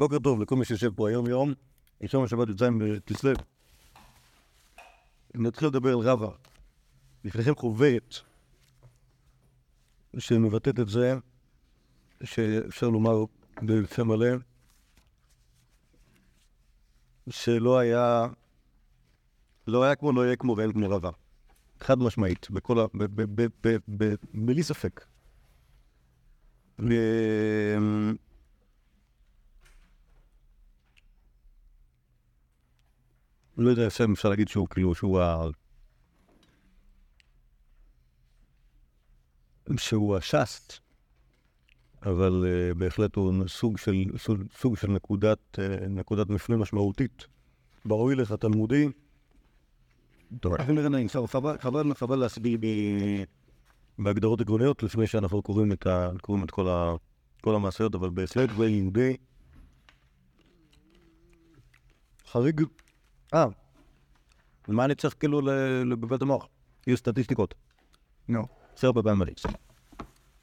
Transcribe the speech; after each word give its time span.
בוקר 0.00 0.18
טוב 0.18 0.40
לכל 0.42 0.56
מי 0.56 0.64
שיושב 0.64 0.94
פה 0.94 1.08
היום 1.08 1.26
יום, 1.26 1.54
ראשון 2.02 2.24
השבת 2.24 2.48
י"ז 2.48 2.62
בכסלו. 2.78 3.32
נתחיל 5.34 5.68
לדבר 5.68 5.88
על 5.88 5.98
רבא. 5.98 6.28
לפניכם 7.24 7.54
חוברת 7.54 8.14
שמבטאת 10.18 10.80
את 10.80 10.88
זה 10.88 11.14
שאפשר 12.24 12.88
לומר 12.88 13.24
בפה 13.62 14.04
מלא 14.04 14.28
שלא 17.30 17.78
היה, 17.78 18.26
לא 19.66 19.84
היה 19.84 19.94
כמו, 19.94 20.12
לא 20.12 20.24
יהיה 20.24 20.36
כמו 20.36 20.56
ואין 20.56 20.72
כמו 20.72 20.90
רבא. 20.90 21.10
חד 21.80 21.98
משמעית, 21.98 22.50
בכל 22.50 22.80
ה... 22.80 22.84
בלי 24.34 24.62
ספק. 24.62 25.04
ו- 26.78 28.29
לא 33.60 33.70
יודע 33.70 33.88
אם 34.04 34.12
אפשר 34.12 34.28
להגיד 34.28 34.48
שהוא 34.48 34.68
כאילו, 34.68 34.94
שהוא 34.94 35.20
ה... 35.20 35.44
שהוא 39.76 40.16
הש"ס, 40.16 40.80
אבל 42.02 42.44
uh, 42.44 42.74
בהחלט 42.74 43.16
הוא 43.16 43.48
סוג 43.48 43.78
של, 43.78 43.92
סוג, 44.18 44.38
סוג 44.58 44.76
של 44.76 44.88
נקודת, 44.88 45.38
uh, 45.56 45.60
נקודת 45.88 46.28
מפנה 46.28 46.56
משמעותית. 46.56 47.26
בראוי 47.84 48.14
לך 48.14 48.32
תלמודי. 48.32 48.88
טוב, 50.40 50.56
חבל, 51.60 51.94
חבל, 51.94 52.18
להסביר 52.18 52.58
ב- 52.60 53.24
בהגדרות 53.98 54.40
עקרוניות 54.40 54.82
לפני 54.82 55.06
שאנחנו 55.06 55.42
קוראים 55.42 55.72
את, 55.72 55.86
ה, 55.86 56.10
קוראים 56.20 56.44
את 56.44 56.50
כל, 56.50 56.68
ה, 56.68 56.94
כל 57.40 57.54
המעשיות, 57.54 57.94
אבל 57.94 58.10
בהחלט 58.10 58.50
ביהודי 58.50 59.16
חריג 62.26 62.60
אה, 63.34 63.46
מה 64.68 64.84
אני 64.84 64.94
צריך 64.94 65.14
כאילו 65.20 65.40
לבלבל 65.84 66.16
המוח? 66.20 66.48
יהיו 66.86 66.96
סטטיסטיקות. 66.96 67.54
נו, 68.28 68.46
עשר 68.76 68.86
הרבה 68.86 69.02
פעמים 69.02 69.18
בליץ. 69.18 69.42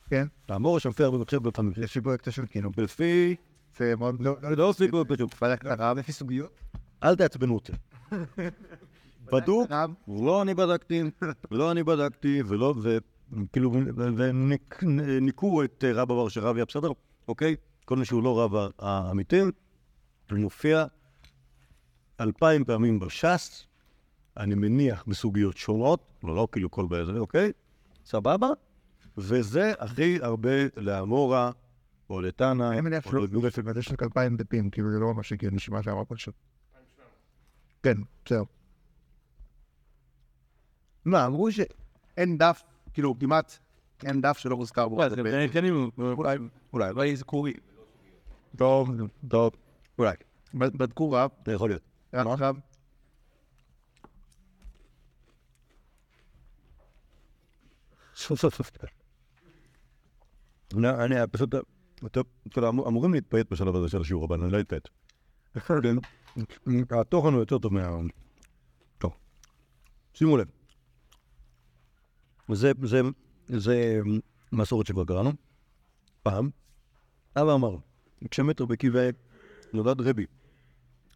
כן. 0.10 0.28
האמור 0.50 0.80
שם 0.80 0.92
פייר 0.92 1.12
במחשב 1.12 1.38
בפעמים. 1.38 1.74
יש 1.78 1.96
לי 1.96 2.02
פרויקט 2.02 2.32
של 2.32 2.46
כאילו. 2.46 2.72
לפי... 2.78 3.36
זה 3.78 3.96
מאוד 3.96 4.22
לא... 4.22 4.36
לא 4.42 4.70
עושים 4.70 4.92
פה 4.92 5.04
פשוט. 5.08 5.44
בדק 5.44 5.66
הרב 5.66 5.98
לפי 5.98 6.12
סוגיות? 6.12 6.52
אל 7.04 7.16
תעצבנו 7.16 7.54
אותי. 7.54 7.72
בדוק, 9.34 9.72
לא 10.08 10.42
אני 10.42 10.54
בדקתי, 10.54 11.04
לא 11.52 11.72
אני 11.72 11.84
בדקתי, 11.84 12.42
ולא, 12.48 12.74
וכאילו, 12.82 13.72
וניקו 14.82 15.64
את 15.64 15.84
אה, 15.88 15.94
רב 15.94 16.12
אבר 16.12 16.30
שרב 16.30 16.56
היה 16.56 16.66
בסדר, 16.66 16.90
אוקיי? 17.28 17.56
כל 17.86 17.96
מי 17.96 18.06
שהוא 18.06 18.24
לא 18.24 18.40
רב 18.40 18.72
האמיתי, 18.80 19.42
מופיע 20.32 20.86
אלפיים 22.22 22.66
פעמים 22.66 23.00
בש"ס, 23.00 23.66
אני 24.38 24.56
מניח 24.56 25.04
בסוגיות 25.08 25.58
שונות, 25.58 26.00
לא, 26.24 26.36
לא 26.36 26.48
כאילו 26.52 26.72
כל 26.72 26.86
באיזה, 26.88 27.12
אוקיי? 27.12 27.52
סבבה? 28.06 28.48
וזה 29.18 29.74
הכי 29.80 30.18
הרבה 30.22 30.50
לאמורה, 30.78 31.52
או 32.10 32.22
לתנא, 32.22 32.70
אני 32.72 32.82
מניח 32.82 33.04
שלא 33.12 33.28
זה 33.74 33.80
יש 33.80 33.92
רק 33.92 34.04
אלפיים 34.04 34.38
דפים, 34.38 34.70
כאילו 34.70 34.92
זה 34.92 35.00
לא 35.00 35.14
ממש 35.14 35.32
הגיוני 35.34 35.56
נשמע 35.56 35.84
שאמר 35.84 36.04
פשוט. 36.08 36.36
כן, 37.84 37.98
זהו. 38.30 38.46
מה, 41.06 41.26
אמרו 41.26 41.50
שאין 41.52 42.38
דף, 42.38 42.64
כאילו 42.94 43.20
כמעט 43.20 43.58
אין 44.06 44.22
דף 44.22 44.38
שלא 44.38 44.58
מוזכר 44.58 44.88
בו. 44.88 44.98
אולי, 45.98 46.38
אולי, 46.74 46.90
אולי 46.90 47.16
זה 47.16 47.24
קורי. 47.24 47.54
טוב, 48.56 48.92
טוב, 49.28 49.52
אולי. 50.00 50.16
בד- 50.54 50.78
בדקו 50.78 51.12
רב, 51.12 51.30
זה 51.46 51.54
יכול 51.54 51.70
להיות. 51.70 51.82
עכשיו. 52.14 52.56
אני 60.84 61.16
פשוט, 61.32 61.50
אמורים 62.68 63.14
להתפייט 63.14 63.52
בשלב 63.52 63.76
הזה 63.76 63.90
של 63.90 64.02
השיעור, 64.02 64.26
אבל 64.26 64.44
אני 64.44 64.52
לא 64.52 64.60
אתפייט. 64.60 64.88
התוכן 66.92 67.28
הוא 67.28 67.40
יותר 67.40 67.58
טוב 67.58 67.74
מה... 67.74 67.98
טוב. 68.98 69.18
שימו 70.14 70.38
לב. 70.38 70.48
זה, 72.54 72.72
זה, 72.84 73.02
זה 73.48 74.00
מסורת 74.52 74.86
שכבר 74.86 75.06
קראנו. 75.06 75.32
פעם, 76.24 76.50
אבא 77.36 77.54
אמר, 77.54 77.76
כשמת 78.32 78.62
רבי 78.62 78.78
נולד 79.74 80.02
רבי. 80.02 80.26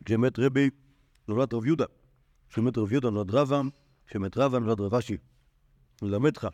כשמת 0.05 0.39
רבי 0.39 0.69
נולד 1.27 1.53
רב 1.53 1.65
יהודה. 1.65 1.85
כשמת 2.49 2.77
רב 2.77 2.91
יהודה 2.91 3.09
נולד 3.09 3.31
רבא. 3.31 3.61
כשמת 4.07 4.37
רבא 4.37 4.59
נולד 4.59 4.81
רב 4.81 4.95
אשי. 4.95 5.17
ללמד 6.01 6.37
לך 6.37 6.47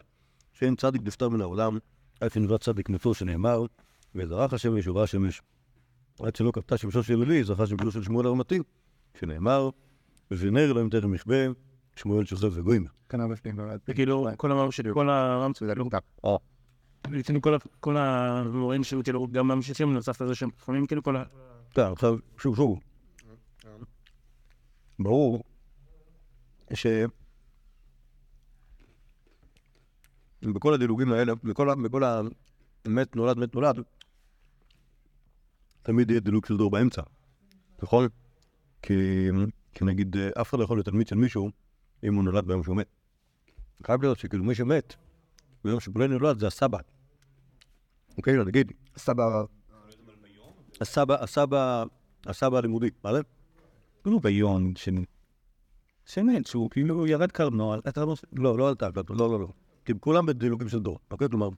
שאין 0.53 0.75
צדיק 0.75 1.01
נפטר 1.05 1.29
מן 1.29 1.41
העולם, 1.41 1.77
עד 2.21 2.31
שנברא 2.31 2.57
צדיק 2.57 2.89
נפטר 2.89 3.13
שנאמר, 3.13 3.65
וזרח 4.15 4.53
השמש 4.53 4.87
וברא 4.87 5.03
השמש. 5.03 5.41
עד 6.19 6.35
שלא 6.35 6.51
כבתה 6.51 6.77
שמשו 6.77 7.03
של 7.03 7.21
עלי, 7.21 7.43
זכה 7.43 7.67
שמשו 7.67 7.91
של 7.91 8.03
שמואל 8.03 8.25
הרמתי, 8.27 8.59
שנאמר, 9.19 9.69
ונר 10.31 10.71
אלוהים 10.71 10.89
טרם 10.89 11.13
יכבה, 11.13 11.35
שמואל 11.95 12.25
שוכב 12.25 12.49
וגויים. 12.53 12.85
כנראה 13.09 13.27
בפנים 13.27 13.55
באמת. 13.55 13.79
זה 13.87 13.93
כאילו, 13.93 14.27
כל 14.37 14.51
המאמר 14.51 14.69
שלי, 14.69 14.89
כל 14.93 15.09
הרמצו, 15.09 15.65
זה 15.65 15.75
לא 15.75 15.85
כך. 15.91 15.99
לפעמים 17.11 17.41
כל 17.41 17.53
ה- 17.53 17.57
כל 17.79 17.97
המורים 17.97 18.83
שהיו 18.83 19.03
כאילו 19.03 19.27
גם 19.31 19.47
ממשיכים 19.47 19.93
נוסף 19.93 20.21
לזה 20.21 20.35
שהם 20.35 20.49
חכמים, 20.59 20.85
כאילו 20.87 21.03
כל 21.03 21.15
ה... 21.15 21.23
כן, 21.71 21.81
עכשיו, 21.81 22.15
שוב, 22.37 22.55
שוב. 22.55 22.79
ברור 24.99 25.43
ש... 26.73 26.87
בכל 30.41 30.73
הדילוגים 30.73 31.11
האלה, 31.11 31.35
בכל, 31.35 31.83
בכל 31.83 32.03
המת 32.03 33.15
נולד, 33.15 33.37
מת 33.37 33.55
נולד, 33.55 33.75
תמיד 35.81 36.09
יהיה 36.09 36.19
דילוג 36.19 36.45
של 36.45 36.57
דור 36.57 36.71
באמצע, 36.71 37.01
נכון? 37.83 38.07
כי, 38.81 38.93
כי 39.73 39.85
נגיד, 39.85 40.17
אה, 40.17 40.29
אף 40.41 40.49
אחד 40.49 40.59
לא 40.59 40.63
יכול 40.63 40.77
להיות 40.77 40.85
תלמיד 40.85 41.07
של 41.07 41.15
מישהו 41.15 41.51
אם 42.03 42.15
הוא 42.15 42.23
נולד 42.23 42.47
ביום 42.47 42.63
שהוא 42.63 42.75
מת. 42.75 42.87
חייב 43.85 44.01
להיות 44.01 44.19
שכאילו 44.19 44.43
מי 44.43 44.55
שמת 44.55 44.95
ביום 45.63 45.79
שבולן 45.79 46.11
נולד 46.11 46.39
זה 46.39 46.47
הסבא. 46.47 46.77
אוקיי, 48.17 48.35
לא, 48.35 48.45
נגיד, 48.45 48.71
סבבה. 48.97 49.43
הסבא, 50.81 51.23
הסבא, 51.23 51.83
הסבא 52.25 52.57
הלימודי, 52.57 52.89
מה 53.03 53.13
זה? 53.13 53.21
כאילו 54.03 54.19
ביום 54.19 54.75
של... 54.75 54.95
שמת, 56.05 56.45
שהוא 56.47 56.69
כאילו 56.69 57.07
ירד 57.07 57.31
קרנו, 57.31 57.75
לא... 57.75 58.15
לא, 58.33 58.57
לא 58.57 58.69
עלתה, 58.69 58.89
לא, 59.09 59.29
לא, 59.29 59.39
לא. 59.39 59.47
כי 59.85 59.93
כולם 59.99 60.25
בדילוגים 60.25 60.69
של 60.69 60.79
דור, 60.79 60.99
אוקיי? 61.11 61.29
כלומר, 61.29 61.49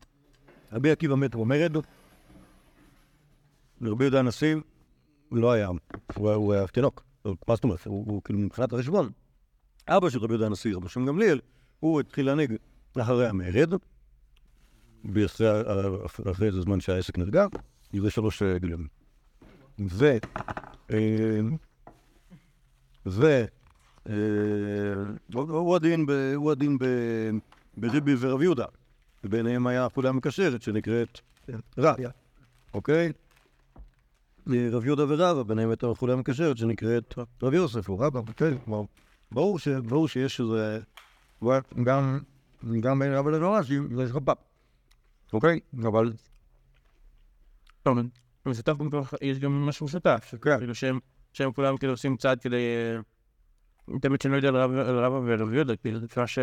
רבי 0.72 0.92
עקיבא 0.92 1.16
מת 1.16 1.36
במרד, 1.36 1.76
ורבי 3.82 4.04
יהודה 4.04 4.20
הנשיא 4.20 4.56
לא 5.32 5.52
היה, 5.52 5.70
הוא 6.16 6.54
היה- 6.54 6.68
תינוק. 6.68 7.04
מה 7.26 7.56
זאת 7.56 7.64
אומרת? 7.64 7.86
הוא 7.86 8.22
כאילו 8.24 8.40
מבחינת 8.40 8.74
החשבון. 8.74 9.10
אבא 9.88 10.10
של 10.10 10.20
רבי 10.20 10.34
יהודה 10.34 10.46
הנשיא, 10.46 10.76
רבי 10.76 10.90
שם 10.90 11.06
גמליאל, 11.06 11.40
הוא 11.80 12.00
התחיל 12.00 12.26
להנהיג 12.26 12.54
אחרי 13.00 13.28
המרד, 13.28 13.74
אחרי 16.32 16.48
איזה 16.48 16.62
זמן 16.62 16.80
שהעסק 16.80 17.18
נרגע, 17.18 17.46
זה 17.94 18.12
שלוש 18.12 18.42
אה, 18.44 18.60
גילים. 18.60 18.88
ו... 19.90 20.18
אה, 23.08 23.12
ו... 23.12 23.46
אה, 24.10 24.14
הוא 25.34 25.76
הדין, 25.76 26.06
ב- 26.06 26.34
הוא 26.36 26.52
הדין 26.52 26.78
ב- 26.78 27.30
ברבי 27.78 28.16
ורב 28.20 28.42
יהודה. 28.42 28.66
וביניהם 29.24 29.68
היה 29.68 29.86
החוליה 29.86 30.10
המקשרת 30.10 30.62
שנקראת 30.62 31.20
רב, 31.78 31.96
אוקיי? 32.74 33.12
רב 34.48 34.86
יהודה 34.86 35.04
ורבא, 35.08 35.44
ביניהם 35.44 35.70
הייתה 35.70 35.88
החוליה 35.88 36.16
המקשרת 36.16 36.58
שנקראת 36.58 37.14
רב 37.44 37.54
יוסף, 37.54 37.90
או 37.90 38.00
רבא, 38.00 38.22
כן, 38.38 38.58
כלומר, 38.66 38.82
ברור, 39.32 39.60
שיש 40.08 40.42
איזה... 40.42 40.80
גם, 41.84 42.20
גם 42.80 43.00
בין 43.00 43.14
רבא 43.14 43.32
לרבא 43.32 43.60
יש 44.04 44.12
רבא, 44.12 44.34
אוקיי? 45.34 45.60
אבל... 45.84 46.14
יש 49.22 49.40
גם 49.40 49.66
משהו 49.66 49.86
משותף, 49.86 50.34
כן. 50.42 50.58
כאילו 50.58 50.76
שהם 50.76 51.00
שהם 51.34 51.52
כולם 51.52 51.78
כאילו 51.78 51.94
עושים 51.94 52.18
צעד 52.18 52.40
כדי... 52.42 52.56
אה, 52.56 53.00
תמיד 54.02 54.22
שאני 54.22 54.32
לא 54.32 54.38
יודע 54.38 54.50
על 54.50 54.56
רב- 54.58 54.72
על 54.88 55.00
רבא 55.06 55.16
ורב 55.26 55.54
יהודה, 55.54 55.76
כאילו, 55.76 56.00
זה 56.00 56.06
אפשר 56.06 56.26
ש... 56.26 56.40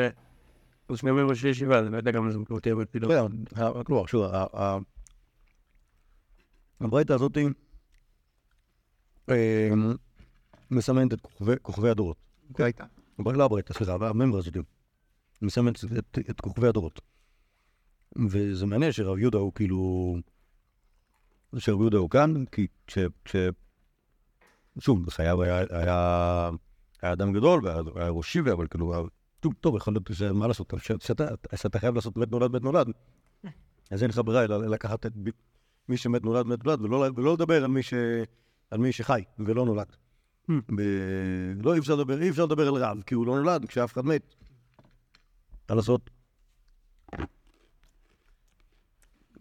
זה 0.89 0.97
שני 0.97 1.11
אומרים 1.11 1.29
ראש 1.29 1.45
ישיבה, 1.45 1.79
אני 1.79 1.93
לא 1.93 1.97
יודע 1.97 2.11
גם 2.11 2.25
אם 2.25 2.31
זה 2.33 2.39
מקלוטי, 2.39 2.73
אבל 2.73 2.85
כאילו... 2.85 3.09
כן, 3.09 3.63
ה- 3.63 3.85
כלומר, 3.85 4.07
שוב, 4.07 4.23
ה- 4.25 4.47
ה- 4.63 4.79
הברייתא 6.81 7.13
הזאת 7.13 7.37
אה, 9.31 9.69
מסמנת 10.71 11.13
את 11.13 11.21
כוכבי- 11.21 11.89
הדורות. 11.91 12.17
הייתה. 12.59 12.85
לא 13.19 13.45
הברייתא, 13.45 13.75
סליחה, 13.75 13.95
הממרה 13.95 14.39
הזאת 14.39 14.55
מסמנת 15.43 15.85
את- 16.31 16.41
כוכבי 16.41 16.69
הדורות. 16.69 17.01
וזה 18.31 18.67
מעניין 18.67 18.93
שרב 18.93 19.19
יהודה 19.19 19.39
הוא 19.39 19.53
כאילו... 19.55 20.17
שרב 21.59 21.81
יהודה 21.81 21.99
הוא 21.99 22.11
כאן, 22.11 22.45
כי 22.53 22.67
כש- 22.87 22.99
שוב, 24.79 25.07
בחייו 25.07 25.43
היה, 25.43 25.65
היה, 25.71 26.51
היה 27.03 27.13
אדם 27.13 27.33
גדול, 27.33 27.61
והיה 27.65 27.81
היה 27.95 28.09
ראש 28.09 28.33
שיבה, 28.33 28.53
אבל 28.53 28.67
כאילו, 28.67 29.09
טוב, 29.41 29.53
טוב, 29.61 29.77
יכול 29.77 29.95
להיות 29.95 30.09
שזה, 30.09 30.33
מה 30.33 30.47
לעשות, 30.47 30.75
ש- 30.79 31.07
שאתה 31.07 31.25
שאתה 31.55 31.79
חייב 31.79 31.95
לעשות 31.95 32.17
מת 32.17 32.31
נולד, 32.31 32.51
מת 32.57 32.63
נולד, 32.63 32.87
אז 33.91 34.03
אין 34.03 34.11
לך 34.11 34.21
ברירה 34.25 34.45
אלא 34.45 34.67
לקחת 34.67 35.07
את 35.07 35.13
מי 35.89 35.97
שמת 35.97 36.25
נולד, 36.25 36.47
מת 36.47 36.65
נולד, 36.65 36.81
ולא, 36.81 37.07
ולא 37.17 37.33
לדבר 37.33 37.65
על 37.65 37.71
מי, 37.71 37.83
ש, 37.83 37.95
על 38.71 38.79
מי 38.79 38.93
שחי 38.93 39.23
ולא 39.39 39.65
נולד. 39.65 39.97
ב... 40.49 40.81
לא, 41.63 41.75
אי 41.75 41.79
אפשר 41.79 41.95
לדבר, 41.95 42.23
אי 42.23 42.31
אפשר 42.31 42.45
לדבר 42.45 42.69
על 42.69 42.75
רב, 42.75 43.03
כי 43.07 43.15
הוא 43.15 43.27
לא 43.27 43.37
נולד 43.37 43.65
כשאף 43.65 43.93
אחד 43.93 44.05
מת. 44.05 44.35
מה 45.71 45.77
לעשות? 45.77 46.11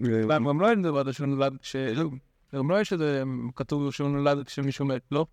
גם 0.02 0.46
גם 0.48 0.62
לא 0.62 0.70
אין 0.70 0.82
דבר 0.82 1.12
שהוא 1.12 1.28
נולד 1.28 1.58
כש... 1.62 1.76
גם 2.56 2.70
לא 2.72 2.82
יש 2.82 2.94
איזה 2.94 3.24
כתוב 3.56 3.92
שהוא 3.92 4.10
נולד 4.10 4.46
כשמישהו 4.46 4.86
מת, 4.86 5.02
לא? 5.12 5.26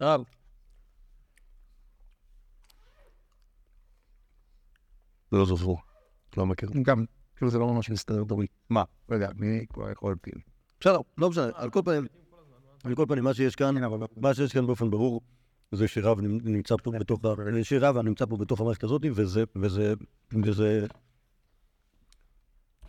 רב. 0.00 0.24
לא 5.32 5.46
זוכר. 5.46 5.72
לא 6.36 6.46
מכיר. 6.46 6.68
גם, 6.82 7.04
כאילו 7.36 7.50
זה 7.50 7.58
לא 7.58 7.74
ממש 7.74 7.90
מסתדר 7.90 8.34
לי. 8.34 8.46
מה? 8.70 8.82
לא 9.08 9.14
יודע, 9.14 9.30
מי 9.36 9.66
כבר 9.72 9.90
יכול 9.90 10.16
כאילו. 10.22 10.40
בסדר, 10.80 10.98
לא 11.18 11.30
משנה, 11.30 11.48
על 11.54 11.70
כל 11.70 11.80
פנים, 11.84 12.06
על 12.84 12.94
כל 12.94 13.04
פנים, 13.08 13.24
מה 13.24 13.34
שיש 13.34 13.56
כאן, 13.56 13.74
מה 14.16 14.34
שיש 14.34 14.52
כאן 14.52 14.66
באופן 14.66 14.90
ברור, 14.90 15.20
זה 15.72 15.88
שרב 15.88 16.20
נמ- 16.20 16.40
נמצא 16.44 16.74
פה 16.82 16.90
בתוך, 17.00 17.20
שרב 17.62 17.98
נמצא 17.98 18.26
פה 18.26 18.36
בתוך 18.36 18.60
המערכת 18.60 18.84
הזאת, 18.84 19.02
וזה, 19.14 19.44
וזה, 19.56 19.94
וזה, 20.44 20.86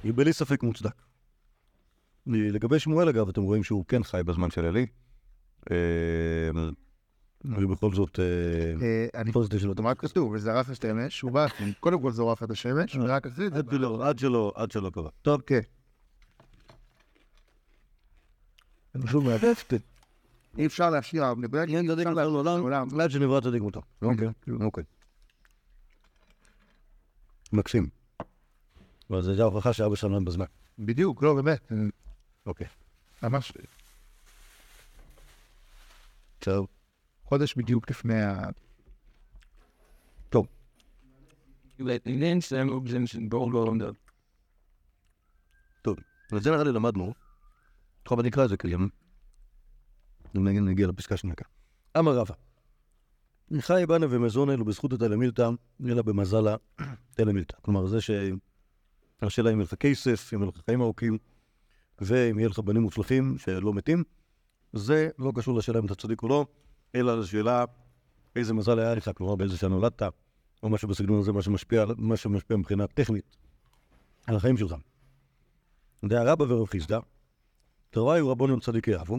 בלי 0.04 0.34
ספק 0.34 0.64
מוצדק. 0.64 1.02
לגבי 2.28 2.80
שמואל, 2.80 3.10
אגב, 3.10 3.30
אתם 3.30 3.42
רואים 3.42 3.64
שהוא 3.64 3.86
כן 3.88 4.04
חי 4.04 4.22
בזמן 4.26 4.50
של 4.50 4.66
עלי. 4.66 4.86
אה, 5.72 6.50
ובכל 7.46 7.94
זאת, 7.94 8.20
אה, 8.20 8.26
אה, 8.86 9.22
אני 9.22 9.32
בכל 9.32 9.44
זאת 9.44 9.54
יש 9.54 9.64
לו 9.64 9.72
את 9.72 9.80
מה 9.80 9.96
כתוב? 9.96 10.32
וזרח 10.32 10.70
השמש, 10.70 11.22
הוא 11.22 11.32
בא, 11.32 11.48
קודם 11.80 12.02
כל 12.02 12.12
זורח 12.12 12.44
את 12.44 12.52
השמש, 12.52 12.96
ורק 12.96 13.28
אחרי 13.28 13.50
זה... 13.50 13.56
עד 14.02 14.20
שלא, 14.20 14.54
עד 14.56 14.72
שלא, 14.72 14.90
קרה. 14.94 15.10
טוב, 15.22 15.42
כן. 15.42 15.60
שוב 19.12 19.24
מהפפט. 19.24 19.74
אי 20.58 20.66
אפשר 20.66 20.90
להשאיר, 20.90 21.24
אין 21.58 21.88
צדיק 21.88 22.08
נוצר 22.08 22.28
לעולם, 22.28 23.00
עד 23.00 23.12
שנברא 23.12 23.42
צדיק 23.42 23.62
מותר. 23.62 23.80
אוקיי, 24.02 24.28
אוקיי. 24.62 24.84
מקסים. 27.54 27.88
אבל 29.10 29.22
זו 29.22 29.42
ההוכחה 29.42 29.74
שאבא 29.74 29.96
שלנו 29.96 30.26
בזמן. 30.26 30.46
בדיוק, 30.80 31.24
לא, 31.24 31.34
באמת, 31.34 31.72
אוקיי. 32.46 32.68
ממש 33.24 33.52
טוב. 36.40 36.68
חודש 37.24 37.56
בדיוק 37.56 37.90
לפני 37.90 38.22
ה... 38.22 38.50
טוב. 40.30 40.48
טוב. 45.82 45.98
ואת 46.32 46.44
זה 46.44 46.52
נראה 46.52 46.64
לי 46.64 46.72
למדנו. 46.72 47.14
טוב, 48.04 48.20
אני 48.20 48.30
אקרא 48.30 48.46
את 48.46 48.50
זה 48.50 48.58
נגיד 50.36 50.62
נגיע 50.62 50.88
לפסקה 50.88 51.18
כאן. 51.36 51.48
אמר 51.98 52.18
רבא. 52.18 52.34
חי 53.60 53.84
בנה 53.88 54.06
ומזון 54.10 54.50
אלו 54.50 54.66
בזכות 54.66 54.94
התלמילתא, 54.94 55.50
אלא 55.86 56.02
במזלה 56.02 56.56
תלמילתא. 57.16 57.58
כלומר, 57.62 57.88
זה 57.88 58.02
ש... 58.02 58.12
השאלה 59.22 59.50
אם 59.50 59.56
יהיה 59.56 59.64
לך 59.64 59.76
כסף, 59.76 60.34
אם 60.34 60.40
יהיה 60.42 60.52
לך 60.56 60.62
חיים 60.66 60.82
ארוכים, 60.82 61.18
ואם 62.02 62.40
יהיה 62.40 62.50
לך 62.50 62.60
בנים 62.60 62.82
מוצלחים 62.82 63.38
שלא 63.38 63.74
מתים, 63.74 64.04
זה 64.74 65.10
לא 65.20 65.32
קשור 65.36 65.58
לשאלה 65.58 65.80
אם 65.80 65.86
אתה 65.86 65.96
צדיק 65.96 66.24
או 66.24 66.28
לא, 66.28 66.46
אלא 66.96 67.20
לשאלה 67.20 67.66
איזה 68.36 68.54
מזל 68.54 68.80
היה 68.80 68.96
לך, 68.96 69.12
כלומר 69.16 69.36
באיזה 69.36 69.58
שנה 69.58 69.70
נולדת, 69.70 70.02
או 70.64 70.70
משהו 70.70 70.88
בסגנון 70.88 71.20
הזה, 71.20 71.32
מה 71.32 71.42
שמשפיע, 71.42 71.86
מה 71.98 72.18
שמשפיע 72.18 72.58
מבחינה 72.58 72.88
טכנית 72.88 73.38
על 74.28 74.36
החיים 74.36 74.58
שלך. 74.58 74.76
דהרבא 76.06 76.44
ורב 76.44 76.68
חיסדא, 76.68 77.00
תרוויו 77.90 78.30
רבונם 78.30 78.60
צדיקי 78.60 78.96
אבו, 78.96 79.18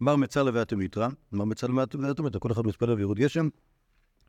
מר 0.00 0.16
מצלע 0.16 0.50
ואתמיתרא, 0.54 1.08
מר 1.32 1.44
מצלע 1.44 1.74
ואתמיתרא, 1.74 2.40
כל 2.40 2.52
אחד 2.52 2.66
מתפלל 2.66 2.92
ויורד 2.92 3.18
גשם, 3.18 3.48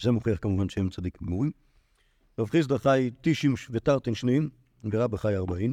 זה 0.02 0.12
מוכיח 0.12 0.38
כמובן 0.42 0.70
שהם 0.70 0.90
צדיקים 0.90 1.28
גמורים. 1.28 1.52
רב 2.40 2.50
חיסדא 2.50 2.78
חי 2.78 3.10
90 3.22 3.54
ותרתן 3.70 4.16
שניים, 4.16 4.50
ורבא 4.92 5.18
חי 5.18 5.36
40. 5.36 5.72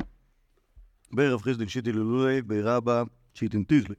בי 1.14 1.28
רב 1.28 1.42
חיסדין 1.42 1.68
שיטי 1.68 1.92
ללולי, 1.92 2.42
בי 2.42 2.62
ברבה 2.62 3.02
שיתין 3.34 3.62
תיזלי. 3.62 3.94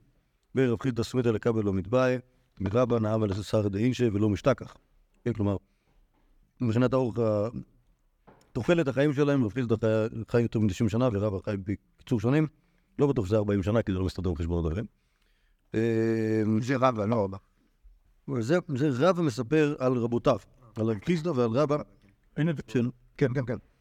רב 0.56 0.82
חיסדין 0.82 1.04
סמיתא 1.04 1.28
לכבל 1.28 1.64
לא 1.64 1.72
מתבאי, 1.72 2.16
בי 2.60 2.70
רבא 2.72 2.98
נאה 2.98 3.16
ולססר 3.20 3.68
דאינשי 3.68 4.08
ולא 4.12 4.28
משתכח. 4.28 4.76
כן, 5.24 5.32
כלומר, 5.32 5.56
מבחינת 6.60 6.92
האורך, 6.92 7.18
תוחלת 8.52 8.88
החיים 8.88 9.12
שלהם, 9.12 9.44
רב 9.44 9.52
חיסדין 9.52 9.76
חי 10.28 10.42
יותר 10.42 10.60
מ-90 10.60 10.88
שנה 10.88 11.08
ורבא 11.12 11.38
חי 11.44 11.56
בקיצור 11.56 12.20
שנים. 12.20 12.46
לא 12.98 13.06
בטוח 13.06 13.26
שזה 13.26 13.36
40 13.36 13.62
שנה, 13.62 13.82
כי 13.82 13.92
זה 13.92 13.98
לא 13.98 14.04
מסתדר 14.04 14.32
בחשבון 14.32 14.66
הדברים. 14.66 14.86
אמ, 15.74 16.62
זה 16.62 16.76
רבא, 16.76 17.06
לא 17.06 17.24
רבא. 17.24 17.38
זה, 18.40 18.58
זה 18.68 19.08
רב 19.08 19.20
מספר 19.20 19.74
על 19.78 19.92
רבותיו, 19.92 20.38
על 20.76 20.86
רב 20.86 20.98
חיסדין 21.04 21.32
ועל 21.36 21.50
רבה. 21.50 21.76
כן, 22.34 22.46
כן, 23.16 23.34
כן. 23.34 23.46
כן. 23.46 23.75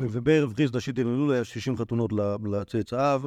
וברב 0.00 0.54
חיסדא 0.54 0.80
שיטין 0.80 1.06
אלול 1.06 1.32
היה 1.32 1.44
60 1.44 1.76
חתונות 1.76 2.12
לצאצאיו, 2.52 3.22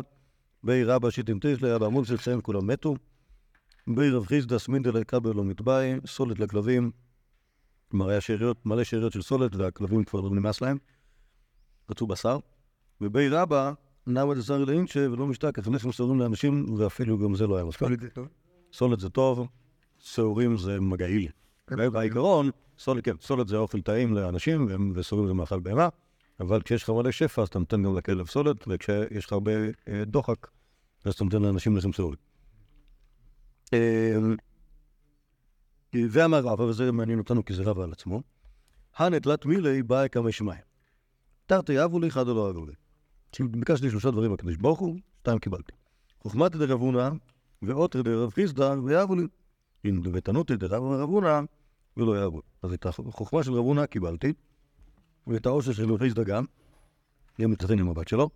בי 0.64 0.84
רבא 0.84 1.10
שיטין 1.10 1.38
תשלי 1.42 1.70
היה 1.70 1.80
בעמוד 1.80 2.06
צאצאיהם 2.06 2.42
כולם 2.42 2.68
מתו, 2.68 2.96
בי 3.88 4.10
רב 4.10 4.25
חיסדא 4.25 4.58
סמינדא 4.58 4.92
לקבל 4.92 5.36
לא 5.36 5.44
מתבאי, 5.44 5.94
סולת 6.06 6.40
לכלבים, 6.40 6.92
כלומר 7.92 8.10
היה 8.10 8.22
שאריות, 8.22 8.66
מלא 8.66 8.84
שאריות 8.84 9.14
של 9.14 9.22
סולת 9.22 9.56
והכלבים 9.56 10.04
כבר 10.04 10.22
לא 10.22 10.30
נמאס 10.30 10.62
להם, 10.62 10.78
רצו 11.90 12.08
בשר, 12.08 12.38
ובי 13.02 13.30
רבא 13.30 13.74
נעמד 14.08 14.38
לשר 14.38 14.58
לאינצ'ה 14.58 15.12
ולא 15.12 15.28
משתכח, 15.28 15.68
לחם 15.68 15.92
שעורים 15.92 16.20
לאנשים 16.20 16.74
ואפילו 16.78 17.18
גם 17.18 17.36
זה 17.36 17.48
לא 17.48 17.56
היה 17.56 17.66
מספיק. 17.66 17.88
סולת 18.74 19.00
זה 19.00 19.10
טוב, 19.10 19.48
שעורים 20.00 20.58
זה 20.58 20.80
מגעיל. 20.80 21.28
בעיקרון, 21.92 22.50
סולת, 22.78 23.06
כן, 23.06 23.16
סולת 23.22 23.48
זה 23.48 23.58
אוכל 23.58 23.81
טעים 23.81 24.14
לאנשים, 24.14 24.68
ו- 24.70 25.00
וסורים 25.00 25.28
זה 25.28 25.34
מאכל 25.34 25.60
בהמה, 25.60 25.90
אבל 26.39 26.62
כשיש 26.62 26.83
לך 26.83 26.89
מלא 26.89 27.12
שפע, 27.12 27.41
אז 27.41 27.47
אתה 27.47 27.59
נותן 27.59 27.83
גם 27.83 27.97
לכלב 27.97 28.27
סולת, 28.27 28.65
וכשיש 28.68 29.25
לך 29.25 29.33
הרבה 29.33 29.51
אה, 29.88 30.06
דוחק, 30.06 30.47
אז 31.06 31.13
אתה 31.13 31.24
נותן 31.24 31.41
לאנשים 31.41 31.91
סורי. 31.94 32.15
אה, 33.74 34.18
ואמר 36.12 36.39
רבא, 36.39 36.63
וזה 36.63 36.91
מעניין 36.91 37.19
אותנו 37.19 37.46
כי 37.46 37.53
זה 37.53 37.63
רבא 37.63 37.84
על 37.84 37.91
עצמו, 37.91 38.22
הנטלת 38.96 39.46
מילי 39.46 39.84
באי 39.84 40.10
כמה 40.10 40.31
שמיים. 40.31 40.62
תרתי 41.46 41.84
אבו 41.84 42.00
לי, 42.00 42.08
אחד 42.08 42.27
לא 42.27 42.48
אהבו 42.48 42.65
לי. 42.65 42.74
ביקשתי 43.39 43.89
שלושה 43.89 44.12
דברים 44.12 44.31
מהקדוש 44.31 44.55
ברוך 44.55 44.79
הוא, 44.79 45.00
שתיים 45.19 45.39
קיבלתי. 45.39 45.72
חוכמת 46.19 46.51
דרב 46.51 46.81
הונא 46.81 47.10
ועותר 47.62 48.01
דרב 48.01 48.34
חיסדא 48.34 48.75
ויאהבו 48.84 49.15
לי. 49.15 49.24
אם 49.86 50.01
ותנותי 50.13 50.58
דרב 50.58 50.84
רב 50.84 51.10
הונא 51.10 51.41
ולא 51.98 52.19
יאהבו. 52.19 52.41
אז 52.62 52.74
את 52.74 52.86
החוכמה 52.86 53.43
של 53.43 53.51
רב 53.53 53.65
הונא 53.65 53.86
קיבלתי, 53.86 54.34
ואת 55.27 55.46
העושר 55.46 55.72
של 55.74 55.98
חיסדא 55.98 56.24
גם, 56.24 56.46
גם 57.42 57.51
מתחתן 57.51 57.80
עם 57.80 57.89
הבת 57.89 58.08
שלו, 58.08 58.30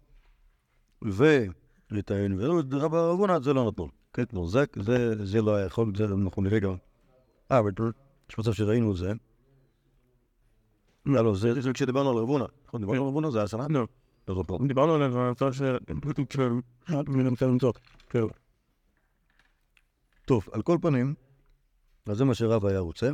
ואת 1.02 2.12
העין 2.12 2.40
ואת 2.40 2.66
רב 2.74 2.94
רב 2.94 3.20
הונא 3.20 3.40
זה 3.40 3.54
לא 3.54 3.68
נתנו. 3.68 3.88
כן, 4.14 4.24
זה, 4.48 4.64
זה, 4.76 5.26
זה 5.26 5.42
לא 5.42 5.56
היה 5.56 5.66
יכול, 5.66 5.94
זה 5.98 6.06
אנחנו 6.06 6.42
נראה 6.42 6.60
גם. 6.60 6.76
אה, 7.52 7.60
אבל 7.60 7.72
יש 8.30 8.40
מצב 8.40 8.54
שראינו 8.54 8.92
את 8.92 8.98
זה. 8.98 9.14
לא, 11.06 11.24
לא, 11.24 11.36
זה 11.36 11.74
כשדיברנו 11.74 12.10
על 12.10 12.18
רב 12.18 12.30
הונא. 12.30 12.46
נכון, 12.68 12.82
דיברנו 12.82 13.02
על 13.02 13.08
רב 13.08 13.14
הונא, 13.14 13.32
זה 13.32 13.38
היה 13.38 13.48
שנה? 13.48 13.68
לא. 13.70 13.88
לא. 14.28 14.44
דיברנו 14.68 15.06
אני 15.06 15.36
חושב 15.36 15.54
ש... 15.54 15.62
המקרה 16.88 17.48
למצוא. 17.48 17.74
כן. 18.10 18.20
טוב, 20.26 20.48
על 20.52 20.62
כל 20.62 20.78
פנים, 20.82 21.14
אז 22.06 22.18
זה 22.18 22.26
מה 22.26 22.34
שרב 22.34 22.66
היה 22.66 22.80
רוצה, 22.80 23.12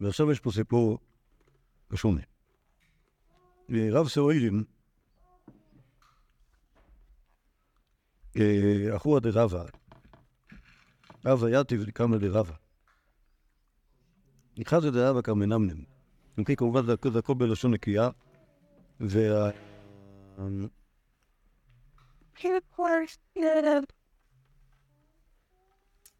ועכשיו 0.00 0.32
יש 0.32 0.40
פה 0.40 0.50
סיפור 0.50 0.98
משונה. 1.90 2.20
רב 3.70 4.08
סאוירים, 4.08 4.64
אה, 8.36 8.96
אחורא 8.96 9.20
דרבא, 9.20 9.64
רבא 11.26 11.60
יתיב 11.60 11.90
קמא 11.90 12.16
דרבא. 12.16 12.54
נכנס 14.58 14.84
דרבא 14.84 15.20
קרמנמנם. 15.20 15.84
אם 16.38 16.44
כן, 16.44 16.54
כמובן 16.54 16.86
זה 16.86 16.92
הכל- 17.18 17.34
בלשון 17.34 17.74
נקייה, 17.74 18.08
וה... 19.00 19.50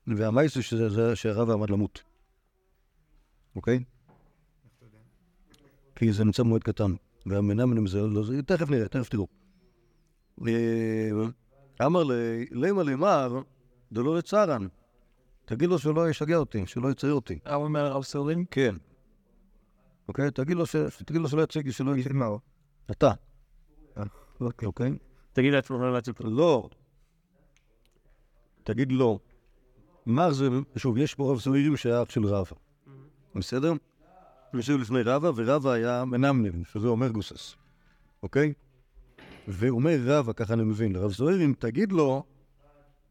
והמייס 0.07 0.59
זה 0.89 1.17
שהרב 1.17 1.51
עמד 1.51 1.71
למות. 1.71 2.03
אוקיי? 3.57 3.85
כי 5.97 6.13
זה 6.13 6.25
נמצא 6.25 6.43
במועד 6.43 6.63
קטן. 6.63 6.95
והמנמנם 7.27 7.87
זה 7.87 8.01
לא 8.01 8.25
זה, 8.25 8.43
תכף 8.43 8.71
נראה, 8.71 8.89
תכף 8.89 9.09
תראו. 9.09 9.27
אה, 10.49 11.11
אמר 11.87 12.03
לי, 12.03 12.47
למה 12.51 12.83
למר, 12.83 13.43
דלא 13.93 14.19
לצרן. 14.19 14.67
תגיד 15.45 15.69
לו 15.69 15.79
שלא 15.79 16.11
ישגע 16.11 16.37
אותי, 16.37 16.67
שלא 16.67 16.89
יצייר 16.89 17.13
אותי. 17.13 17.39
הרב 17.45 17.63
אומר 17.63 17.87
הרב 17.87 18.03
סרלין? 18.03 18.45
כן. 18.51 18.75
אוקיי? 20.09 20.31
תגיד 20.31 20.57
לו 20.57 21.29
שלא 21.29 21.43
יציג, 21.43 21.71
שלא 21.71 21.97
יציג. 21.97 22.13
מה? 22.13 22.29
אתה. 22.91 23.13
אוקיי? 24.41 24.99
תגיד 25.33 25.53
לעצמו 25.53 25.79
לא 25.79 25.93
להציג 25.93 26.15
אותו. 26.19 26.31
לא. 26.31 26.69
תגיד 28.63 28.93
לו. 28.93 29.19
מר 30.07 30.33
זה, 30.33 30.49
שוב, 30.77 30.99
יש 30.99 31.15
פה 31.15 31.33
רב 31.33 31.39
זוהירים 31.39 31.77
שהיה 31.77 32.03
אח 32.03 32.11
של 32.11 32.27
רבא. 32.27 32.57
בסדר? 33.35 33.73
יושב 34.55 34.77
לפני 34.79 35.03
רבא, 35.03 35.31
ורבא 35.37 35.71
היה 35.71 36.05
מנמנם, 36.05 36.65
שזה 36.65 36.89
אומר 36.89 37.09
גוסס. 37.09 37.55
אוקיי? 38.23 38.53
ואומר 39.49 39.97
רבא, 40.05 40.33
ככה 40.33 40.55
אני 40.55 40.63
מבין, 40.63 40.93
לרב 40.93 41.11
זוהירים, 41.13 41.55
תגיד 41.59 41.93
לו 41.93 42.23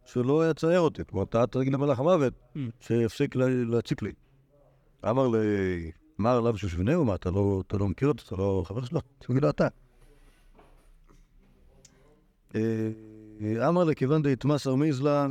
שלא 0.05 0.49
יצייר 0.49 0.79
אותי. 0.79 1.01
כלומר, 1.09 1.23
אתה 1.23 1.47
תגיד 1.47 1.73
למלאך 1.73 1.99
המוות 1.99 2.33
שיפסיק 2.79 3.35
לה- 3.35 3.45
להציק 3.49 4.01
לי. 4.01 4.11
אמר 5.09 5.27
לי, 5.27 5.37
מר 6.19 6.37
עליו 6.37 6.57
שושבינהו, 6.57 7.05
מה, 7.05 7.15
אתה 7.15 7.31
לא, 7.31 7.63
אתה 7.67 7.77
לא 7.77 7.87
מכיר 7.87 8.07
אותו? 8.07 8.23
אתה 8.27 8.35
לא 8.35 8.63
חבר 8.65 8.85
שלו? 8.85 8.99
תגיד 9.19 9.43
לו 9.43 9.49
אתה. 9.49 9.67
אמר 13.67 13.83
לכיוון 13.83 14.21
דהתמסר 14.21 14.75
מזלה, 14.75 15.27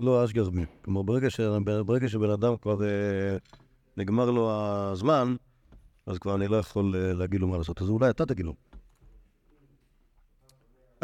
לא 0.00 0.24
אשגר 0.24 0.50
בי. 0.50 0.64
כלומר. 0.84 1.02
ברגע 1.82 2.08
שבן 2.08 2.30
אדם 2.30 2.56
כבר 2.56 2.84
אה, 2.84 3.36
נגמר 3.96 4.30
לו 4.30 4.50
הזמן, 4.52 5.36
אז 6.06 6.18
כבר 6.18 6.34
אני 6.34 6.48
לא 6.48 6.56
יכול 6.56 6.94
אה, 6.96 7.12
להגיד 7.12 7.40
לו 7.40 7.48
מה 7.48 7.58
לעשות. 7.58 7.82
אז 7.82 7.88
אולי 7.88 8.10
אתה 8.10 8.26
תגיד 8.26 8.46
לו. 8.46 8.54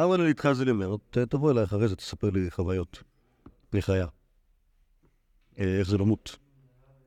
אמר 0.00 0.16
לי 0.16 0.28
איתך 0.28 0.52
זה 0.52 0.64
לימר, 0.64 0.96
תבוא 1.10 1.50
אליי 1.50 1.64
אחרי 1.64 1.88
זה, 1.88 1.96
תספר 1.96 2.30
לי 2.30 2.50
חוויות 2.50 3.02
מחיה. 3.72 4.06
אה, 5.58 5.78
איך 5.78 5.88
זה 5.88 5.98
למות. 5.98 6.36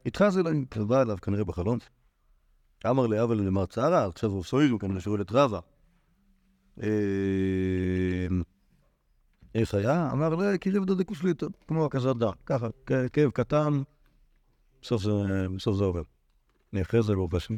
איתך 0.06 0.25
זה 0.30 0.44
לימר, 0.44 0.86
בא 0.88 1.02
אליו 1.02 1.18
כנראה 1.22 1.44
בחלום. 1.44 1.78
אמר 2.90 3.08
לי, 3.08 3.24
אבל 3.24 3.38
למר 3.38 3.66
צערה, 3.66 4.06
עכשיו 4.06 4.30
הוא 4.30 4.44
סוהיר, 4.44 4.78
כנראה 4.80 5.02
שואל 5.02 5.22
את 5.22 5.32
רבא. 5.32 5.60
אה, 6.84 6.88
איך 9.56 9.74
היה? 9.74 10.12
אמר 10.12 10.36
לי, 10.36 10.58
קירב 10.58 10.86
דדקו 10.86 11.16
שליטה, 11.16 11.46
כמו 11.68 11.90
דם, 12.20 12.32
ככה, 12.46 12.68
כאב 12.86 13.30
קטן, 13.30 13.82
בסוף 14.84 15.04
זה, 15.04 15.12
בסוף 15.56 15.78
זה 15.78 15.84
עובר. 15.84 16.02
אני 16.74 16.82
אחרי 16.82 17.04
זה 17.04 17.13
לא 17.13 17.28
בשם. 17.28 17.56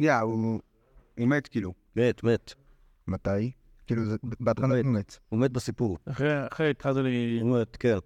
יא, 0.00 0.12
הוא... 0.14 0.60
מת 1.18 1.48
כאילו. 1.48 1.72
מת, 1.96 2.24
מת. 2.24 2.54
מתי? 3.06 3.50
כאילו, 3.86 4.04
זה- 4.04 4.16
בהתחלה 4.40 4.74
הוא 4.80 4.84
מת. 4.92 5.18
הוא 5.28 5.40
מת 5.40 5.50
בסיפור. 5.52 5.98
אחרי 6.04 6.46
אחרי 6.46 6.70
התחלתי 6.70 7.02
לי... 7.02 7.38
הוא 7.40 7.60
מת, 7.60 7.76
כן. 7.80 7.98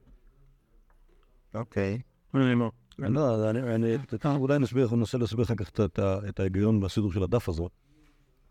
אוקיי. 1.55 2.01
אני 2.35 2.55
לא- 2.55 2.71
לא, 3.43 3.51
אני, 3.51 3.75
אני, 3.75 3.97
אולי 4.25 4.59
נסביר, 4.59 4.83
אנחנו 4.83 4.97
ננסה 4.97 5.19
להסביר 5.19 5.45
אחר 5.45 5.55
כך 5.55 5.71
את- 6.29 6.41
ההיגיון 6.41 6.81
בסידור 6.81 7.13
של 7.13 7.23
הדף 7.23 7.49
הזה, 7.49 7.63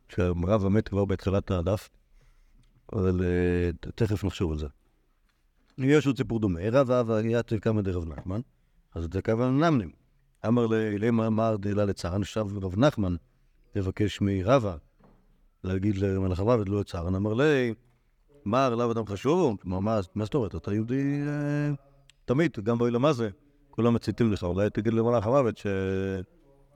שהרב 0.09 0.67
מת 0.67 0.87
כבר 0.87 1.05
בתחילת 1.05 1.51
הדף, 1.51 1.89
אבל 2.93 3.21
אה, 3.23 3.69
תכף 3.95 4.23
נחשוב 4.23 4.51
על 4.51 4.57
זה. 4.57 4.67
יש 5.77 6.07
עוד 6.07 6.17
סיפור 6.17 6.39
דומה, 6.39 6.59
רב 6.71 6.91
אב 6.91 7.11
היה 7.11 7.39
אצל 7.39 7.59
כמה 7.59 7.81
דרב 7.81 8.05
נחמן, 8.05 8.41
אז 8.95 9.07
זה 9.13 9.21
כמה 9.21 9.49
נמנים. 9.49 9.91
אמר 10.47 10.67
למה 10.71 11.29
מר 11.29 11.55
דלה 11.59 11.85
לצרן, 11.85 12.23
שב 12.23 12.47
רב 12.61 12.79
נחמן 12.79 13.15
לבקש 13.75 14.21
מרבה 14.21 14.75
להגיד 15.63 15.97
למלאך 15.97 16.39
המוות 16.39 16.69
לא 16.69 16.79
לצרן, 16.79 17.15
אמר 17.15 17.33
לי, 17.33 17.73
מר, 18.45 18.75
לאו 18.75 18.91
אדם 18.91 19.05
חשוב? 19.05 19.57
כלומר, 19.61 19.79
מה 19.79 19.99
מה 20.15 20.25
זאת 20.25 20.35
אומרת? 20.35 20.55
אתה 20.55 20.73
יהודי 20.73 21.21
אה, 21.27 21.71
תמיד, 22.25 22.57
גם 22.63 22.77
באוי 22.77 22.91
מה 22.91 23.13
זה. 23.13 23.29
כולם 23.69 23.93
מציתים 23.93 24.33
לך, 24.33 24.43
אולי 24.43 24.69
תגיד 24.69 24.93
למלאך 24.93 25.27
המוות 25.27 25.57
ש... 25.57 25.67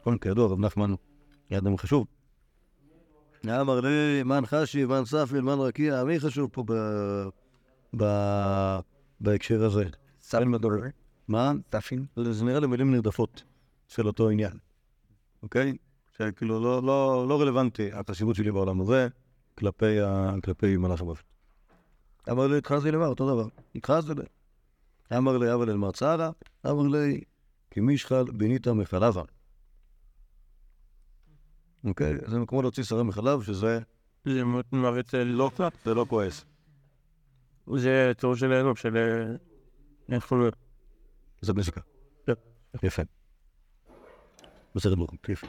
נכון, 0.01 0.17
כידוע, 0.17 0.47
רב 0.47 0.59
נחמן 0.59 0.93
היה 1.49 1.59
אדם 1.59 1.77
חשוב. 1.77 2.07
אמר 3.45 3.79
לי, 3.79 4.23
מן 4.23 4.45
חשי, 4.45 4.85
מן 4.85 5.05
ספי, 5.05 5.41
מן 5.41 5.59
רקיע, 5.59 6.03
מי 6.03 6.19
חשוב 6.19 6.49
פה. 6.51 6.63
בהקשר 9.21 9.63
הזה? 9.63 9.85
ספין 10.21 10.51
מדובר. 10.51 10.77
מה? 11.27 11.51
ספין. 11.71 12.05
זה 12.31 12.45
נראה 12.45 12.59
לי 12.59 12.67
מילים 12.67 12.91
נרדפות 12.91 13.43
של 13.87 14.07
אותו 14.07 14.29
עניין, 14.29 14.57
אוקיי? 15.43 15.77
שכאילו 16.17 16.59
לא, 16.63 16.83
לא, 16.83 17.25
לא 17.29 17.41
רלוונטי 17.41 17.91
החשיבות 17.93 18.35
שלי 18.35 18.51
בעולם 18.51 18.81
הזה 18.81 19.07
כלפי, 19.55 20.01
ה... 20.01 20.33
כלפי 20.43 20.77
מלאך 20.77 21.01
המוות. 21.01 21.23
אמר 22.31 22.47
לי, 22.47 22.57
התחזתי 22.57 22.91
למה? 22.91 23.05
אותו 23.05 23.33
דבר. 23.33 23.47
התחזתי 23.75 24.13
לי. 24.13 24.25
אמר 25.17 25.37
לי, 25.37 25.53
אבל 25.53 25.69
אל 25.69 25.77
מרצה 25.77 26.29
אמר 26.65 26.87
לי, 26.87 27.21
כי 27.71 27.79
מישחל 27.79 28.23
בינית 28.31 28.67
מחלבה. 28.67 29.23
אוקיי? 31.85 32.13
זה 32.27 32.37
כמו 32.47 32.61
להוציא 32.61 32.83
שרה 32.83 33.03
מחלב, 33.03 33.43
שזה 33.43 33.79
זה 34.25 34.43
מוות 34.71 35.13
לא 35.13 35.51
קצת. 35.53 35.73
זה 35.85 35.93
לא 35.93 36.05
כועס. 36.09 36.45
זה 37.77 38.11
תיאור 38.17 38.35
של 38.35 38.73
של... 38.75 38.97
אה, 38.97 39.35
איך 40.15 40.25
קוראים 40.25 40.45
לו? 40.45 40.51
זה 41.41 41.53
מזיקה. 41.53 41.81
כן. 42.25 42.33
יפה. 42.83 43.01
בסדר 44.75 44.95
ברוך 44.95 45.11
הוא, 45.11 45.19
יפה. 45.29 45.47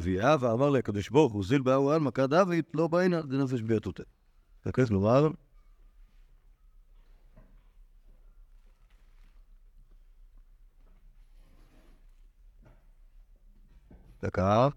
ויהא 0.00 0.36
ואמר 0.40 0.70
לקדוש 0.70 1.08
ברוך 1.10 1.32
הוא, 1.32 1.44
זיל 1.44 1.62
באו 1.62 1.92
על 1.92 2.00
מכה 2.00 2.26
דוד, 2.26 2.64
לא 2.74 2.86
בעינה, 2.86 3.22
דנפש 3.22 3.60
ביתותה. 3.60 4.02
כלומר, 4.88 5.28
דקה. 14.22 14.68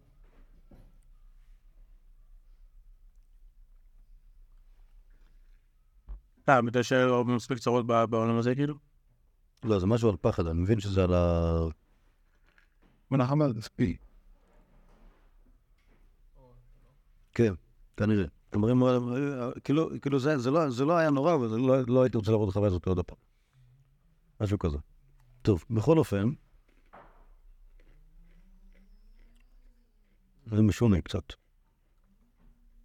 בגלל 6.48 6.84
שהיו 6.84 7.24
מספיק 7.24 7.58
צרות 7.58 7.88
בעולם 7.88 8.38
הזה, 8.38 8.56
כאילו? 8.56 8.76
לא, 9.64 9.80
זה 9.80 9.86
משהו 9.86 10.10
על 10.10 10.16
פחד, 10.22 10.48
אני 10.48 10.62
מבין 10.62 10.80
שזה 10.80 11.04
על 11.04 11.14
ה... 11.14 11.60
מנחם 13.12 13.42
אמר, 13.42 13.62
ספי. 13.62 13.98
כן, 17.34 17.54
כנראה. 17.98 18.26
אה, 18.54 19.50
כאילו, 19.64 19.90
כאילו 20.02 20.20
זה, 20.20 20.38
זה, 20.38 20.52
לא, 20.52 20.70
זה 20.70 20.86
לא 20.86 20.98
היה 20.98 21.10
נורא, 21.10 21.36
אבל 21.36 21.48
לא, 21.48 21.76
לא 21.88 22.04
הייתי 22.04 22.18
רוצה 22.18 22.32
לראות 22.32 22.50
את 22.50 22.52
החוויה 22.52 22.68
הזאת 22.68 22.88
עוד 22.88 23.06
פעם. 23.06 23.18
משהו 24.42 24.60
כזה. 24.60 24.78
טוב, 25.42 25.66
בכל 25.70 25.98
אופן, 25.98 26.30
זה 30.46 30.62
משונה 30.62 31.02
קצת. 31.02 31.24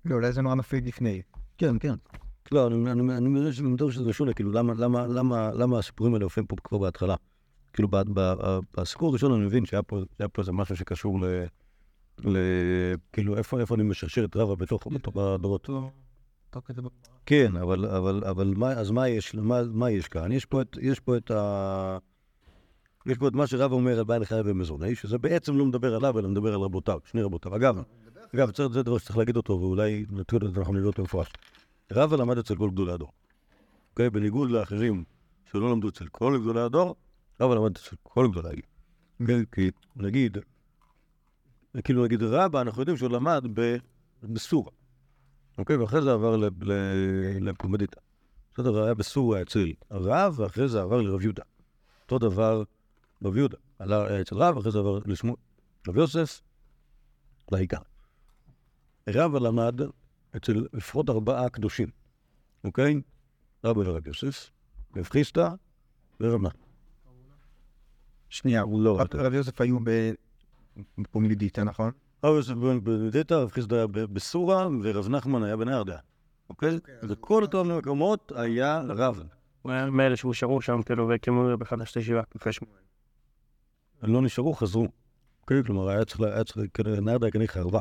לא, 0.05 0.15
אולי 0.15 0.33
זה 0.33 0.43
נורא 0.43 0.55
מפחיד 0.55 0.87
לפני. 0.87 1.23
כן, 1.59 1.79
כן. 1.79 1.95
לא, 2.53 2.67
אני, 2.67 3.29
מבין 3.29 3.53
שזה 3.53 4.09
משונה, 4.09 4.35
כאילו, 4.35 4.53
למה, 4.53 4.75
למה, 4.75 5.07
למה, 5.07 5.51
למה 5.53 5.79
הסיפורים 5.79 6.15
האלה 6.15 6.25
הופיעים 6.25 6.47
פה 6.47 6.57
כבר 6.65 6.79
בהתחלה? 6.79 7.15
כאילו, 7.73 7.89
בסיפור 8.77 9.09
הראשון 9.11 9.33
אני 9.33 9.47
מבין 9.47 9.67
שהיה 9.67 9.83
פה, 9.83 9.99
איזה 10.39 10.53
משהו 10.53 10.77
שקשור 10.77 11.21
ל... 11.21 11.25
ל... 12.25 12.37
כאילו, 13.13 13.37
איפה, 13.37 13.61
איפה 13.61 13.75
אני 13.75 13.83
משרשר 13.83 14.25
את 14.25 14.37
רבא 14.37 14.55
בתוך, 14.55 14.87
בתוך 14.87 15.17
הדורות? 15.17 15.69
כן, 17.27 17.57
אבל, 17.57 17.87
אבל, 17.87 18.25
אבל 18.25 18.55
מה, 18.57 18.73
אז 18.73 18.91
מה 18.91 19.09
יש, 19.09 19.35
מה, 19.35 19.63
מה 19.73 19.91
יש 19.91 20.09
כאן? 20.09 20.33
יש 20.33 20.45
פה 20.45 20.61
את, 20.63 20.77
יש 20.81 21.01
פה 21.01 21.17
את 21.17 21.31
ה... 21.31 21.99
יש 23.07 23.19
פה 23.19 23.29
את 23.29 23.33
מה 23.33 23.47
שרב 23.47 23.73
אומר 23.73 23.99
על 23.99 24.05
בעל 24.05 24.25
חייב 24.25 24.47
ומזוני, 24.49 24.95
שזה 24.95 25.19
בעצם 25.19 25.57
לא 25.57 25.67
מדבר 25.67 25.95
עליו, 25.95 26.19
אלא 26.19 26.29
מדבר 26.29 26.55
על 26.55 26.61
רבותיו, 26.61 26.99
שני 27.05 27.23
רבותיו. 27.23 27.57
אגב, 27.57 27.83
אגב, 28.35 28.51
צריך- 28.51 28.73
זה 28.73 28.83
דבר 28.83 28.99
שצריך 28.99 29.19
להגיד 29.19 29.37
אותו, 29.37 29.53
ואולי 29.61 30.05
נתחיל 30.11 30.47
את 30.47 30.55
זה, 30.55 30.61
אנחנו 30.61 30.75
נראה 30.75 30.87
אותו 30.87 31.03
במפורש. 31.03 31.29
רבא 31.93 32.17
למד 32.17 32.39
אצל 32.39 32.57
כל 32.57 32.71
גדולי 32.71 32.93
הדור. 32.93 33.13
אוקיי? 33.91 34.11
בניגוד 34.11 34.51
לאחרים 34.51 35.05
שלא 35.53 35.71
למדו 35.71 35.89
אצל 35.89 36.07
כל 36.07 36.39
גדולי 36.41 36.61
הדור, 36.61 36.97
רבא 37.43 37.55
למד 37.55 37.77
אצל 37.77 37.97
כל 38.03 38.29
גדולי. 38.31 38.61
כן, 39.27 39.45
כי 39.53 39.71
נגיד, 39.97 40.39
כאילו 41.85 42.05
נגיד 42.05 42.23
רבא, 42.23 42.61
אנחנו 42.61 42.83
יודעים 42.83 42.97
שהוא 42.97 43.11
למד 43.11 43.45
בסורה. 44.23 44.71
אוקיי? 45.59 45.77
ואחרי 45.77 46.03
זה 46.03 46.13
עבר 46.13 46.37
לפומדיטה. 47.41 48.01
בסדר, 48.55 48.83
היה 48.83 48.95
בסורה 48.95 49.43
אצל 49.43 49.73
הרב, 49.91 50.41
ואחרי 50.41 50.69
זה 50.69 50.83
עבר 50.83 51.03
לרב 51.03 51.23
יהודה. 51.23 51.43
אותו 52.03 52.19
דבר 52.19 52.63
רב 53.25 53.37
יהודה. 53.37 53.57
עלה 53.79 54.21
אצל 54.21 54.37
רב, 54.37 54.57
ואחרי 54.57 54.73
זה 54.73 54.79
עבר 54.79 54.99
לשמואל. 55.07 55.37
רב 55.89 55.97
יוסף, 55.97 56.41
לעיקר. 57.53 57.79
רבא 59.09 59.39
למד 59.39 59.81
אצל 60.37 60.67
לפחות 60.73 61.11
ארבעה 61.11 61.49
קדושים, 61.49 61.89
אוקיי? 62.65 63.01
רבא 63.65 63.81
ורב 63.81 64.07
יוסף, 64.07 64.51
רב 64.97 65.05
חיסטה 65.05 65.55
ורב 66.21 66.43
נחמן. 66.43 66.62
שנייה, 68.33 68.61
הוא 68.61 68.83
לא, 68.83 69.01
רב- 69.01 69.15
רב 69.15 69.35
יוסף 69.35 69.61
היו 69.61 69.79
בפומלידיטה, 70.99 71.65
נכון? 71.65 71.91
רב 72.25 72.35
יוסף 72.37 72.53
בן 72.53 72.85
בנדיטה, 72.85 73.39
רב 73.39 73.51
חיסטה 73.51 73.75
היה 73.77 73.87
ב- 73.87 73.99
בסורה, 73.99 74.69
ורב 74.83 75.09
נחמן 75.09 75.43
היה 75.43 75.57
בנהרדה. 75.57 75.97
אוקיי? 76.51 76.79
וכל 77.09 77.43
אותם 77.43 77.79
מקומות 77.79 78.33
היה 78.37 78.81
רב. 78.89 79.23
הוא 79.63 79.73
היה 79.73 79.91
מאלה 79.91 80.17
שהושארו 80.17 80.61
שם, 80.61 80.83
כאילו, 80.83 81.09
והקימו 81.09 81.59
בכלל 81.59 81.83
את 81.83 81.97
הישיבה. 81.97 82.23
לא 84.03 84.23
נשארו, 84.23 84.55
חזרו. 84.55 84.89
אוקיי? 85.41 85.65
כלומר, 85.65 85.89
היה 85.89 86.05
צריך, 86.05 86.21
היה 86.21 86.45
צריך, 86.45 86.71
נהר 87.03 87.19
דייקני 87.19 87.49
חרבה. 87.49 87.81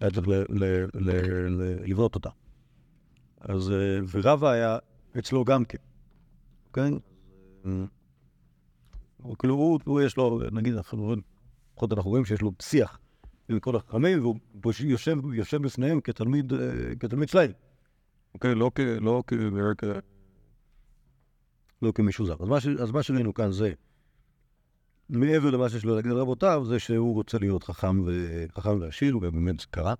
היה 0.00 0.10
צריך 0.10 0.28
ל- 0.28 0.32
ל- 0.32 0.84
ל- 0.94 1.10
ל- 1.48 1.78
לבנות 1.90 2.14
אותה. 2.14 2.30
אז, 3.40 3.70
אה, 3.70 3.98
ורבא 4.12 4.48
היה 4.50 4.78
אצלו 5.18 5.44
גם 5.44 5.64
כן. 5.64 5.78
אוקיי? 6.66 6.90
אה, 9.30 9.36
כאילו, 9.36 9.54
הוא, 9.54 9.80
הוא 9.84 10.00
יש 10.00 10.16
לו, 10.16 10.40
נגיד, 10.52 10.74
אנחנו 10.74 11.16
לפחות 11.72 11.92
אנחנו 11.92 12.10
רואים 12.10 12.24
שיש 12.24 12.42
לו 12.42 12.52
שיח 12.62 12.98
עם 13.48 13.60
כל 13.60 13.76
החכמים, 13.76 14.20
והוא 14.20 14.36
יושב, 14.80 15.16
יושב 15.34 15.62
בפניהם 15.62 16.00
כתלמיד, 16.00 16.52
אה, 16.52 16.58
כתלמיד 17.00 17.28
שלהם. 17.28 17.50
אוקיי? 18.34 18.54
לא 18.54 18.70
כ... 18.74 18.80
לא 18.80 19.22
כ... 19.26 19.34
כ... 19.78 19.84
לא 21.82 21.92
כמישהו 21.92 22.26
זר. 22.26 22.36
אז 22.40 22.48
מה. 22.48 22.56
אז 22.82 22.90
מה 22.90 23.02
שראינו 23.02 23.34
כאן 23.34 23.52
זה, 23.52 23.72
מעבר 25.08 25.50
למה 25.50 25.68
שיש 25.68 25.84
לו 25.84 25.96
להגיד 25.96 26.10
על 26.10 26.18
רבותיו, 26.18 26.64
זה 26.66 26.78
שהוא 26.78 27.14
רוצה 27.14 27.38
להיות 27.38 27.64
חכם, 27.64 28.00
ו... 28.06 28.44
חכם 28.54 28.80
ועשיר, 28.80 29.16
ובאמת 29.16 29.60
זה 29.60 29.66
קרה, 29.70 29.94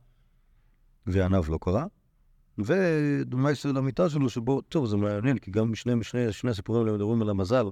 ועניו 1.07 1.45
לא 1.49 1.59
קרה. 1.63 1.87
ודמייסר 2.59 3.73
למיטה 3.73 4.09
שלו, 4.09 4.29
שבו, 4.29 4.61
טוב, 4.61 4.87
זה 4.87 4.97
מעניין, 4.97 5.39
כי 5.39 5.51
גם 5.51 5.75
שני, 5.75 5.93
שני, 6.05 6.33
שני 6.33 6.51
הסיפורים 6.51 6.83
האלה 6.83 6.97
מדברים 6.97 7.23
על 7.23 7.31
המזל, 7.31 7.67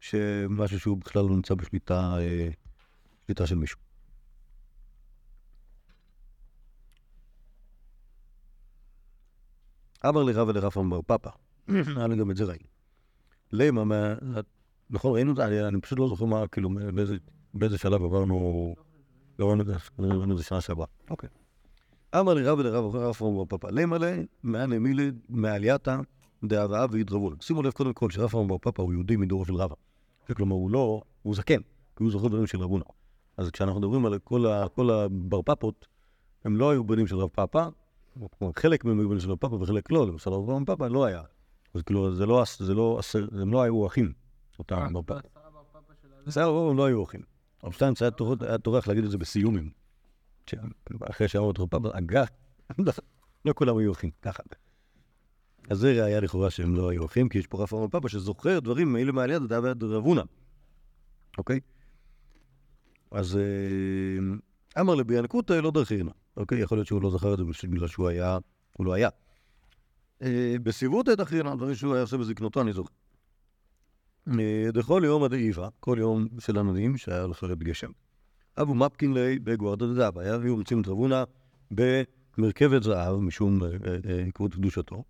שמשהו 0.00 0.80
שהוא 0.80 0.96
בכלל 0.98 1.22
לא 1.22 1.30
נמצא 1.30 1.54
בשליטה, 1.54 2.16
אה, 2.18 2.48
שליטה 3.26 3.46
של 3.46 3.54
מישהו. 3.54 3.78
אמר 10.08 10.22
לרב 10.22 10.48
ולרב 10.48 10.72
בר 10.90 11.02
פאפא, 11.02 11.30
היה 11.96 12.06
לי 12.06 12.16
גם 12.16 12.30
את 12.30 12.36
זה 12.36 12.44
ראינו. 12.44 12.64
למה, 13.52 13.84
מה- 13.84 14.14
נכון, 14.90 15.12
ראינו 15.14 15.30
את 15.32 15.36
זה, 15.36 15.68
אני 15.68 15.80
פשוט 15.80 15.98
לא 15.98 16.08
זוכר 16.08 16.24
מה, 16.24 16.48
כאילו, 16.48 16.70
באיזה- 17.54 17.78
שלב 17.78 18.02
עברנו, 18.02 18.74
ראינו 19.40 19.60
את 19.62 19.66
זה, 19.66 19.74
ראינו 19.98 20.32
את 20.32 20.38
זה 20.38 20.44
שנה 20.44 20.60
שעברה. 20.60 20.86
אוקיי. 21.10 21.28
אמר 22.20 22.34
לרב 22.34 22.58
ולרב 22.58 22.84
ורב 22.84 23.16
בר 23.20 23.44
פאפא, 23.44 23.66
למה 23.72 23.98
לה, 23.98 24.16
מענה 24.42 24.78
מילי, 24.78 25.10
מעלייתא 25.28 25.96
דהרעה 26.44 26.86
והתרבון. 26.90 27.36
שימו 27.40 27.62
לב 27.62 27.72
קודם 27.72 27.92
כל 27.92 28.10
שרב 28.10 28.30
בר 28.48 28.58
פאפא 28.58 28.82
הוא 28.82 28.92
יהודי 28.92 29.16
מדורו 29.16 29.44
של 29.44 29.54
רבא. 29.54 29.74
כלומר, 30.34 30.54
הוא 30.54 30.70
לא, 30.70 31.02
הוא 31.22 31.34
זקן, 31.34 31.60
כי 31.96 32.04
הוא 32.04 32.10
זוכר 32.12 32.28
דברים 32.28 32.46
של 32.46 32.58
רבונה. 32.60 32.84
אז 33.36 33.50
כשאנחנו 33.50 33.80
מדברים 33.80 34.06
על 34.06 34.18
כל 34.18 34.46
ה- 34.46 34.68
כל 34.68 34.90
הבר 34.90 35.42
פאפות, 35.42 35.86
הם 36.44 36.56
לא 36.56 36.70
היו 36.70 36.84
בנים 36.84 37.06
של 37.06 37.16
רב 37.16 37.30
כלומר, 38.38 38.52
חלק 38.56 38.84
מהם 38.84 38.98
היו 39.00 39.08
בנים 39.08 39.20
של 39.20 39.30
רב 39.30 39.38
פאפא 39.38 39.54
וחלק 39.54 39.90
לא, 39.92 40.06
למשל 40.06 40.30
רב 40.30 40.64
פאפא 40.64 40.84
לא 40.84 41.04
היה. 41.04 41.22
אז 41.74 41.82
כאילו, 41.82 42.14
זה 42.14 42.26
לא, 42.26 42.42
זה 42.58 42.74
לא, 42.74 43.00
הם 43.40 43.52
לא 43.52 43.62
היו 43.62 43.86
אחים, 43.86 44.12
אותם 44.58 44.92
בר 44.92 45.02
פאפא. 45.02 45.28
בסדר, 46.26 46.48
הם 46.70 46.76
לא 46.76 46.84
היו 46.84 47.04
אחים. 47.04 47.20
רב 47.64 47.72
שטיינץ 47.72 48.02
היה 48.02 48.10
טורח- 48.58 48.88
להגיד 48.88 49.04
את 49.04 49.10
זה 49.10 49.18
בסיומים. 49.18 49.70
אחרי 51.10 51.28
שאמרו 51.28 51.50
את 51.50 51.58
רב 51.58 51.68
פאפא, 51.68 51.88
אגב, 51.98 52.26
לא 53.44 53.52
כולם 53.52 53.76
היו 53.78 53.92
אחים, 53.92 54.10
ככה. 54.22 54.42
אז 55.70 55.78
זה 55.78 56.02
ראיה 56.02 56.20
לכאורה 56.20 56.50
שהם 56.50 56.74
לא 56.74 56.90
היו 56.90 57.06
אחים, 57.06 57.28
כי 57.28 57.38
יש 57.38 57.46
פה 57.46 57.62
רב 57.62 57.90
פאפא 57.90 58.08
שזוכר 58.08 58.58
דברים 58.58 58.92
מאלה 58.92 59.12
מעליית 59.12 59.42
הדעה 59.42 59.60
ועד. 59.62 59.84
אוקיי? 61.38 61.60
אז 63.10 63.36
אה, 63.36 64.80
אמר 64.80 64.94
לביאנקותא 64.94 65.52
לא 65.52 65.70
דרכינה. 65.70 66.10
אוקיי? 66.36 66.60
יכול 66.60 66.78
להיות 66.78 66.86
שהוא 66.86 67.02
לא 67.02 67.10
זכר 67.10 67.34
את 67.34 67.38
זה 67.38 67.44
בגלל 67.68 67.88
שהוא 67.88 68.08
היה, 68.08 68.38
הוא 68.76 68.86
לא 68.86 68.92
היה. 68.92 69.08
אה, 70.22 70.56
בסיבותא 70.62 71.14
דרכינה, 71.14 71.56
דברים 71.56 71.74
שהוא 71.74 71.94
היה 71.94 72.02
עושה 72.02 72.16
בזקנותו, 72.16 72.60
אני 72.60 72.72
זוכר. 72.72 72.92
אה, 74.28 74.68
דכל 74.72 75.02
יום 75.04 75.24
עד 75.24 75.32
איבה, 75.32 75.68
כל 75.80 75.96
יום 76.00 76.26
של 76.38 76.58
עננים 76.58 76.96
שהיה 76.96 77.22
הולך 77.22 77.42
לרד 77.42 77.62
גשם. 77.62 77.90
אבו 78.60 78.74
מפקין 78.74 79.14
ליה 79.14 79.38
בגוארדא 79.44 79.86
דדבא, 79.86 80.20
היה 80.20 80.36
היו 80.42 80.56
מוצאים 80.56 80.80
את 80.80 80.88
רבונה 80.88 81.24
במרכבת 81.70 82.82
זהב, 82.82 83.16
משום 83.16 83.60
כבוד 84.34 84.54
קדושתו, 84.54 85.04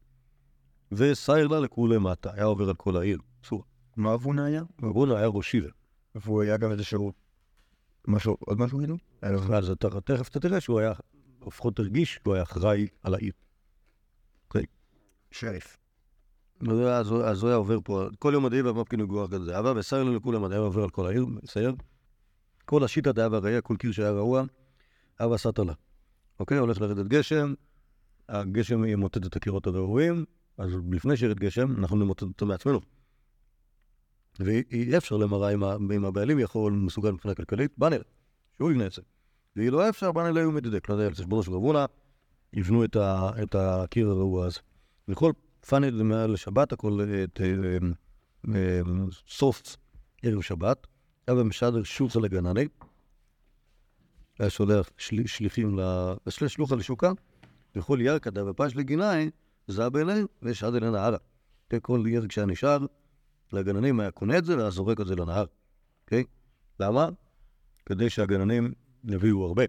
וסייר 0.93 1.49
לה 1.49 1.61
לכולי 1.61 1.99
מטה, 1.99 2.31
היה 2.33 2.45
עובר 2.45 2.69
על 2.69 2.75
כל 2.75 2.97
העיר. 2.97 3.19
אסור. 3.45 3.65
מה 3.97 4.15
אבונה 4.15 4.45
היה? 4.45 4.63
רבונה 4.83 5.17
היה 5.19 5.27
ראש 5.27 5.55
עיר. 5.55 5.71
והוא 6.15 6.43
היה 6.43 6.57
גם 6.57 6.71
איזשהו... 6.73 7.13
משהו, 8.09 8.37
עוד 8.41 8.59
משהו 8.61 8.79
כאילו? 8.79 8.97
היה 9.23 9.33
לו- 9.33 9.55
אז 9.55 9.71
אתה, 9.71 10.01
תכף 10.01 10.29
אתה 10.29 10.41
תראה 10.41 10.61
שהוא 10.61 10.81
היה, 10.81 10.93
לפחות 11.47 11.79
הרגיש 11.79 12.15
שהוא 12.23 12.35
היה 12.35 12.43
אחראי 12.43 12.87
על 13.03 13.15
העיר. 13.15 13.33
שריף. 15.31 15.77
אז 16.91 17.11
הוא 17.11 17.23
היה- 17.49 17.55
עובר 17.55 17.79
פה, 17.85 18.07
כל 18.19 18.31
יום 18.35 18.45
מדעי 18.45 18.63
והמפקין 18.63 19.01
וגוח 19.01 19.31
כזה, 19.31 19.59
אבל 19.59 19.79
וסייר 19.79 20.05
לה 20.05 20.17
לכולי 20.17 20.39
מטה, 20.39 20.55
היה 20.55 20.61
עובר 20.61 20.83
על 20.83 20.91
כל 20.91 21.07
העיר, 21.07 21.27
מסייר. 21.27 21.75
כל 22.65 22.85
השיטה 22.85 23.13
דעה 23.13 23.29
והראייה, 23.33 23.61
כל 23.61 23.77
קיר 23.77 23.93
שהיה 23.93 24.11
רעוע, 24.13 24.43
אבא 25.21 25.37
סטה 25.37 25.65
לה. 25.65 25.73
אוקיי, 26.41 26.59
הולך 26.59 26.81
לרדת 26.81 27.07
גשם, 27.07 27.55
הגשם 28.29 28.85
ימוטט 28.85 29.27
את 29.27 29.37
הקירות 29.37 29.67
הרעועים, 29.67 30.25
אז 30.59 30.71
לפני 30.91 31.17
שירד 31.17 31.39
גשם, 31.39 31.77
אנחנו 31.79 31.97
נמוטט 31.97 32.23
אותו 32.23 32.47
מעצמנו. 32.47 32.81
ואי 34.41 34.97
אפשר 34.97 35.17
למראה 35.17 35.55
אם, 35.95 36.05
הבעלים 36.05 36.39
יכול, 36.39 36.73
מסוגל 36.73 37.11
מבחינה 37.11 37.35
כלכלית, 37.35 37.73
בא 37.79 37.89
נראה, 37.89 38.05
שהוא 38.57 38.71
יבנה 38.71 38.87
את 38.87 38.93
זה. 38.93 39.03
ואם 39.57 39.69
לא 39.69 39.89
אפשר, 39.89 40.13
בא 40.13 40.31
נראה 40.31 40.45
הוא 40.45 40.53
מדדק, 40.53 40.89
לא 40.89 40.95
יודע, 40.95 41.07
על 41.07 41.15
חשבונו 41.15 41.43
של 41.43 41.53
רבונה, 41.53 41.87
יבנו 42.53 42.85
את, 42.85 43.55
הקיר 43.55 44.11
הרעוע 44.11 44.47
הזה. 44.47 44.61
וכל 45.09 45.33
פאנל 45.69 46.03
מעל 46.03 46.37
שבת, 46.37 46.73
הכל 46.73 47.01
את 47.25 47.41
אה, 47.41 47.79
אה, 48.55 48.81
סוף 49.29 49.63
ערב 50.23 50.41
שבת, 50.41 50.87
היה 51.27 51.37
במשדר 51.37 51.83
שולחה 51.83 52.21
לגנני, 52.21 52.69
היה 54.39 54.51
שולח 54.51 54.91
של, 54.97 55.27
שליחים, 55.27 55.79
שלוחה 56.47 56.77
לשוקה, 56.77 57.13
וכל 57.77 57.99
ירקא 58.01 58.31
דא 58.31 58.41
ופש 58.41 58.77
לגינאי, 58.77 59.31
זב 59.69 59.97
אליהם 59.97 60.27
ושד 60.43 60.75
אל 60.75 60.85
הנהרה. 60.85 61.17
כן, 61.71 61.79
כל 61.83 62.05
ירק 62.07 62.33
שהיה 62.33 62.47
נשאר, 62.47 62.79
לגננים 63.53 64.01
היה 64.01 64.11
קונה 64.11 64.39
את 64.39 64.45
זה 64.45 64.57
והיה 64.57 64.71
זורק 64.71 65.01
את 65.01 65.07
זה 65.07 65.17
לנהר, 65.17 65.45
אוקיי? 66.05 66.25
למה? 66.81 67.09
כדי 67.87 68.11
שהגננים 68.11 68.73
יביאו 69.05 69.47
הרבה. 69.47 69.65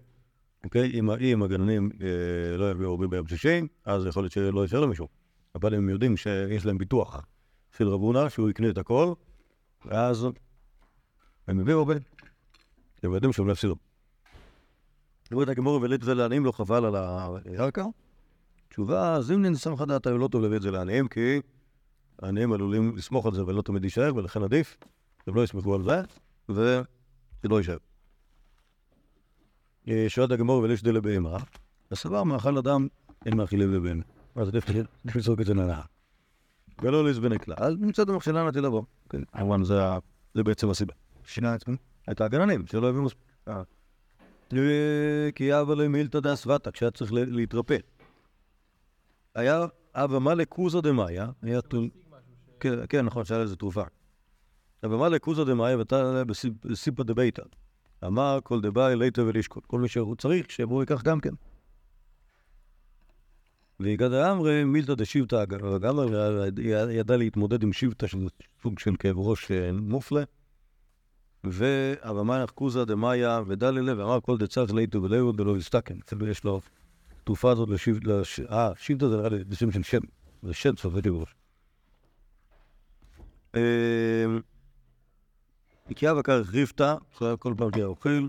אוקיי? 0.63 0.99
אם, 0.99 1.11
אם 1.11 1.43
הגננים 1.43 1.89
אה, 2.01 2.57
לא 2.57 2.71
יביאו 2.71 2.89
הרבה 2.89 3.07
ביום 3.07 3.27
שישי, 3.27 3.61
אז 3.85 4.05
יכול 4.05 4.23
להיות 4.23 4.31
שלא 4.31 4.61
יישאר 4.61 4.79
למישהו. 4.79 5.07
אבל 5.55 5.73
הם 5.73 5.89
יודעים 5.89 6.17
שיש 6.17 6.65
להם 6.65 6.77
ביטוח 6.77 7.25
של 7.77 7.87
רבונה, 7.87 8.29
שהוא 8.29 8.49
יקנה 8.49 8.69
את 8.69 8.77
הכל, 8.77 9.13
ואז 9.85 10.27
הם 11.47 11.59
הביאו 11.59 11.79
הרבה. 11.79 11.95
הם 13.03 13.13
יודעים 13.13 13.33
שהם 13.33 13.47
לא 13.47 13.51
יפסידו. 13.51 13.75
אומרת 15.31 15.49
הגמור 15.49 15.79
ולית 15.81 16.01
זה 16.01 16.13
לעניים 16.13 16.45
לא 16.45 16.51
חבל 16.51 16.85
על 16.85 16.95
הירקה? 17.45 17.85
תשובה, 18.69 19.13
אז 19.13 19.31
אם 19.31 19.41
ננסח 19.41 19.81
דעתה 19.87 20.09
לא 20.09 20.27
טוב 20.27 20.41
להביא 20.41 20.57
את 20.57 20.61
זה 20.61 20.71
לעניים, 20.71 21.07
כי 21.07 21.41
העניים 22.21 22.53
עלולים 22.53 22.95
לסמוך 22.95 23.25
על 23.25 23.33
זה 23.33 23.45
ולא 23.45 23.61
תמיד 23.61 23.83
יישאר, 23.83 24.15
ולכן 24.15 24.43
עדיף 24.43 24.77
שהם 25.25 25.35
לא 25.35 25.43
יסמכו 25.43 25.75
על 25.75 25.83
זה, 25.83 26.01
וזה 26.49 26.81
לא 27.43 27.57
יישאר. 27.57 27.77
אה, 29.87 30.05
שואלת 30.07 30.31
הגמור 30.31 30.61
וליש 30.63 30.83
די 30.83 30.91
לבהמה, 30.91 31.37
וסבר 31.91 32.23
מאכל 32.23 32.57
אדם 32.57 32.87
אין 33.25 33.37
מאכילים 33.37 33.73
לבהמה. 33.73 34.03
אז 34.35 34.47
עדיף 34.47 34.65
לזרוק 35.15 35.41
את 35.41 35.45
זה 35.45 35.53
לנהר. 35.53 35.81
ולא 36.81 37.09
לזבני 37.09 37.39
כלל, 37.39 37.77
נמצאת 37.79 38.07
במכשלה 38.07 38.47
נטיל 38.47 38.65
לבוא. 38.65 38.83
כן, 39.09 39.21
כמובן 39.23 39.63
זה 39.63 39.81
זה 40.33 40.43
בעצם 40.43 40.69
הסיבה. 40.69 40.93
שינה 41.25 41.55
את 41.55 41.61
עצמו. 41.61 41.75
את 42.11 42.21
הגננים, 42.21 42.67
שלא 42.67 42.89
הביאו 42.89 43.03
מספיק. 43.03 43.21
אה, 43.47 45.29
כי 45.35 45.61
אבא 45.61 45.73
למילתא 45.73 46.19
דאסוותא, 46.19 46.71
כשהיה 46.71 46.91
צריך 46.91 47.13
להתרפא. 47.13 47.77
היה 49.37 49.65
אבא 49.95 50.19
מלא 50.19 50.43
קוזא 50.43 50.81
דמאיה, 50.81 51.29
היה 51.41 51.61
טול... 51.61 51.89
כן, 52.59 52.73
כן, 52.89 53.05
נכון, 53.05 53.25
שהיה 53.25 53.43
לזה 53.43 53.55
תרופה. 53.55 53.83
אבא 54.85 54.97
מלא 54.97 55.17
קוזא 55.17 55.43
דמאיה 55.43 55.79
ותא 55.79 56.23
בסיפא 56.63 57.03
דביתא. 57.03 57.41
אמר 58.05 58.39
כל 58.43 58.61
דבאי 58.61 58.95
ליתא 58.95 59.21
ולשקול. 59.21 59.63
כל 59.67 59.79
מי 59.79 59.87
שהוא 59.87 60.15
צריך, 60.15 60.51
שיבוא 60.51 60.81
ייקח 60.81 61.03
גם 61.03 61.19
כן. 61.19 61.33
והגד 63.79 64.11
האמרי 64.11 64.63
מילתא 64.63 64.93
דשיבתא 64.93 65.35
הגמר, 65.35 66.03
ידע 66.89 67.17
להתמודד 67.17 67.63
עם 67.63 67.73
שיבתא 67.73 68.07
שזה 68.07 68.25
סוג 68.63 68.79
של 68.79 68.95
כאב 68.99 69.19
ראש 69.19 69.51
אה, 69.51 69.71
מופלה. 69.71 70.23
ואבמייך 71.43 72.51
קוזא 72.51 72.83
דמאיה 72.83 73.41
ודללה, 73.47 73.97
ואמר 73.97 74.21
כל 74.21 74.37
דצריך 74.37 74.73
ליתו 74.73 75.03
ולאו 75.03 75.31
דלא 75.31 75.57
יסתכן. 75.57 75.95
יש 76.29 76.43
לו 76.43 76.61
תרופה 77.27 77.51
הזאת 77.51 77.69
לשיב... 77.69 78.07
לש... 78.07 78.39
אה, 78.39 78.71
שיבתא 78.75 79.07
זה 79.07 79.17
נראה 79.17 79.29
לי 79.29 79.43
בשם 79.43 79.71
של 79.71 79.83
שם. 79.83 79.97
זה 80.43 80.53
שם 80.53 80.75
צרפתי 80.75 81.09
בראש. 81.11 81.35
כי 85.95 86.11
אבא 86.11 86.21
כרך 86.21 86.53
ריבתא, 86.53 86.95
כל 87.39 87.53
פעם 87.57 87.69
שהיה 87.73 87.85
אוכל. 87.85 88.27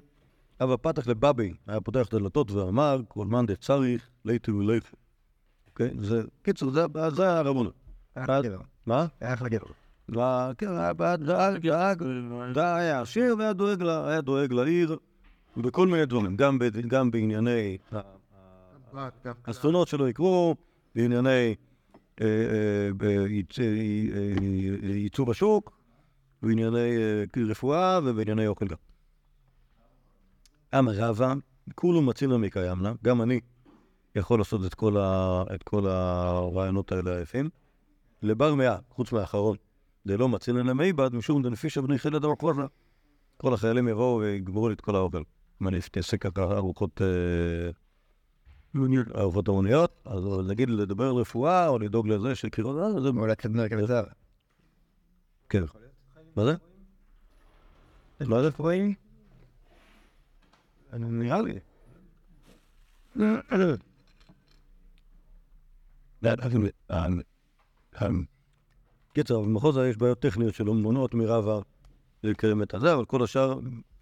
אבא 0.61 0.77
פתח 0.83 1.07
לבבי, 1.09 1.53
היה 1.67 1.81
פותח 1.81 2.07
את 2.09 2.15
הדלתות 2.15 2.51
ואמר, 2.51 3.01
כל 3.09 3.27
מאן 3.27 3.47
דצריך 3.47 4.09
ליתו 4.25 4.53
ולאו. 4.55 4.75
אוקיי? 5.69 5.91
זה, 6.01 6.23
קיצור, 6.43 6.71
זה 6.71 7.39
הרבנות. 7.39 7.75
היה 8.17 8.27
גבר. 8.43 8.61
מה? 8.87 9.07
היה 9.21 9.35
אחלה 9.35 9.49
גבר. 9.49 9.67
וה- 10.09 10.53
כן, 10.59 10.69
היה 12.57 13.01
עשיר 13.01 13.37
והיה 13.39 13.53
דואג 14.23 14.53
לעיר 14.53 14.97
בכל 15.57 15.89
מיני 15.89 16.07
דברים, 16.07 16.37
גם 16.89 17.11
בענייני 17.11 17.79
אסונות 19.43 19.89
שלא 19.89 20.09
יקרו, 20.09 20.57
בענייני 20.95 21.55
אה, 22.21 22.27
אה, 22.27 22.89
אה, 23.61 24.95
ייצוא 24.95 25.27
בשוק, 25.27 25.79
בענייני 26.43 26.97
אה, 26.97 27.45
רפואה 27.51 28.01
ובענייני 28.05 28.47
אוכל 28.47 28.67
גם. 28.67 28.77
אמר 30.79 30.93
רבא, 30.97 31.35
כולו 31.75 32.03
מצינו 32.03 32.39
מקיימנה, 32.39 32.93
גם 33.05 33.23
אני 33.23 33.41
יכול 34.15 34.41
לעשות 34.41 34.61
את 34.65 34.75
כל, 35.65 35.87
הרעיונות 35.87 36.93
האלה 36.93 37.17
היפים. 37.17 37.49
לבר 38.23 38.55
מאה, 38.55 38.77
חוץ 38.91 39.13
מהאחרון, 39.13 39.57
דלא 40.07 40.29
מצינו 40.29 40.59
למיבד, 40.59 41.15
משום 41.15 41.43
דנפישא 41.43 41.81
בני 41.81 41.99
חילד 41.99 42.25
ארוכלה. 42.25 42.67
כל 43.37 43.55
החיילים 43.55 43.89
יבואו 43.89 44.19
ויגמרו 44.19 44.69
לי 44.69 44.75
את 44.75 44.81
כל 44.81 44.97
האוכל. 44.97 45.23
אם 45.63 45.69
אני 45.69 45.79
אעשה 45.97 46.17
ככה 46.17 46.43
ארוחות... 46.43 47.03
אה, 47.03 47.71
ארוחות 49.15 49.49
המוניות, 49.49 49.93
אז 50.05 50.25
נגיד 50.47 50.71
לדבר 50.71 51.21
רפואה, 51.21 51.69
או 51.69 51.79
לדאוג 51.79 52.09
לזה 52.09 52.29
אה, 52.29 53.01
זה... 53.01 53.09
אולי 53.09 53.37
קצת 53.37 53.51
נראה 53.51 53.69
כזה. 53.69 54.01
כן. 55.49 55.63
מה 56.37 56.45
זה? 56.45 56.55
מה 58.21 58.43
זה 58.43 58.49
רפואי? 58.49 58.95
נראה 60.93 61.43
לי. 61.43 61.59
קיצר, 69.13 69.41
במחוז 69.41 69.77
יש 69.77 69.97
בעיות 69.97 70.19
טכניות 70.19 70.55
שלא 70.55 70.75
מונעות 70.75 71.15
מרבה 71.15 71.61
לקיים 72.23 72.63
את 72.63 72.75
הזה, 72.75 72.95
אבל 72.95 73.05
כל 73.05 73.23
השאר, 73.23 73.59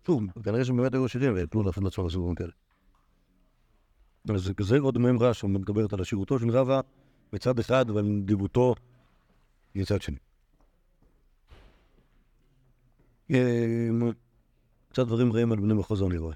שוב, 0.06 0.22
כנראה 0.42 0.64
שהם 0.64 0.76
באמת 0.76 0.94
היו 0.94 1.04
עשירים 1.04 1.34
ויתנו 1.34 1.62
לעשות 1.62 1.84
לעצמם 1.84 2.10
סיבובים 2.10 2.34
כאלה. 2.34 2.52
אז 4.34 4.50
זה 4.60 4.78
עוד 4.78 4.98
מימרה 4.98 5.34
שמדברת 5.34 5.92
על 5.92 6.00
עשירותו 6.00 6.38
של 6.38 6.50
רבה 6.50 6.80
מצד 7.32 7.58
אחד 7.58 7.90
ועל 7.90 8.04
נדיבותו 8.04 8.74
מצד 9.74 10.02
שני. 10.02 10.16
אמ, 13.30 14.10
קצת 14.88 15.06
דברים 15.06 15.32
רעים 15.32 15.52
על 15.52 15.58
בני 15.60 15.74
מחוז 15.74 16.02
רואה. 16.18 16.34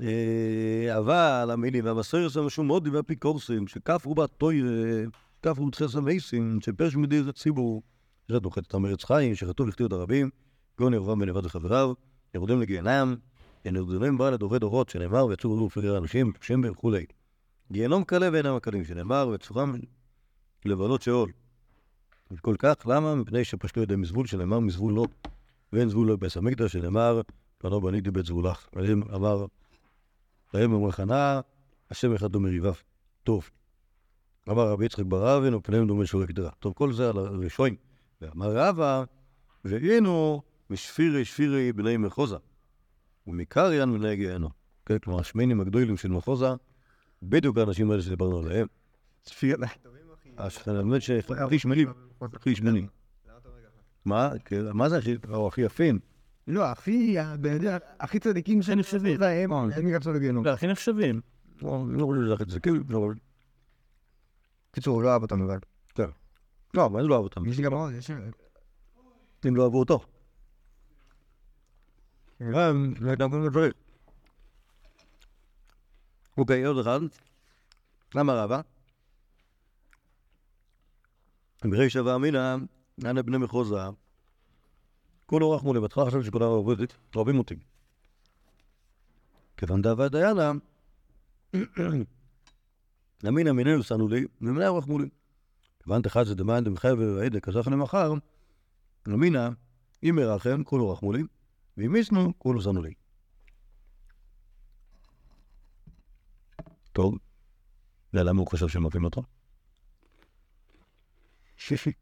אה, 0.00 0.98
אבל 0.98 1.50
המילים 1.52 1.84
והמסויר 1.84 2.28
זה 2.28 2.40
משהו 2.40 2.64
מאוד 2.64 2.88
והאפיקורסים, 2.88 3.66
שכף 3.66 4.04
רובה 4.04 4.26
טוי, 4.26 4.62
כף 5.42 5.58
רובה 5.58 5.70
תחס 5.70 5.96
המייסים, 5.96 6.58
שפרש 6.60 6.96
מדי 6.96 7.22
זה 7.22 7.32
ציבור, 7.32 7.82
שחטו 8.28 8.50
חטא 8.50 8.76
המרץ 8.76 9.04
חיים, 9.04 9.34
שחטאו 9.34 9.66
לכתיות 9.66 9.92
הרבים, 9.92 10.30
גאון 10.78 10.94
ירבם 10.94 11.22
לבד 11.22 11.46
וחבריו, 11.46 11.92
יורדים 12.34 12.60
לגיהנם, 12.60 13.14
ינרדלים 13.64 14.18
בא 14.18 14.30
לדורי 14.30 14.58
דורות, 14.58 14.88
שנאמר, 14.88 15.26
ויצאו 15.26 15.52
רדו 15.52 15.68
פגר 15.70 15.98
אנשים, 15.98 16.32
שם 16.40 16.60
וכולי. 16.64 17.06
גיהנום 17.72 18.04
קלה 18.04 18.28
ואינם 18.32 18.54
הקלים, 18.54 18.84
שנאמר, 18.84 19.28
וצורם 19.34 19.74
לבלות 20.64 21.02
שאול. 21.02 21.32
וכל 22.30 22.54
כך, 22.58 22.74
למה? 22.86 23.14
מפני 23.14 23.44
שפשטו 23.44 23.80
ידי 23.80 23.96
מזבול, 23.96 24.26
שנאמר 24.26 24.60
מזבול 24.60 24.92
לא. 24.92 25.06
ואין 25.72 25.88
זבול 25.88 26.06
לא 26.08 26.16
בבית 26.16 26.36
המקדש, 26.36 26.72
שנאמר, 26.72 27.20
בנו 27.62 27.80
בניתי 27.80 28.10
בית 28.10 28.26
זבולך. 28.26 28.68
ועליהם 28.72 29.02
אמר, 29.14 29.46
להם 30.54 30.74
אמר 30.74 30.90
חנה, 30.90 31.40
השם 31.90 32.14
אחד 32.14 32.32
דומה 32.32 32.48
ריביו. 32.48 32.74
טוב. 33.22 33.50
אמר 34.48 34.68
רבי 34.68 34.84
יצחק 34.84 35.04
בר 35.04 35.38
אבן, 35.38 35.54
ופניהם 35.54 35.86
דומה 35.86 36.06
שורק 36.06 36.30
דרה. 36.30 36.50
טוב, 36.58 36.72
כל 36.72 36.92
זה 36.92 37.08
על 37.08 37.18
הראשון. 37.18 37.74
ואמר 38.20 38.56
רבא, 38.56 39.04
והיינו 39.64 40.42
משפירי 40.70 41.24
שפירי 41.24 41.72
בני 41.72 41.96
מחוזה, 41.96 42.36
ומקריין 43.26 43.98
בני 43.98 44.16
גיהנו. 44.16 44.48
כן, 44.86 44.98
כלומר, 44.98 45.20
השמיינים 45.20 45.60
הגדולים 45.60 45.96
של 45.96 46.08
מחוזה, 46.08 46.48
בדיוק 47.22 47.58
האנשים 47.58 47.90
האלה 47.90 48.02
שדיברנו 48.02 48.38
עליהם. 48.38 48.66
האמת 50.66 51.02
שהכי 51.02 51.58
שמנים, 51.58 51.88
הכי 52.20 52.54
שמנים. 52.54 52.86
מה? 54.04 54.30
כן, 54.44 54.70
מה 54.72 54.88
זה 54.88 54.98
הכי, 54.98 55.16
או 55.28 55.48
הכי 55.48 55.60
יפים? 55.60 55.98
לא, 56.46 56.64
הכי, 56.64 57.16
הכי 58.00 58.18
צדיקים 58.18 58.62
שאני 58.62 58.82
חושב 58.82 59.04
להם, 59.04 59.50
לגיהנום. 60.14 60.44
לא, 60.44 60.50
הכי 60.50 60.66
נחשבים. 60.66 61.20
לא, 61.62 61.84
אני 61.90 61.98
לא 61.98 62.06
חושב 62.06 62.22
שזה 62.22 62.34
הכי 62.34 62.44
זה 62.48 62.60
כאילו, 62.60 63.06
אבל... 63.06 63.14
קיצור, 64.70 64.94
הוא 64.94 65.02
לא 65.02 65.12
אהב 65.12 65.22
אותם 65.22 65.42
לבד. 65.42 65.58
לא, 66.74 66.90
מה 66.90 67.02
זה 67.02 67.08
לא 67.08 67.14
אהב 67.14 67.24
אותם? 67.24 67.46
יש 67.46 67.58
לי 67.58 67.64
גם 67.64 67.72
עוד, 67.72 67.92
יש... 67.92 68.10
אם 69.48 69.56
לא 69.56 69.64
אהבו 69.64 69.78
אותו. 69.78 70.00
גם, 72.42 72.94
זה 73.00 73.16
גם 73.16 73.30
כל 73.30 73.46
הדברים. 73.46 73.72
אוקיי, 76.38 76.64
עוד 76.64 76.78
אחד. 76.78 77.00
למה 78.14 78.42
רבה? 78.42 78.60
ברישא 81.64 81.98
ואמינא, 81.98 82.56
אנא 83.04 83.22
בני 83.22 83.38
מחוזה, 83.38 83.76
כולו 85.26 85.50
רחמו 85.50 85.74
לבתך 85.74 85.98
עכשיו 85.98 86.24
שכולה 86.24 86.44
עובדת, 86.44 86.92
רבים 87.16 87.38
אותי. 87.38 87.54
כיוון 89.56 89.82
דאבה 89.82 90.08
דיינה, 90.08 90.52
אמינא 93.28 93.52
מיננו 93.52 93.82
שנו 93.82 94.08
לי, 94.08 94.24
ומיניה 94.40 94.70
רחמו 94.70 94.98
לי. 94.98 95.08
כיוון 95.82 96.02
דחד 96.02 96.24
זה 96.24 96.34
דמיין 96.34 96.64
דמחייב 96.64 96.98
ועדה 96.98 97.40
כזכן 97.40 97.72
למחר, 97.72 98.14
אמינא, 99.08 99.48
אם 100.02 100.18
ירחם, 100.22 100.64
כולו 100.64 100.90
רחמו 100.90 101.12
לי, 101.12 101.22
ואם 101.76 101.96
ישנו, 101.96 102.38
כולו 102.38 102.60
שנו 102.60 102.82
לי. 102.82 102.94
טוב, 106.92 107.18
ולמה 108.14 108.40
הוא 108.40 108.46
חושב 108.46 108.68
שהם 108.68 108.86
מכים 108.86 109.04
אותו? 109.04 109.22
שישי. 111.56 111.92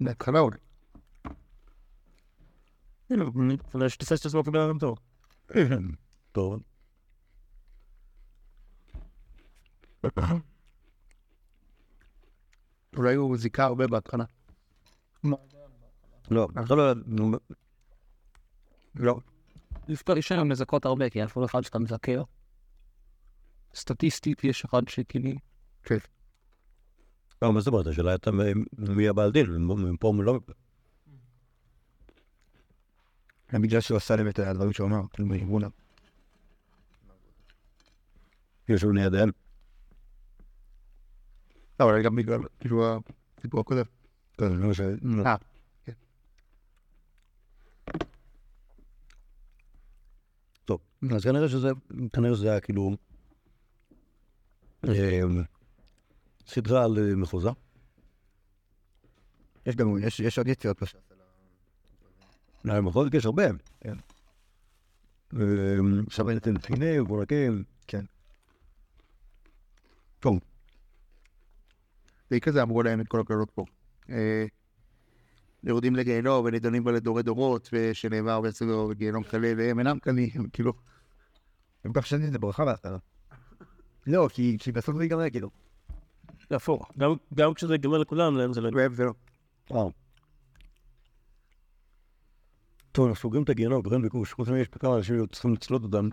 בהתחלה 0.00 0.38
אולי. 0.38 0.58
אולי 3.74 3.88
שתעשה 3.88 4.16
שאתה 4.16 4.28
סמוך 4.28 4.48
בן 4.48 4.60
אדם 4.60 4.78
טוב. 4.78 4.98
טוב. 6.32 6.62
אולי 12.96 13.14
הוא 13.14 13.36
זיכה 13.36 13.64
הרבה 13.64 13.86
בהתחלה. 13.86 14.24
לא, 16.30 16.48
עכשיו 16.56 16.76
לא, 16.76 16.92
נו, 17.06 17.32
לא. 18.94 19.18
דווקא 19.88 20.12
יש 20.18 20.32
היום 20.32 20.50
לזכות 20.50 20.84
הרבה, 20.84 21.10
כי 21.10 21.24
אף 21.24 21.38
אחד 21.44 21.60
שאתה 21.60 21.78
מזכר. 21.78 22.22
סטטיסטית 23.74 24.44
יש 24.44 24.64
אחד 24.64 24.88
שכאילו... 24.88 25.30
לא, 27.42 27.52
מה 27.52 27.60
זאת 27.60 27.68
אומרת? 27.68 27.86
השאלה 27.86 28.10
הייתה 28.10 28.30
מי 28.78 29.08
הבעל 29.08 29.32
דין, 29.32 29.66
מפה 29.66 30.12
לא... 30.22 30.40
גם 33.52 33.62
בגלל 33.62 33.80
שהוא 33.80 33.96
עשה 33.96 34.16
להם 34.16 34.28
את 34.28 34.38
הדברים 34.38 34.72
שהוא 34.72 34.88
אמר, 34.88 35.00
כאילו 35.12 35.28
בארגון. 35.28 35.62
יש 38.68 38.84
לנו 38.84 38.92
לידיהם. 38.92 39.30
לא, 41.80 41.84
אבל 41.84 42.02
גם 42.02 42.16
בגלל, 42.16 42.40
כאילו, 42.60 42.98
הסיפור 43.38 43.60
הקודם. 43.60 43.84
כן, 44.38 44.56
זה 44.56 44.66
מה 44.66 44.74
ש... 44.74 44.80
אה, 45.26 45.36
טוב, 50.64 50.80
אז 51.14 51.22
כנראה 51.24 51.48
שזה, 51.48 51.68
כנראה 52.12 52.36
שזה 52.36 52.50
היה 52.50 52.60
כאילו... 52.60 52.90
אה, 54.88 55.20
סדרה 56.46 56.84
על 56.84 56.98
אה, 56.98 57.16
מחוזה. 57.16 57.48
יש 59.66 59.76
גם, 59.76 59.98
יש- 60.02 60.20
יש 60.20 60.38
עוד 60.38 60.48
יציאות 60.48 60.78
פשוט. 60.78 61.00
לא, 62.64 62.80
מחוז 62.80 63.08
יש 63.14 63.26
הרבה. 63.26 63.42
כן. 63.80 63.94
אה, 65.36 65.76
עכשיו 66.06 66.28
אין 66.30 66.38
אתם 66.38 66.58
חיני, 66.58 67.00
ובורקים. 67.00 67.64
כן. 67.86 68.04
טוב, 70.20 70.38
זה 72.30 72.40
כזה 72.40 72.62
אמרו 72.62 72.82
להם 72.82 73.00
את 73.00 73.08
כל 73.08 73.20
הקללות 73.20 73.50
פה. 73.50 73.64
יורדים 75.66 75.96
לגיהנום 75.96 76.44
ונידונים 76.44 76.84
בו 76.84 76.90
לדורי 76.90 77.22
דורות, 77.22 77.68
ושנאמר 77.72 78.40
בעצמו 78.40 78.88
גיהנום 78.92 79.22
קלה 79.22 79.52
והם 79.56 79.78
אינם 79.78 79.98
קלים, 79.98 80.48
כאילו. 80.52 80.72
הם 81.84 81.92
כך 81.94 82.06
שנים 82.06 82.30
זה 82.30 82.38
ברכה 82.38 82.64
בהתחלה. 82.64 82.98
לא, 84.06 84.28
כי 84.32 84.72
בסוף 84.72 84.96
זה 84.96 85.02
ייגמר, 85.02 85.30
כאילו. 85.30 85.50
זה 86.50 86.56
הפוך. 86.56 86.90
גם- 87.34 87.54
כשזה 87.54 87.74
ייגמר 87.74 87.98
לכולם, 87.98 88.36
להם 88.36 88.52
זה 88.52 88.60
לא... 88.60 88.70
זה 88.92 89.04
לא. 89.04 89.90
טוב, 92.92 93.06
אנחנו 93.06 93.20
סוגרים 93.22 93.42
את 93.42 93.48
הגיהנום, 93.48 93.82
קוראים 93.82 94.02
ביקוש, 94.02 94.32
חוץ 94.32 94.48
מזה 94.48 94.58
יש 94.60 94.68
פה 94.68 94.78
כמה 94.78 94.96
אנשים 94.96 95.16
שצריכים 95.26 95.54
לצלות 95.54 95.82
אותם. 95.82 96.08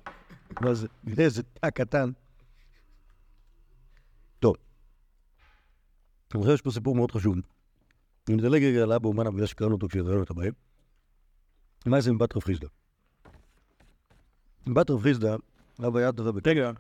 ואז 0.62 0.88
זה 1.16 1.24
איזה 1.24 1.44
תא 1.44 1.70
קטן. 1.70 2.12
טוב. 4.40 4.56
אני 6.34 6.42
חושב 6.42 6.52
שיש 6.52 6.62
פה 6.62 6.72
סיפור 6.72 6.96
מאוד 6.96 7.12
חשוב. 7.12 7.36
אני 8.32 8.38
מדלג 8.38 8.64
רגע 8.64 8.84
על 8.84 8.92
אבא 8.94 9.08
אומנה 9.08 9.32
בגלל 9.32 9.46
שקראנו 9.46 9.76
אותו 9.76 9.88
כשהראינו 9.88 10.24
את 10.24 10.30
הבאים. 10.30 10.54
מה 11.86 12.02
זה 12.02 12.12
מבת 12.12 12.36
רב 12.36 12.44
חיסדא? 12.44 12.68
בת 14.68 14.90
רב 14.90 15.02
חיסדא, 15.04 15.36
אבא 15.88 16.00
היה 16.00 16.12
דבר 16.12 16.32
בקטע. 16.32 16.50
רגע, 16.50 16.72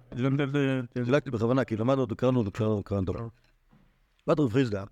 דילגתי 0.96 1.32
בכוונה, 1.32 1.64
כי 1.64 1.78
למדנו 1.78 2.02
אותו, 2.02 2.16
קראנו 2.16 2.40
אותו, 2.40 2.52
קראנו 2.84 3.08
אותו. 3.08 3.30
בת 4.28 4.40
רב 4.40 4.54
חיסדא, 4.54 4.84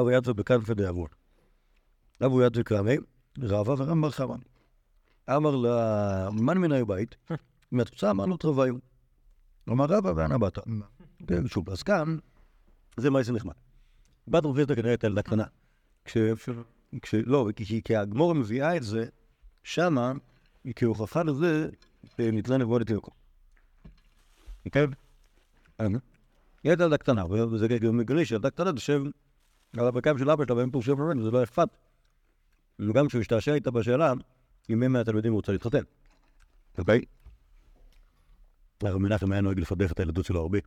אבא 0.00 0.12
יד 0.12 0.28
ובכנפי 0.28 0.74
דאבון. 0.74 1.08
אבו 2.24 2.42
יד 2.42 2.56
וקרמי, 2.56 2.96
רבא 3.38 3.70
ורם 3.70 4.00
בר 4.00 4.10
חמא. 4.10 4.36
אמר 5.36 5.56
לה, 5.56 6.28
מן 6.30 6.58
מן 6.58 6.72
היו 6.72 6.86
בית, 6.86 7.16
מהתוצאה 7.72 8.10
אמרנו 8.10 8.36
תרוויו. 8.36 8.74
אמר 9.68 9.84
רבא 9.84 10.12
ואנה 10.16 10.38
באת. 10.38 10.58
כן, 11.26 11.48
שוב, 11.48 11.70
אז 11.70 11.82
כאן, 11.82 12.16
זה 12.96 13.10
מה 13.10 13.22
זה 13.22 13.32
נחמד. 13.32 13.54
בת 14.28 14.44
רב 14.44 14.54
חיסדא 14.56 14.74
כנראה 14.74 14.90
הייתה 14.90 15.06
ילדה 15.06 15.22
קטנה. 15.22 15.44
כש... 16.04 17.14
לא, 17.14 17.48
כי, 17.56 17.82
כי, 17.82 17.96
הגמור 17.96 18.34
מביאה 18.34 18.76
את 18.76 18.82
זה, 18.82 19.06
שמה, 19.62 20.12
כהוכחה 20.76 21.22
לזה, 21.22 21.68
ניתנה 22.18 22.56
נבואה 22.56 22.80
לתינוקו. 22.80 23.10
כן? 24.72 24.90
אה, 25.80 25.86
היא 26.64 26.72
ילדה 26.72 26.96
קטנה, 26.96 27.24
וזה 27.26 27.68
גם 27.68 27.96
מגלי 27.96 28.24
שילדה 28.24 28.50
קטנה 28.50 28.72
תשב 28.72 29.02
על 29.76 29.86
הברכיים 29.86 30.18
של 30.18 30.30
אבא 30.30 30.44
שלה 30.44 30.56
והם 30.56 30.70
פורשים 30.70 30.96
ממנו, 30.96 31.22
זה 31.24 31.30
לא 31.30 31.42
אכפת. 31.42 31.68
וגם 32.78 33.08
כשהוא 33.08 33.20
השתעשע 33.20 33.54
איתה 33.54 33.70
בשאלה, 33.70 34.12
עם 34.68 34.80
מי 34.80 34.88
מהתלמידים 34.88 35.32
הוא 35.32 35.38
רוצה 35.38 35.52
להתחתן. 35.52 35.82
אוקיי? 36.78 37.00
הרב 38.82 38.98
מנחם 38.98 39.32
היה 39.32 39.40
נוהג 39.40 39.60
לפדח 39.60 39.92
את 39.92 40.00
הילדות 40.00 40.24
שלו 40.24 40.40
הרבה. 40.40 40.58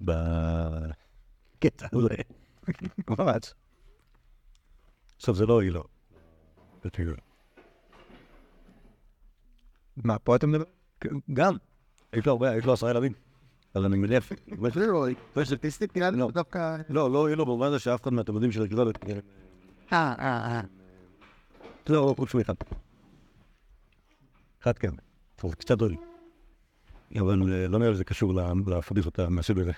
בקטע 0.00 1.86
הזה. 1.92 2.14
ממש. 3.08 3.54
עכשיו 5.18 5.34
זה 5.34 5.46
לא 5.46 5.60
היא 5.60 5.70
לא. 5.72 5.84
מה, 9.96 10.18
פה 10.18 10.36
אתה 10.36 10.46
מדבר? 10.46 10.64
גם. 11.32 11.56
יש 12.12 12.26
לו 12.26 12.32
הרבה, 12.32 12.56
יש 12.56 12.64
לו 12.64 12.72
עשרה 12.72 12.90
ילדים. 12.90 13.12
אז 13.74 13.84
אני 13.84 13.96
מניח. 13.96 14.32
סטטיסטית 15.44 15.96
נראה 15.96 16.10
לי 16.10 16.18
לא. 16.18 16.30
דווקא... 16.30 16.76
לא, 16.88 17.10
לא, 17.10 17.28
יהיה 17.28 17.36
לו 17.36 17.46
במובן 17.46 17.66
הזה 17.66 17.78
שאף 17.78 18.02
אחד 18.02 18.12
מהתלמידים 18.12 18.52
של 18.52 18.62
הגברת. 18.62 19.04
אה, 19.04 19.12
אה, 19.92 20.14
אה. 20.18 20.60
לא, 21.88 22.06
לא, 22.06 22.14
חוץ 22.16 22.34
מאחד. 22.34 22.54
אחד 24.62 24.78
כן. 24.78 24.90
טוב, 25.36 25.54
קצת 25.54 25.78
דולי. 25.78 25.96
אבל 27.18 27.52
אה, 27.52 27.68
לא 27.68 27.78
נראה 27.78 27.90
לי 27.90 27.94
שזה 27.94 28.04
קשור 28.04 28.34
ל- 28.34 28.70
לפדיחות 28.78 29.20
מהסוג 29.20 29.58
הזה. 29.58 29.72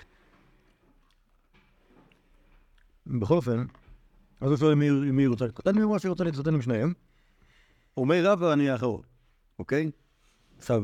בכל 3.07 3.33
אופן, 3.33 3.65
אז 4.41 4.49
הוא 4.49 4.57
שואל 4.57 4.75
מי- 4.75 5.27
רוצה 5.27 5.45
להתחתן, 5.45 5.81
אמרה 5.81 5.99
שהיא 5.99 6.09
רוצה 6.09 6.23
להתחתן 6.23 6.53
עם 6.53 6.61
שניהם. 6.61 6.93
אומר 7.97 8.21
רבא 8.25 8.53
אני 8.53 8.69
האחרון, 8.69 9.01
אוקיי? 9.59 9.91
עכשיו, 10.57 10.83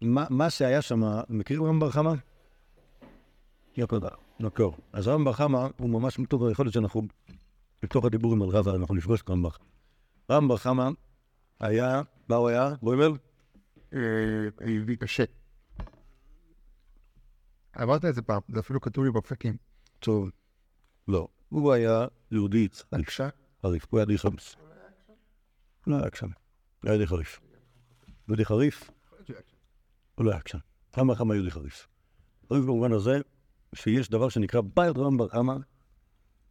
מה 0.00 0.26
מה 0.30 0.50
שהיה 0.50 0.82
שם, 0.82 1.02
מכיר 1.28 1.62
רם 1.62 1.80
בר 1.80 1.90
חמא? 1.90 2.12
יקר. 3.76 3.98
אז 4.92 5.08
רם 5.08 5.24
בר 5.24 5.32
חמא 5.32 5.66
הוא 5.78 5.90
ממש 5.90 6.18
יכול 6.52 6.64
להיות 6.66 6.74
שאנחנו, 6.74 7.02
בתוך 7.82 8.04
הדיבורים 8.04 8.42
על 8.42 8.48
רבא, 8.48 8.74
אנחנו 8.74 8.94
נפגוש 8.94 9.22
את 9.22 9.30
רם 9.30 9.42
בר 9.42 9.50
חמא. 9.50 9.64
רם 10.30 10.48
בר 10.48 10.56
חמא 10.56 10.88
היה, 11.60 12.02
מה 12.28 12.36
הוא 12.36 12.48
היה? 12.48 12.74
בוימל? 12.82 13.12
יהודי 14.66 14.96
קשה. 14.96 15.24
אמרת 17.82 18.04
את 18.04 18.14
זה 18.14 18.22
פעם, 18.22 18.40
זה 18.48 18.60
אפילו 18.60 18.80
כתוב 18.80 19.04
לי 19.04 19.10
בפקים. 19.10 19.56
טוב. 19.98 20.30
לא. 21.08 21.28
הוא 21.52 21.72
היה 21.72 22.06
יהודי. 22.30 22.68
בבקשה. 22.92 23.28
חריף. 23.62 23.86
הוא 23.90 23.98
היה 23.98 24.06
די 24.06 24.18
חריף. 24.18 24.56
לא 25.86 25.96
היה 25.96 26.06
עקשן. 26.06 26.26
הוא 26.82 26.90
היה 26.90 26.98
די 26.98 27.06
חריף. 27.06 27.40
יהודי 28.28 28.44
חריף, 28.44 28.90
הוא 30.14 30.24
לא 30.24 30.30
היה 30.30 30.38
עקשן. 30.38 30.58
בר 30.92 31.14
חמא 31.14 31.34
יהודי 31.34 31.50
חריף. 31.50 31.88
חריף 32.48 32.64
במובן 32.64 32.92
הזה 32.92 33.20
שיש 33.74 34.10
דבר 34.10 34.28
שנקרא 34.28 34.60
בית 34.74 34.96
רם 34.96 35.16
בר 35.16 35.28
חמא, 35.28 35.56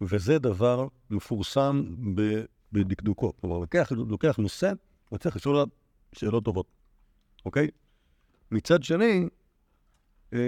וזה 0.01 0.39
דבר 0.39 0.87
מפורסם 1.09 1.95
בדקדוקו. 2.71 3.33
כלומר, 3.41 3.57
לוקח, 3.57 3.91
לוקח 3.91 4.37
נושא 4.37 4.71
וצריך 5.13 5.35
לשאול 5.35 5.55
עליו 5.55 5.67
שאלות 6.13 6.45
טובות, 6.45 6.67
אוקיי? 7.45 7.67
מצד 8.51 8.83
שני, 8.83 9.29
אה, 10.33 10.39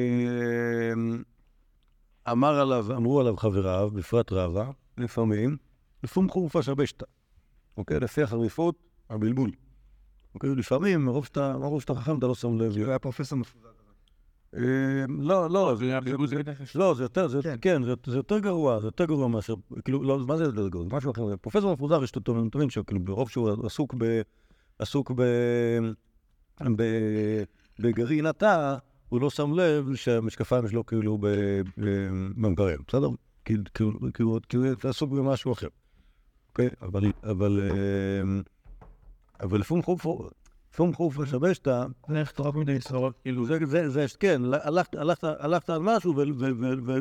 אמר 2.32 2.60
עליו, 2.60 2.86
אמרו 2.96 3.20
עליו 3.20 3.38
חבריו, 3.38 3.90
בפרט 3.94 4.32
רבא, 4.32 4.72
לפעמים, 4.98 5.58
לפום 6.04 6.30
חורפה 6.30 6.64
שבשתא. 6.64 7.06
אוקיי? 7.78 8.00
לפי 8.00 8.24
החריפות, 8.24 8.76
הבלבול. 9.10 9.52
אוקיי? 10.36 10.50
לפעמים, 10.56 11.06
מרוב 11.06 11.26
שאתה, 11.26 11.58
מרוב 11.58 11.82
שאתה 11.82 11.96
חכם, 11.96 12.18
אתה 12.18 12.28
לא 12.28 12.36
שם 12.36 12.58
לב. 12.60 12.78
הוא 12.78 12.88
היה 12.88 13.00
פרופסור 13.00 13.38
מפוזר. 13.38 13.68
אה, 14.56 14.60
לא, 15.10 15.50
לא, 15.50 15.76
זה- 15.76 16.00
לא, 16.76 16.94
זה 16.94 17.04
יותר, 17.04 17.28
זה, 17.28 17.40
כן. 17.62 17.84
זה, 17.84 17.94
זה 18.06 18.18
יותר 18.18 18.40
גרוע, 18.40 18.80
זה 18.80 18.88
יותר 18.88 19.06
גרוע 19.06 19.28
מאשר, 19.28 19.54
כאילו, 19.86 20.04
לא, 20.04 20.20
מה 20.20 20.38
זה 20.38 20.44
יותר 20.44 20.68
גרוע? 20.68 20.86
זה 20.90 20.96
משהו 20.96 21.12
אחר. 21.12 21.38
פרופסור 21.42 21.74
מפוזר, 21.74 22.04
יש 22.04 22.12
את 22.12 22.18
הטובים 22.18 22.70
שלו, 22.70 22.86
כאילו, 22.86 23.00
ברוב 23.04 23.30
שהוא 23.30 23.66
עסוק 23.66 23.96
ב... 23.98 24.22
עסוק. 24.80 25.12
ב... 25.16 25.22
בגרעין 27.80 28.26
התא, 28.26 28.76
הוא 29.14 29.22
לא 29.22 29.30
שם 29.30 29.54
לב 29.54 29.96
שהמשקפיים 29.96 30.68
שלו 30.68 30.86
כאילו 30.86 31.18
במקרר, 32.38 32.76
בסדר? 32.88 33.08
כי 33.46 34.24
הוא 34.24 34.40
עסוק 34.84 35.12
במשהו 35.12 35.54
אחר. 35.54 35.68
אוקיי? 36.50 36.70
אבל... 36.82 37.04
אבל... 37.24 37.60
אה, 37.72 38.42
אבל 39.40 39.60
לפעמים 39.60 39.84
חוף... 39.84 40.06
לפעמים 40.74 40.94
חוף 40.94 41.18
משבשת, 41.18 41.68
לך 42.10 42.32
תורף 42.32 42.56
מדי 42.56 42.82
סורות, 42.82 43.14
כאילו, 43.22 43.46
זה, 43.46 43.58
זה, 43.66 43.90
זה, 43.90 44.06
כן, 44.20 44.42
הלכת, 44.64 45.70
על 45.70 45.82
משהו 45.82 46.16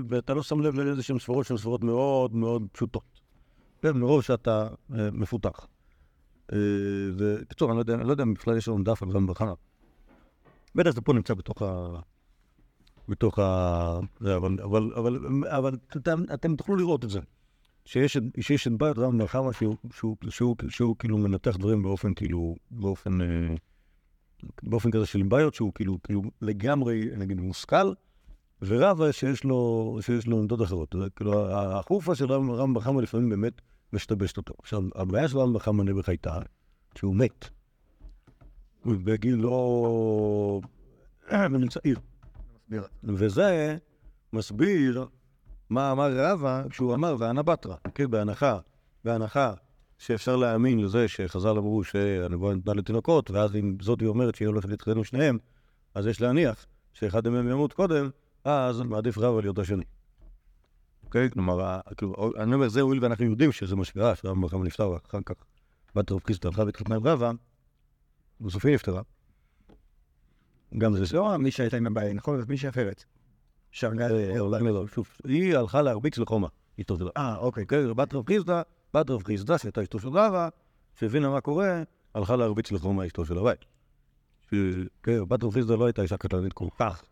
ואתה 0.09 0.35
לא 0.35 0.43
שם 0.43 0.61
לב 0.61 0.75
לאיזה 0.75 1.03
שהן 1.03 1.19
ספרות 1.19 1.47
שהן 1.47 1.57
ספרות 1.57 1.85
מאוד 1.85 2.35
מאוד 2.35 2.67
פשוטות. 2.73 3.21
כן, 3.83 3.97
מרוב 3.97 4.23
שאתה 4.23 4.69
אה, 4.95 5.09
מפותח. 5.13 5.67
אה, 6.53 6.59
ובקיצור, 7.17 7.71
אני 7.71 7.77
לא 7.77 7.83
יודע, 7.83 7.95
אני 7.95 8.07
לא 8.07 8.11
יודע 8.11 8.23
אם 8.23 8.35
בכלל 8.35 8.57
יש 8.57 8.69
לנו 8.69 8.85
דף 8.85 9.03
על 9.03 9.09
רם 9.09 9.27
בחנה. 9.27 9.53
בטח 10.75 10.91
זה 10.91 11.01
פה 11.01 11.13
נמצא 11.13 11.35
בתוך 11.35 11.63
ה... 11.63 11.89
בתוך 13.09 13.39
ה... 13.39 13.99
אבל, 14.21 14.61
אבל, 14.63 14.93
אבל, 14.97 15.19
אבל 15.49 15.77
אתם, 15.97 16.23
אתם 16.35 16.57
תוכלו 16.57 16.77
לראות 16.77 17.05
את 17.05 17.11
זה. 17.11 17.21
שיש, 17.85 18.19
שיש 18.41 18.67
את 18.67 18.73
בית 18.73 18.99
רם 18.99 19.19
בחמה 19.19 19.53
שהוא, 19.53 19.77
שהוא, 19.95 20.17
שהוא, 20.29 20.57
שהוא, 20.69 20.97
כאילו 20.99 21.19
מנתח 21.19 21.57
דברים 21.57 21.83
באופן 21.83 22.15
כאילו, 22.15 22.55
באופן... 22.71 23.21
אה, 23.21 23.55
באופן 24.63 24.91
כזה 24.91 25.07
של 25.07 25.23
בעיות 25.23 25.55
שהוא 25.55 25.73
כאילו, 25.75 26.03
כאילו 26.03 26.23
לגמרי, 26.41 27.11
נגיד, 27.17 27.41
מושכל, 27.41 27.93
ורבא 28.63 29.13
שיש 29.13 29.45
לו, 29.45 29.99
שיש 30.01 30.27
לו 30.27 30.39
עמדות 30.39 30.63
אחרות. 30.63 30.95
כאילו, 31.17 31.51
החופה 31.51 32.15
של 32.15 32.33
רם, 32.33 32.77
רם 32.77 33.01
לפעמים 33.01 33.29
באמת 33.29 33.61
משתבשת 33.93 34.37
אותו. 34.37 34.55
עכשיו, 34.59 34.83
הבעיה 34.95 35.29
של 35.29 35.39
רם 35.39 35.53
בחמה 35.53 35.83
נעבך 35.85 36.09
הייתה 36.09 36.39
שהוא 36.95 37.17
מת. 37.17 37.49
הוא 38.85 38.95
בגיל 39.05 39.35
לא... 39.35 40.61
בגיל 41.53 41.69
צעיר. 41.69 41.99
וזה 43.05 43.77
מסביר 44.33 45.07
מה 45.71 45.93
אמר 45.93 46.11
רבא 46.17 46.63
כשהוא 46.71 46.95
אמר 46.95 47.17
ואנה 47.19 47.43
בתרא, 47.43 47.77
כן, 47.95 48.11
בהנחה, 48.11 48.59
בהנחה 49.05 49.55
שאפשר 49.99 50.37
להאמין 50.37 50.81
לזה 50.81 51.09
שחז"ל 51.09 51.49
אמרו 51.49 51.85
שהנבואה 51.85 52.55
ניתנה 52.55 52.75
לתינוקות, 52.75 53.31
ואז 53.31 53.57
אם 53.57 53.77
זאת 53.81 54.01
היא 54.01 54.09
אומרת 54.09 54.35
שהיא 54.35 54.49
הולכת 54.49 54.69
להתחתן 54.69 54.97
עם 54.97 55.05
שניהם, 55.05 55.39
אז 55.95 56.07
יש 56.07 56.21
להניח 56.21 56.67
שאחד 56.93 57.29
מהם 57.29 57.49
ימות 57.49 57.73
קודם, 57.73 58.11
אז 58.45 58.81
מעדיף 58.81 59.19
רבא 59.19 59.41
להיות 59.41 59.59
השני. 59.59 59.85
אוקיי? 61.05 61.31
כלומר, 61.31 61.81
כאילו, 61.97 62.33
אני 62.37 62.55
אומר, 62.55 62.69
זה 62.69 62.81
הואיל 62.81 63.03
ואנחנו 63.03 63.25
יודעים 63.25 63.53
שזה 63.53 63.77
מה 63.77 63.85
שקרה, 63.85 64.17
שרבא 64.17 64.41
מחמא 64.41 64.65
נפטר, 64.65 64.91
ואחר 64.91 65.19
כך 65.27 65.35
בת 65.95 66.13
רב 66.13 66.21
חיסטה 66.27 66.49
הלכה 66.49 66.63
והתחתנה 66.63 66.97
עם 66.97 67.07
רבא, 67.07 67.31
היא 68.41 68.75
נפטרה. 68.75 69.03
גם 70.79 70.97
זה 70.97 71.17
לא 71.17 71.37
מי 71.37 71.51
שהייתה 71.51 71.77
עם 71.77 71.87
הבעיה, 71.87 72.13
נכון? 72.13 72.41
זאת 72.41 72.49
מישהי 72.49 72.69
אחרת. 72.69 73.05
שוב, 73.73 75.09
היא 75.25 75.57
הלכה 75.57 75.83
להרביץ 75.83 76.19
לחומה, 76.19 76.49
אשתו 76.81 76.99
שלה. 76.99 77.11
אה, 77.17 77.37
אוקיי. 77.37 77.67
כן, 77.67 77.95
בת 77.97 78.15
רב 78.15 78.27
חיסדא, 78.27 78.63
בת 78.95 79.11
רב 79.11 79.23
חיסדא, 79.23 79.59
שהייתה 79.59 79.83
אשתו 79.83 79.99
של 79.99 80.09
רבא, 80.09 80.49
שהבינה 80.95 81.31
מה 81.31 81.41
קורה, 81.41 81.83
הלכה 82.15 82.37
להרביץ 82.37 82.73
לחומה 82.73 83.07
אשתו 83.07 83.25
של 83.25 83.39
הבית. 83.39 83.65
כן, 85.03 85.25
בת 85.29 85.45
רב 85.45 85.53
חיסדא 85.53 85.75
לא 85.75 85.87
הייתה 85.87 86.03
אישה 86.03 86.17
קטלנית 86.17 86.53
כל 86.53 86.69
כך. 86.79 87.03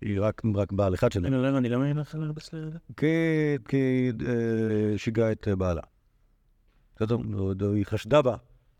היא 0.00 0.20
רק, 0.20 0.42
רק 0.54 0.72
בעל 0.72 0.94
אחד 0.94 1.12
שלהם. 1.12 1.34
אני 1.34 1.42
לא 1.42 1.48
הבנתי, 1.48 1.68
למה 1.68 1.84
היא 1.84 1.94
הלכה 1.94 2.18
להרבץ 2.18 2.52
לזה? 2.52 2.78
כי, 2.96 3.06
כי 3.68 4.12
אה, 4.26 4.98
שיגעה 4.98 5.32
את 5.32 5.48
בעלה. 5.48 5.82
בסדר? 6.96 7.16
היא 7.74 7.86
חשדה 7.86 8.22
בה, 8.22 8.36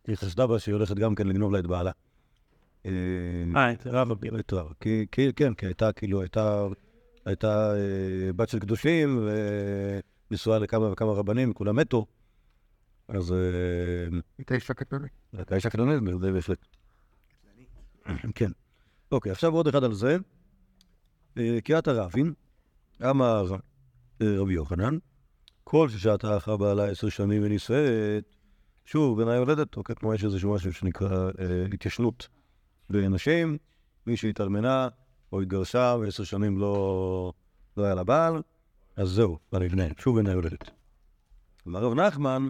היא 0.07 0.17
חשדה 0.17 0.47
בה 0.47 0.59
שהיא 0.59 0.75
הולכת 0.75 0.97
גם 0.97 1.15
כן 1.15 1.27
לגנוב 1.27 1.53
לה 1.53 1.59
את 1.59 1.67
בעלה. 1.67 1.91
אה, 2.87 2.91
אה, 3.57 3.73
את 3.73 3.87
רבא 3.87 4.15
כאילו. 4.21 4.39
את. 4.39 4.53
כי, 4.81 5.33
כן, 5.37 5.55
כי 5.55 5.67
הייתה 5.67 5.93
כאילו, 5.93 6.21
הייתה, 6.21 6.67
הייתה 7.25 7.73
אה, 7.75 8.33
בת 8.33 8.49
של 8.49 8.59
קדושים, 8.59 9.19
ו, 9.23 9.31
נשואה 10.31 10.59
לכמה 10.59 10.93
וכמה 10.93 11.13
רבנים, 11.13 11.53
כולם 11.53 11.77
מתו. 11.77 12.07
אז... 13.09 13.33
אה, 13.33 14.19
הייתה 14.39 14.55
אישה 14.55 14.75
קטנונית. 14.75 15.13
הייתה 15.33 15.55
אישה 15.55 15.71
קטנונית, 15.71 16.21
זה 16.21 16.33
בהחלט. 16.33 16.67
כן. 18.35 18.51
אוקיי, 19.13 19.33
עכשיו 19.33 19.53
עוד 19.53 19.69
אחד 19.69 19.85
על 19.85 19.95
זה. 19.95 20.17
אה, 21.39 21.59
קריאת 21.65 21.89
הרבים, 21.89 22.35
אמר 23.11 23.47
אה, 24.23 24.27
רבי 24.39 24.55
יוחנן, 24.55 24.99
כל 25.65 25.89
ששעתה 25.89 26.37
אחר 26.37 26.57
בעלה 26.57 26.85
עשר 26.85 27.09
שנים 27.09 27.43
ונישאת, 27.45 28.37
שוב, 28.93 29.17
בעיניי 29.17 29.37
יולדת, 29.37 29.77
אוקיי, 29.77 29.95
כמו 29.97 30.15
יש 30.15 30.25
איזשהו 30.25 30.55
משהו 30.55 30.73
שנקרא 30.73 31.31
אה, 31.41 31.65
התיישנות 31.73 32.29
בנשים, 32.91 33.59
מי 34.07 34.17
שהתאלמנה 34.17 34.89
או 35.33 35.41
התגרשה 35.41 35.97
ועשר 36.01 36.25
שנים 36.25 36.59
לא, 36.59 37.33
לא 37.77 37.85
היה 37.85 37.95
לה 37.95 38.05
בעל, 38.05 38.43
אז 38.97 39.09
זהו, 39.09 39.39
כבר 39.51 39.59
נבנה, 39.59 39.85
שוב 39.99 40.15
בעיניי 40.15 40.33
יולדת. 40.33 40.71
אמר 41.69 41.81
רב 41.81 41.95
נחמן, 41.95 42.49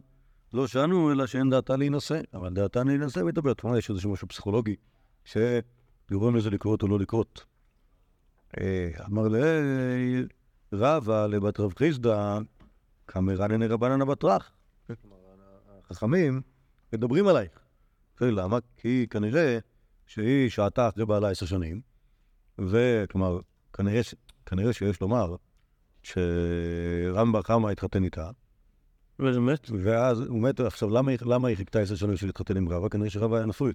לא 0.53 0.67
שאנו, 0.67 1.13
אלא 1.13 1.27
שאין 1.27 1.51
דעתה 1.51 1.77
להינשא, 1.77 2.21
אבל 2.35 2.55
דעתה 2.55 2.85
להינשא 2.85 3.21
מתאבדת. 3.21 3.61
כלומר, 3.61 3.79
יש 3.79 3.91
איזשהו 3.91 4.13
משהו 4.13 4.29
פסיכולוגי 4.29 4.77
שגורם 5.25 6.37
לזה 6.37 6.51
לקרות 6.51 6.83
או 6.83 6.89
לא 6.89 6.99
לקרות. 6.99 7.45
אה, 8.61 8.91
אמר 9.07 9.29
רבא 10.73 11.27
לבת 11.27 11.61
רב 11.61 11.73
חיסדא, 11.79 12.39
קמרנן 13.07 13.63
רבנן 13.63 14.03
הבטרח. 14.03 14.53
החכמים 15.91 16.41
מדברים 16.93 17.29
עלייך. 17.29 17.53
למה? 18.21 18.59
כי 18.77 19.07
כנראה 19.11 19.59
שהיא 20.07 20.51
שעתה 20.51 20.89
אחרי 20.89 21.07
בעלה 21.07 21.31
עשר 21.31 21.47
שנים, 21.47 21.81
וכלומר, 22.59 23.41
כנראה. 23.73 24.01
כנראה 24.47 24.73
שיש 24.73 25.01
לומר 25.01 25.37
שרמב"ם 26.03 27.43
חמה 27.43 27.71
התחתן 27.71 28.05
איתה, 28.05 28.31
וזה 29.19 29.41
מת? 29.41 29.71
ואז 29.85 30.21
הוא 30.21 30.43
מת, 30.43 30.61
עכשיו 30.61 30.91
למה, 30.91 31.13
למה 31.23 31.49
היא 31.49 31.57
חיכתה 31.57 31.81
עשר 31.81 31.95
שנים 31.95 32.15
בשביל 32.15 32.29
להתחתן 32.29 32.57
עם 32.57 32.69
רבא? 32.69 32.89
כנראה 32.89 33.11
שרבא 33.11 33.37
היה 33.37 33.47
נשוי 33.47 33.73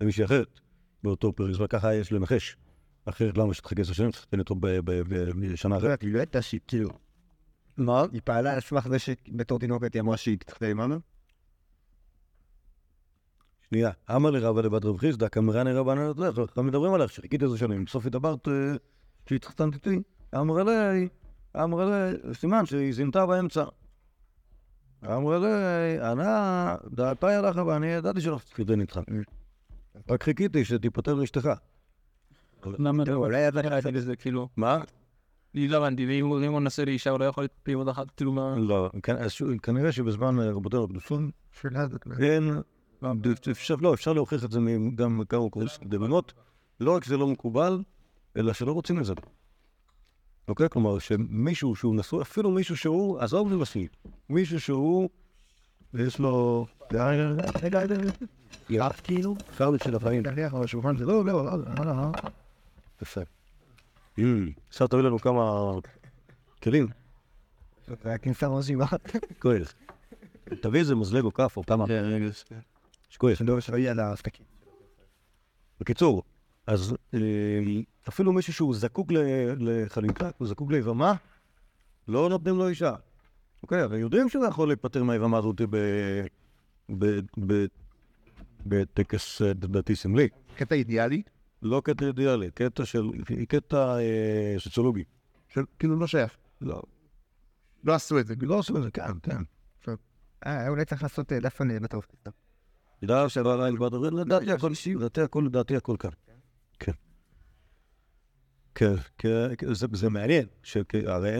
למישהי 0.00 0.24
אחרת 0.24 0.60
באותו 1.02 1.32
פרק 1.32 1.52
זמן, 1.52 1.66
ככה 1.66 1.94
יש 1.94 2.12
לנחש. 2.12 2.56
אחרת 3.04 3.38
למה 3.38 3.54
שתחכה 3.54 3.80
עשר 3.80 3.92
שנים, 3.92 4.10
תחתן 4.10 4.38
אותו 4.38 4.54
בשנה 5.38 5.76
אחרת? 5.76 6.02
היא 6.02 6.12
לא 6.12 6.18
הייתה 6.18 6.42
שהיא, 6.42 6.60
כאילו, 6.66 6.90
מה? 7.76 8.04
היא 8.12 8.20
פעלה 8.24 8.54
על 8.54 8.60
סמך 8.60 8.88
זה 8.88 8.98
שבתור 8.98 9.58
תינוקת 9.58 9.94
היא 9.94 10.02
אמרה 10.02 10.16
שהיא 10.16 10.38
תתחתן 10.38 10.66
עם 10.66 10.80
אמא? 10.80 10.96
שנייה, 13.70 13.90
אמר 14.16 14.30
לרבא 14.30 14.60
לבת 14.62 14.84
רב 14.84 14.98
חיסדא, 14.98 15.28
כמרן 15.28 15.66
רבנן 15.66 16.10
נתלך, 16.10 16.38
אנחנו 16.38 16.62
מדברים 16.62 16.94
עליך, 16.94 17.12
שחיכית 17.12 17.42
עשר 17.42 17.56
שנים, 17.56 17.84
בסוף 17.84 18.06
התאברת 18.06 18.48
אה, 18.48 18.52
שהתחתנת 19.28 19.74
איתי. 19.74 20.02
אמר 20.34 20.62
לי, 20.62 21.08
אמר 21.56 21.90
לי, 21.90 22.34
סימן 22.34 22.66
שהיא 22.66 22.94
זינתה 22.94 23.26
באמצע. 23.26 23.64
אמר 25.06 25.38
לי, 25.38 26.00
ענה, 26.00 26.76
דעתה 26.90 27.32
ידך 27.32 27.62
ואני 27.66 27.86
ידעתי 27.86 28.20
שלא 28.20 28.38
תתחתן 28.38 28.80
איתך. 28.80 29.00
רק 30.10 30.22
חיכיתי 30.22 30.64
שתיפטר 30.64 31.14
מאשתך. 31.14 31.48
למה 32.66 33.04
לא? 33.04 33.14
אולי 33.14 33.40
ידעת 33.40 33.64
ראיתי 33.64 33.92
בזה, 33.92 34.16
כאילו... 34.16 34.48
מה? 34.56 34.78
לי 35.54 35.68
לא 35.68 35.76
הבנתי, 35.76 36.06
ואם 36.06 36.52
הוא 36.52 36.60
נשא 36.60 36.82
לאישה, 36.82 37.10
הוא 37.10 37.20
לא 37.20 37.24
יכול 37.24 37.44
להתפעיל 37.44 37.76
עוד 37.76 37.88
אחת, 37.88 38.10
כאילו 38.10 38.32
מה... 38.32 38.54
לא, 38.58 38.90
כן, 39.02 39.16
כנראה 39.62 39.92
שבזמן 39.92 40.38
רבותינו 40.38 40.84
הקדושים. 40.84 41.30
אין, 42.20 42.60
אפשר, 43.50 43.74
לא, 43.74 43.94
אפשר 43.94 44.12
להוכיח 44.12 44.44
את 44.44 44.50
זה 44.50 44.58
גם 44.94 45.18
מכמה 45.18 45.50
קורס 45.50 45.76
קדמנות, 45.78 46.32
לא 46.80 46.96
רק 46.96 47.04
שזה 47.04 47.16
לא 47.16 47.26
מקובל, 47.26 47.82
אלא 48.36 48.52
שלא 48.52 48.72
רוצים 48.72 48.98
את 48.98 49.04
זה. 49.04 49.12
אוקיי? 50.48 50.68
כלומר, 50.68 50.98
שמישהו 50.98 51.76
שהוא 51.76 51.96
נשוי, 51.96 52.22
אפילו 52.22 52.50
מישהו 52.50 52.76
שהוא, 52.76 53.18
עזוב 53.18 53.52
נשוי, 53.52 53.88
מישהו 54.28 54.60
שהוא, 54.60 55.08
ויש 55.94 56.18
לו... 56.18 56.66
ירק 58.70 59.00
כאילו? 59.00 59.36
אפשר 59.50 59.70
בשביל 59.70 59.96
החיים. 59.96 60.22
תניח 60.22 60.54
על 60.54 60.64
השולחן 60.64 60.96
זה 60.96 61.06
לא, 61.06 61.24
לא, 61.24 61.44
לא, 61.44 61.58
לא, 61.76 61.84
לא. 61.84 62.12
יפה. 63.02 63.20
עכשיו 64.68 64.88
תביא 64.88 65.02
לנו 65.02 65.18
כמה 65.18 65.72
כלים. 66.62 66.86
זה 67.86 67.94
היה 68.04 68.18
כניסה 68.18 68.48
מרשימה. 68.48 68.86
כואב. 69.42 69.72
תביא 70.44 70.80
איזה 70.80 70.94
מזלג 70.94 71.24
או 71.24 71.34
כף 71.34 71.56
או 71.56 71.66
כמה. 71.66 71.84
שכואב. 73.10 73.36
לא 73.40 73.60
שלא 73.60 73.76
יהיה 73.76 73.90
על 73.92 74.00
הסטקים. 74.00 74.46
בקיצור, 75.80 76.22
אז 76.66 76.94
אה, 77.14 77.18
אפילו 78.08 78.32
מישהו 78.32 78.52
שהוא 78.52 78.74
זקוק 78.74 79.12
ל- 79.12 79.16
לחליקה, 79.58 80.30
הוא 80.38 80.48
זקוק 80.48 80.70
ליבמה, 80.72 81.14
לא 82.08 82.28
נותנים 82.28 82.56
לו 82.56 82.68
אישה. 82.68 82.94
אוקיי, 83.62 83.84
אבל 83.84 83.96
יודעים 83.98 84.28
שהוא 84.28 84.46
יכול 84.46 84.68
להיפטר 84.68 85.02
מהיבמה 85.02 85.38
הזאת 85.38 85.60
ב- 85.60 85.76
ב- 86.98 87.20
ב- 87.46 87.66
בטקס 88.66 89.42
אה, 89.42 89.52
דתי 89.52 89.96
סמלי. 89.96 90.28
קטע 90.56 90.74
אידיאלי, 90.74 91.22
לא 91.62 91.82
קטע 91.84 92.06
אידיאלי, 92.06 92.50
קטע 92.50 92.84
של... 92.84 93.10
קטע 93.48 93.98
אה, 93.98 94.54
סוציולוגי. 94.58 95.04
כאילו 95.78 95.98
לא 95.98 96.06
שייך. 96.06 96.36
לא, 96.60 96.82
לא 97.84 97.94
עשו 97.94 98.18
את 98.18 98.26
זה. 98.26 98.34
לא 98.42 98.54
עושים 98.54 98.76
את 98.76 98.82
זה, 98.82 98.90
כן, 98.90 99.12
כן. 99.22 99.42
אה, 100.46 100.68
אולי 100.68 100.84
צריך 100.84 101.02
לעשות 101.02 101.32
דף 101.32 101.60
עליהם 101.60 101.82
בטוב. 103.02 103.16
ידע 103.16 103.28
שבלילה 103.28 103.76
כבר 103.76 103.88
דברים, 103.88 104.16
לדעתי 104.16 104.52
הכל, 104.52 104.70
לדעתי 104.96 105.20
הכל, 105.20 105.42
לדעתי 105.46 105.76
הכל 105.76 105.96
כאן. 105.98 106.10
כן. 106.78 106.92
כן, 109.18 109.74
זה, 109.92 110.10
מעניין, 110.10 110.46
שהרי 110.62 111.34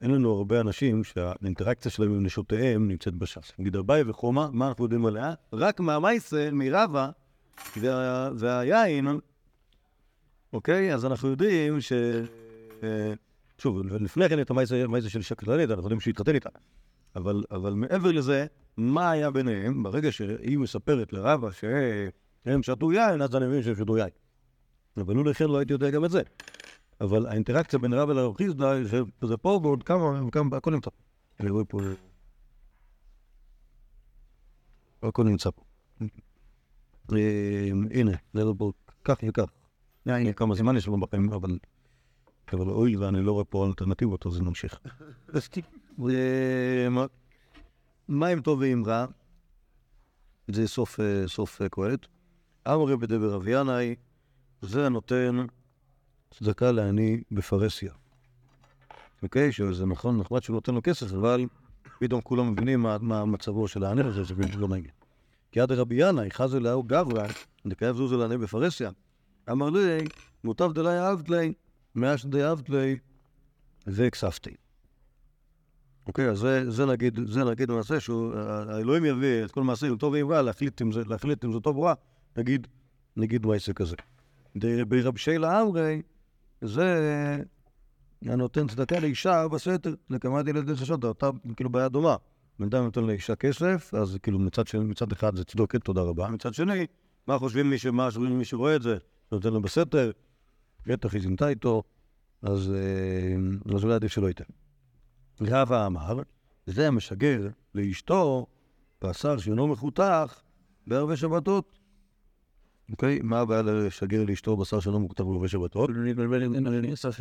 אין 0.00 0.10
לנו 0.10 0.30
הרבה, 0.30 0.60
אנשים 0.60 1.04
שהאינטראקציה 1.04 1.90
שלהם 1.90 2.10
עם 2.14 2.24
נשותיהם 2.26 2.88
נמצאת 2.88 3.14
בש"ס. 3.14 3.52
נגיד 3.58 3.76
אביי 3.76 4.02
וחומה, 4.06 4.48
מה 4.52 4.68
אנחנו 4.68 4.84
יודעים 4.84 5.06
עליה? 5.06 5.34
רק 5.52 5.80
מהמייסל, 5.80 6.50
מרבה, 6.52 7.10
וה, 7.76 8.30
והיין, 8.36 9.08
אוקיי? 10.52 10.94
אז 10.94 11.06
אנחנו 11.06 11.28
יודעים 11.28 11.80
ש... 11.80 11.92
אה, 12.82 13.12
שוב, 13.58 13.86
לפני 13.86 14.28
כן 14.28 14.40
את 14.40 14.50
המייסל 14.50 14.84
המייסל 14.84 15.08
של 15.08 15.18
אישה 15.18 15.34
כללית, 15.34 15.70
אנחנו 15.70 15.82
יודעים 15.82 16.00
שהוא 16.00 16.10
התחתן 16.10 16.34
איתה. 16.34 16.50
אבל, 17.16 17.42
אבל 17.50 17.72
מעבר 17.72 18.12
לזה, 18.12 18.46
מה 18.76 19.10
היה 19.10 19.30
ביניהם? 19.30 19.82
ברגע 19.82 20.12
שהיא 20.12 20.58
מספרת 20.58 21.12
לרבא 21.12 21.48
שהם 21.50 22.62
שתו 22.62 22.92
יין, 22.92 23.22
אז 23.22 23.36
אני 23.36 23.46
מבין 23.46 23.62
שהם 23.62 23.74
שתו 23.74 23.98
יין. 23.98 24.08
אבל 24.96 25.14
לו 25.14 25.24
לכן 25.24 25.44
לא 25.44 25.58
הייתי 25.58 25.72
יודע 25.72 25.90
גם 25.90 26.04
את 26.04 26.10
זה. 26.10 26.22
אבל 27.00 27.26
האינטראקציה 27.26 27.78
בין 27.78 27.92
רבא 27.92 28.12
לרב 28.12 28.36
חיסדא, 28.36 28.82
זה- 29.22 29.36
פה 29.36 29.60
ועוד 29.62 29.82
כמה, 29.82 30.24
וכמה, 30.26 30.56
הכל 30.56 30.70
נמצא. 30.70 30.90
אני 31.40 31.50
רואה 31.50 31.64
פה... 31.64 31.80
הכל 35.02 35.24
נמצא 35.24 35.50
פה. 35.50 35.62
אה, 37.12 37.68
הנה, 37.90 38.12
זה 38.34 38.44
לא 38.44 38.54
פה, 38.58 38.72
כך 39.04 39.16
וכך. 39.28 39.44
הנה, 40.06 40.32
כמה 40.32 40.54
זמן 40.54 40.76
יש 40.76 40.88
לנו 40.88 41.00
בחיים, 41.00 41.32
אבל... 41.32 41.58
אבל 42.52 42.66
הואיל 42.66 43.02
ואני 43.02 43.22
לא 43.22 43.32
רואה 43.32 43.44
פה 43.44 43.66
אלטרנטיבות, 43.66 44.26
אז 44.26 44.40
נמשיך. 44.40 44.80
אם 48.10 48.40
טוב 48.40 48.58
ואם 48.60 48.82
רע? 48.86 49.06
זה 50.48 50.68
סוף, 50.68 51.00
אה, 51.00 51.28
סוף 51.28 51.62
אה, 51.62 51.68
קהלת. 51.68 52.06
אמרי 52.68 52.96
בדבר 52.96 53.34
רב 53.34 53.48
ינאי, 53.48 53.94
זה 54.62 54.86
הנותן 54.86 55.46
צדקה 56.30 56.72
לעני 56.72 57.22
בפרהסיה. 57.30 57.92
אוקיי? 59.22 59.52
שזה 59.52 59.86
נכון, 59.86 60.18
נחמד 60.18 60.42
שהוא 60.42 60.54
נותן 60.54 60.74
לו 60.74 60.80
כסף, 60.82 61.12
אבל 61.12 61.44
פתאום 61.98 62.20
כולם 62.20 62.52
מבינים 62.52 62.82
מה, 62.82 62.98
מה 63.00 63.24
מצבו 63.24 63.68
של 63.68 63.84
העני 63.84 64.02
הזה, 64.02 64.24
זה 64.24 64.34
בדיוק 64.34 64.60
לא 64.60 64.68
מעניין. 64.68 64.94
כי 65.52 65.60
עד 65.60 65.72
רבי 65.72 66.08
ינאי, 66.08 66.30
חזי 66.30 66.60
לאו 66.60 66.82
גברא, 66.82 67.26
דקאב 67.66 67.96
זוזו 67.96 68.18
לעני 68.18 68.38
בפרהסיה. 68.38 68.90
אמר 69.50 69.70
לי, 69.70 70.04
מוטב 70.44 70.72
דלי 70.72 70.98
אהבת 70.98 71.28
לי, 71.28 71.52
מאש 71.94 72.26
די 72.26 72.44
אהבת 72.44 72.68
לי, 72.68 72.98
והכספתי. 73.86 74.54
אוקיי, 76.10 76.28
אז 76.30 76.38
זה, 76.38 76.70
זה 76.70 76.86
נגיד, 76.86 77.20
זה 77.26 77.44
נגיד 77.44 77.70
מעשה 77.70 78.00
שהוא, 78.00 78.34
ה- 78.34 78.64
האלוהים 78.68 79.04
יביא 79.04 79.44
את 79.44 79.50
כל 79.50 79.62
מעשה, 79.62 79.86
טוב 79.98 80.12
ואם 80.12 80.28
רע, 80.30 80.42
להחליט 80.42 80.82
אם 80.82 80.92
זה, 80.92 81.02
להחליט 81.06 81.44
אם 81.44 81.52
זה 81.52 81.60
טוב 81.60 81.76
או 81.76 81.82
רע, 81.82 81.94
נגיד, 82.36 82.66
נגיד 83.16 83.46
כזה. 83.72 83.96
ד- 84.56 84.88
ברב 84.88 85.16
שיילה 85.16 85.62
אמרי, 85.62 86.02
זה 86.60 86.96
הנותן 88.22 88.68
צדקה 88.68 89.00
לאישה 89.00 89.48
בסתר, 89.48 89.94
לקמת 90.10 90.48
ילדי 90.48 90.76
חשוד, 90.76 91.04
אותה 91.04 91.30
כאילו 91.56 91.70
בעיה 91.70 91.88
דומה. 91.88 92.16
בן 92.58 92.66
אדם 92.66 92.84
נותן 92.84 93.04
לאישה 93.04 93.34
כסף, 93.34 93.94
אז 93.94 94.16
כאילו 94.22 94.38
מצד 94.38 94.66
שני, 94.66 94.84
מצד 94.84 95.12
אחד 95.12 95.36
זה 95.36 95.44
צדוקת, 95.44 95.84
תודה 95.84 96.00
רבה, 96.00 96.28
מצד 96.28 96.54
שני, 96.54 96.86
מה 97.26 97.38
חושבים 97.38 97.70
מי, 97.70 97.78
ש- 97.78 97.86
מה 97.86 98.08
מי 98.18 98.44
שרואה 98.44 98.76
את 98.76 98.82
זה, 98.82 98.96
שנותן 99.30 99.52
לו 99.52 99.60
בסתר, 99.62 100.10
בטח 100.86 101.12
היא 101.14 101.22
זינתה 101.22 101.48
איתו, 101.48 101.82
אה, 102.46 102.52
אז 102.52 103.84
אולי 103.84 103.94
עדיף 103.94 104.12
שלא 104.12 104.26
ייתן. 104.26 104.44
רבא 105.40 105.86
אמר, 105.86 106.22
זה 106.66 106.88
המשגר 106.88 107.48
לאשתו 107.74 108.46
בשר 109.04 109.38
שאינו 109.38 109.68
מחותך 109.68 110.40
בערבי 110.86 111.16
שבתות. 111.16 111.78
אוקיי? 112.90 113.18
מה 113.22 113.40
הבעיה 113.40 113.62
לשגר 113.62 114.24
לאשתו 114.24 114.56
בשר 114.56 114.80
שאינו 114.80 115.00
מחותך 115.00 115.20
בערבי 115.20 115.48
שבתות? 115.48 115.90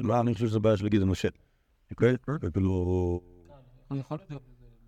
מה, 0.04 0.20
אני 0.20 0.34
חושב 0.34 0.48
שזה 0.48 0.60
בעיה 0.60 0.78
של 0.78 0.88
גידל 0.88 1.06
משה. 1.06 1.28
אוקיי? 1.92 2.16
וכאילו... 2.42 3.22
יכול 3.92 4.18
להיות 4.30 4.42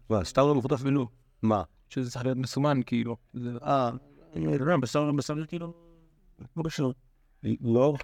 מה, 0.10 0.24
סתם 0.24 0.42
לא 0.42 0.56
מפותח 0.56 0.80
ולא. 0.84 1.08
מה? 1.42 1.64
שזה 1.90 2.12
צריך 2.12 2.26
להיות 2.26 2.38
מסומן, 2.38 2.80
כאילו. 2.86 3.18
אה, 3.64 3.92
אני 4.36 4.60
לא 4.60 4.78
בשר, 4.78 5.12
בשר 5.12 5.46
כאילו... 5.46 5.74
לא 6.58 6.64
קשור. 6.64 6.94
לא. 7.62 7.96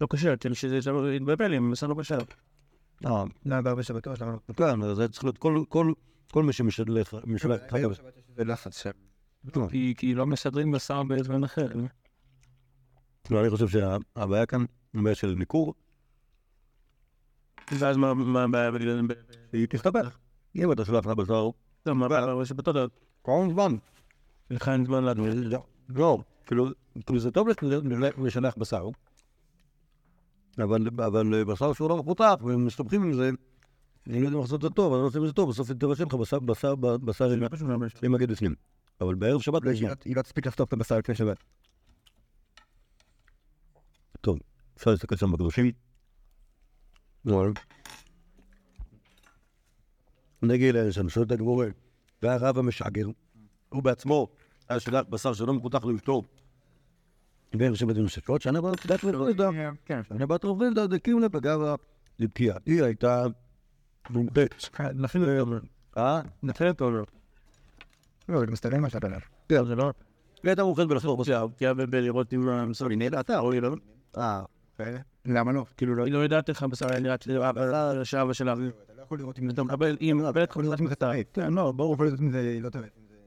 לא 0.00 0.06
קשור, 0.10 0.36
כאילו 0.36 0.54
שזה 0.54 0.78
לי, 1.48 1.60
בשר 1.72 1.86
לא 1.86 1.94
קשור. 1.98 2.18
אה, 3.04 3.24
לא, 3.46 3.60
בהרבה 3.60 3.82
שבתות, 3.82 4.20
למה? 4.20 4.36
כן, 4.56 4.82
אז 4.82 4.96
זה 4.96 5.08
צריך 5.08 5.24
להיות 5.24 5.38
כל- 6.28 6.42
מי 6.42 6.52
שמשלח, 6.52 7.14
משלח, 7.26 7.60
אגב, 7.74 7.90
זה 8.36 8.44
לחץ 8.44 8.82
שם. 8.82 8.90
כי 9.70 9.94
כי 9.96 10.14
לא 10.14 10.26
מסדרים 10.26 10.72
בשר 10.72 11.02
בזמן 11.02 11.44
אחר. 11.44 11.68
לא, 13.30 13.40
אני 13.40 13.50
חושב 13.50 13.68
שהבעיה 13.68 14.46
כאן, 14.46 14.64
הבעיה 14.94 15.14
של 15.14 15.34
ניכור, 15.38 15.74
ואז 17.78 17.96
מה 17.96 18.42
הבעיה 18.42 18.70
בגלל... 18.70 19.00
היא 19.52 19.66
תסתבך. 19.66 20.16
אם 20.56 20.72
אתה 20.72 20.84
שולח 20.84 21.06
לך 21.06 21.12
בשר, 21.12 21.50
לא, 21.86 21.94
מה 21.94 22.06
הבעיה 22.06 22.34
בשבתות? 22.36 22.76
כל 23.22 23.48
זמן. 23.52 23.76
לך 24.50 24.68
אין 24.68 24.84
זמן 24.86 25.04
לדון. 25.04 25.28
לא, 25.88 26.18
כאילו, 26.46 26.68
כאילו 27.06 27.18
זה 27.18 27.30
טוב 27.30 27.48
לשלח 28.18 28.54
בשר, 28.58 28.88
אבל, 30.62 30.88
אבל 31.06 31.44
בשר 31.44 31.72
שהוא 31.72 31.88
לא 31.88 31.96
מפותח, 31.96 32.34
והם 32.42 32.66
מסתבכים 32.66 33.02
עם 33.02 33.12
זה, 33.12 33.28
הם 33.28 33.36
לא 34.06 34.16
יודעים 34.16 34.40
לעשות 34.40 34.54
את 34.54 34.62
זה 34.62 34.70
טוב, 34.70 34.92
אבל 34.92 35.02
לא 35.02 35.06
עושים 35.06 35.22
את 35.22 35.26
זה 35.26 35.32
טוב, 35.32 35.50
בסוף 35.50 35.70
תבשל 35.72 36.04
לך 36.04 36.14
בשר, 36.14 36.38
בשר, 36.38 36.74
בשר 36.76 37.30
עם- 37.30 37.42
עם 38.02 38.12
מגד 38.12 38.30
בפנים. 38.30 38.54
אבל 39.00 39.14
בערב 39.14 39.40
שבת 39.40 39.64
לא 39.64 39.70
ישנה. 39.70 39.92
היא 40.04 40.16
לא 40.16 40.22
תספיק 40.22 40.46
לחטוף 40.46 40.68
את 40.68 40.72
הבשר 40.72 40.98
לפני 40.98 41.14
שבת. 41.14 41.36
טוב, 44.20 44.38
אפשר 44.76 44.90
להסתכל 44.90 45.16
שם 45.16 45.32
בקדושים. 45.32 45.72
אלה 50.78 50.92
שם, 50.92 51.08
שואל 51.08 51.26
את 51.26 51.32
הגבורה, 51.32 51.66
והרב 52.22 52.58
המשגר, 52.58 53.06
הוא 53.68 53.82
בעצמו 53.82 54.28
היה 54.68 54.80
שולח 54.80 55.04
בשר 55.10 55.32
שלא 55.32 55.54
מפותח 55.54 55.84
לאשתו. 55.84 56.22
בערב 57.58 57.74
שבת 57.74 57.96
ונשקות, 57.96 58.42
שנה 58.42 58.60
בת 58.60 58.86
דת 58.86 59.00
כן. 59.84 60.00
שנה 60.08 60.26
בת 60.26 60.44
רובלדה 60.44 60.86
דקים 60.86 61.20
לה 61.20 61.28
בגבה 61.28 61.74
לבקיעה. 62.18 62.56
היא 62.66 62.82
הייתה 62.82 63.26
מומחית. 64.10 64.70
לכן 64.94 65.24
זה 65.24 65.40
אומר. 65.40 65.58
אה? 65.96 66.20
נתן 66.42 66.70
את 66.70 66.80
העולם. 66.80 67.04
לא, 68.28 68.40
זה 68.40 68.46
מסתדר 68.46 68.78
מה 68.78 68.90
שאתה 68.90 69.06
אומר. 69.06 69.64
זה 69.64 69.74
לא... 69.74 69.92
היא 70.42 70.50
הייתה 70.50 70.64
מומחית 70.64 70.88
בלחזור 70.88 71.16
בשר. 71.16 71.46
כי 71.58 71.66
היה 71.66 71.74
בלראות 71.74 72.32
אם 72.32 72.48
המסור 72.48 72.88
היא 72.88 72.98
נהנה, 72.98 73.20
אתה 73.20 73.38
או 73.38 73.52
היא 73.52 73.62
לא. 73.62 73.74
אה, 74.18 74.42
למה 75.24 75.52
לא? 75.52 75.64
כאילו 75.76 75.94
לא 75.94 76.06
לא 76.06 76.18
יודעת 76.18 76.48
איך 76.48 76.62
הבשר 76.62 76.86
היה 76.90 77.00
נראה, 77.00 77.16
כאילו, 77.16 77.44
הבשר 77.44 78.04
שאבא 78.04 78.32
שלה. 78.32 78.52
אתה 78.52 78.92
לא 78.96 79.02
יכול 79.02 79.18
לראות 79.18 79.38
אם 79.38 79.50
אתה 79.50 79.62
מקבל, 79.62 79.96
היא 80.00 80.14
מקבלת 80.14 80.56
אם 80.80 80.88
זה 80.88 80.94
טרף. 80.94 81.26
כן, 81.32 81.52
לא, 81.52 81.72
ברור, 81.72 81.96
לא. 82.60 82.70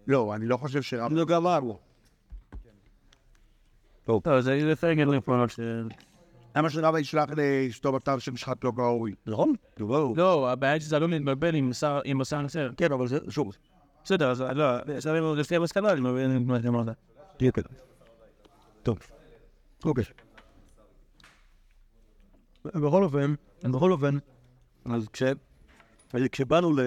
לא, 0.07 0.35
אני 0.35 0.45
לא 0.45 0.57
חושב 0.57 0.81
ש... 0.81 0.93
זה 0.93 1.23
גם 1.27 1.43
אמרו. 4.09 4.21
טוב, 4.21 4.39
זה 4.39 4.55
לפי 4.55 4.95
לפעולות 4.95 5.49
ש... 5.49 5.59
למה 6.55 6.69
שרבא 6.69 6.99
ישלח 6.99 7.29
לאשתו 7.29 7.91
בשר 7.91 8.19
שנשחט 8.19 8.63
לא 8.63 8.71
כראוי? 8.75 9.13
נכון? 9.27 9.53
לא, 10.15 10.51
הבעיה 10.51 10.79
שזה 10.79 10.95
עלול 10.95 11.09
להתבלבל 11.09 11.55
עם 11.55 11.69
בשר, 12.19 12.41
אחר. 12.45 12.71
כן, 12.77 12.91
אבל 12.91 13.07
זה, 13.07 13.17
שוב, 13.29 13.55
בסדר, 14.03 14.31
אז 14.31 14.41
לא, 14.41 14.77
בסדר, 14.87 15.33
לפי 15.33 15.55
המסקנה, 15.55 15.91
אני 15.91 16.01
מבין 16.01 16.43
מה 16.47 16.57
אתה 16.57 16.67
אמרת. 16.67 16.87
תהיה 17.37 17.51
כזה. 17.51 17.67
טוב. 18.83 18.99
אוקיי. 19.85 20.03
בכל 22.65 23.03
אופן, 23.03 23.33
בכל 23.63 23.91
אופן, 23.91 24.17
אז 24.85 25.07
כש... 25.13 25.23
אז 26.13 26.21
כשבאנו 26.31 26.73
ל... 26.73 26.79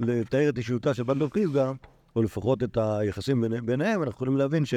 לתאר 0.00 0.48
את 0.48 0.58
אישיותה 0.58 0.94
של 0.94 1.02
בנדו 1.02 1.30
חיסגה, 1.30 1.72
או 2.16 2.22
לפחות 2.22 2.62
את 2.62 2.76
היחסים 2.80 3.40
ביני- 3.40 3.60
ביניהם, 3.60 4.02
אנחנו 4.02 4.14
יכולים 4.16 4.36
להבין 4.36 4.64
ש... 4.64 4.74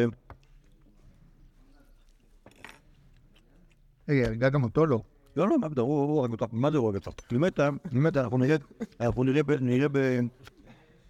רגע, 4.10 4.28
הרגע 4.28 4.49
גם 4.49 4.64
אותו 4.64 4.86
לא. 4.86 5.01
לא, 5.36 5.49
לא, 5.49 5.60
מה 5.60 5.70
פתאום, 5.70 5.89
הוא 5.89 6.22
הרג 6.22 6.32
אותך, 6.32 6.45
מה 6.51 6.72
זה 6.72 6.78
הוא 6.78 6.88
הרג 6.88 6.95
אותך? 6.95 7.10
באמת, 7.32 7.60
באמת, 7.91 8.18
אנחנו 8.18 8.38
נראה, 8.38 8.55
אנחנו 9.01 9.24
נראה, 9.24 9.43
ב- 9.43 9.62
נראה 9.62 9.88
ב... 9.89 10.20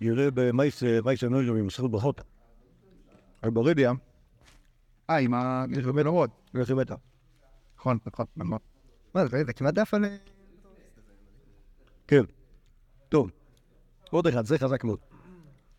נראה 0.02 0.28
במייס, 0.34 0.84
מייס 1.06 1.24
אנרגיה 1.24 1.52
ממסכת 1.52 1.84
ברכות. 1.89 2.22
על 3.41 3.50
ברידיה, 3.50 3.91
אה, 5.10 5.18
עם 5.18 5.34
ה... 5.34 5.66
הרבה 5.84 6.04
נורות. 6.04 6.30
איך 6.60 6.70
היא 6.70 6.78
מתה. 6.78 6.95
נכון, 7.78 7.97
נכון, 8.06 8.26
נכון. 8.38 8.58
מה 9.14 9.28
זה, 9.28 9.43
זה 9.45 9.54
כמעט 9.54 9.74
דף 9.74 9.93
על... 9.93 10.06
כן. 12.08 12.24
טוב. 13.10 13.32
עוד 14.10 14.28
אחד, 14.28 14.45
זה 14.45 14.58
חזק 14.58 14.84
מאוד. 14.84 15.00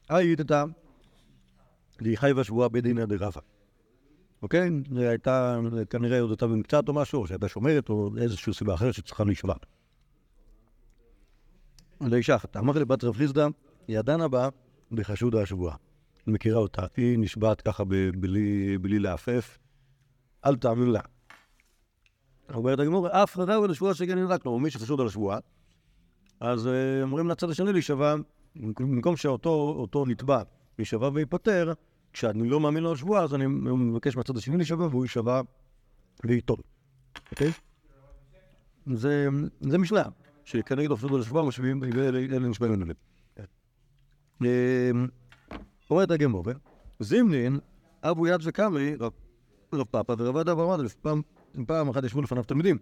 היית 0.08 0.40
אתה, 0.40 0.64
היא 2.00 2.18
חייבה 2.18 2.44
שבועה 2.44 2.68
בדינא 2.68 3.04
דרבא. 3.04 3.40
אוקיי? 4.42 4.70
זה 4.94 5.08
הייתה, 5.08 5.60
כנראה 5.90 6.18
הייתה 6.18 6.46
במקצת 6.46 6.88
או 6.88 6.92
משהו, 6.92 7.20
או 7.20 7.26
שהייתה 7.26 7.48
שומרת, 7.48 7.88
או 7.88 8.10
איזושהי 8.18 8.54
סיבה 8.54 8.74
אחרת 8.74 8.94
שצריכה 8.94 9.24
להישבע. 9.24 9.54
לאישה 12.00 12.36
אחת, 12.36 12.56
אמר 12.56 12.78
לבת 12.78 13.04
רב 13.04 13.16
חיסדא, 13.16 13.46
ידנה 13.88 14.28
בה 14.28 14.48
בחשודה 14.92 15.42
השבועה. 15.42 15.76
אני 16.26 16.34
מכירה 16.34 16.58
אותה, 16.58 16.82
היא 16.96 17.18
נשבעת 17.18 17.60
ככה 17.60 17.84
בלי, 18.14 18.78
בלי 18.78 18.98
לעפף, 18.98 19.58
אל 20.46 20.56
תאמין 20.56 20.90
לה. 20.90 21.00
אומרת 22.54 22.78
הגמור, 22.78 23.08
אף 23.08 23.34
חזר 23.34 23.60
לשבועה 23.60 23.94
שכן 23.94 24.18
נדלק 24.18 24.46
לו, 24.46 24.58
מי 24.58 24.70
שחשוד 24.70 25.00
על 25.00 25.06
השבועה, 25.06 25.38
אז 26.40 26.66
אה, 26.66 27.02
אומרים 27.02 27.28
לצד 27.28 27.50
השני 27.50 27.72
להישבע, 27.72 28.14
במקום 28.56 29.16
שאותו 29.16 29.74
אותו 29.76 30.06
נתבע 30.06 30.42
יישבע 30.78 31.10
וייפטר, 31.14 31.72
כשאני 32.12 32.48
לא 32.48 32.60
מאמין 32.60 32.82
לו 32.82 32.90
על 32.90 32.96
שבועה, 32.96 33.22
אז 33.22 33.34
אני 33.34 33.46
מבקש 33.46 34.16
מהצד 34.16 34.36
השני 34.36 34.56
להישבע 34.56 34.86
והוא 34.86 35.04
יישבע 35.04 35.40
וייטול. 36.24 36.56
אוקיי? 37.30 37.50
זה, 38.86 39.28
זה 39.60 39.78
משנה, 39.78 40.02
שכנגד 40.44 40.90
הפסוד 40.92 41.14
על 41.14 41.20
השבועה 41.20 41.44
משווים, 41.44 41.84
אלה 41.84 42.48
נשבעים 42.48 42.72
אליהם. 42.72 42.90
אומרת 45.90 46.10
הגמור, 46.10 46.44
זימנין, 47.00 47.58
אבו 48.02 48.26
יד 48.26 48.40
וקמרי, 48.44 48.96
רב 49.72 49.84
פאפא 49.90 50.14
ורב 50.18 50.36
אדם 50.36 50.58
אדם, 50.58 51.22
פעם, 51.66 51.88
אחת 51.88 52.04
ישבו 52.04 52.22
לפניו 52.22 52.42
תלמידים. 52.42 52.78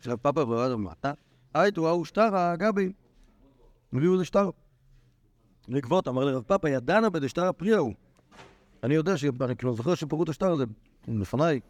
של 0.00 0.16
פאפא 0.16 0.40
ורב 0.40 0.70
אדם 0.70 0.84
מטה, 0.84 1.12
הייתו 1.54 1.88
ההוא 1.88 2.04
שטרה 2.04 2.56
גבי, 2.56 2.92
הביאו 3.92 4.16
לשטר. 4.16 4.50
לגבות, 5.68 6.08
אמר 6.08 6.24
לרב 6.24 6.42
פאפא, 6.42 6.66
ידענה 6.66 7.10
בדשטר 7.10 7.44
הפריע 7.44 7.76
הוא. 7.76 7.94
אני 8.84 8.94
יודע, 8.94 9.16
ש- 9.16 9.24
אני 9.24 9.56
כאילו 9.56 9.74
זוכר 9.76 9.94
שפרעו 9.94 10.22
את 10.22 10.28
השטר 10.28 10.52
הזה 10.52 10.64
לפניי. 11.08 11.60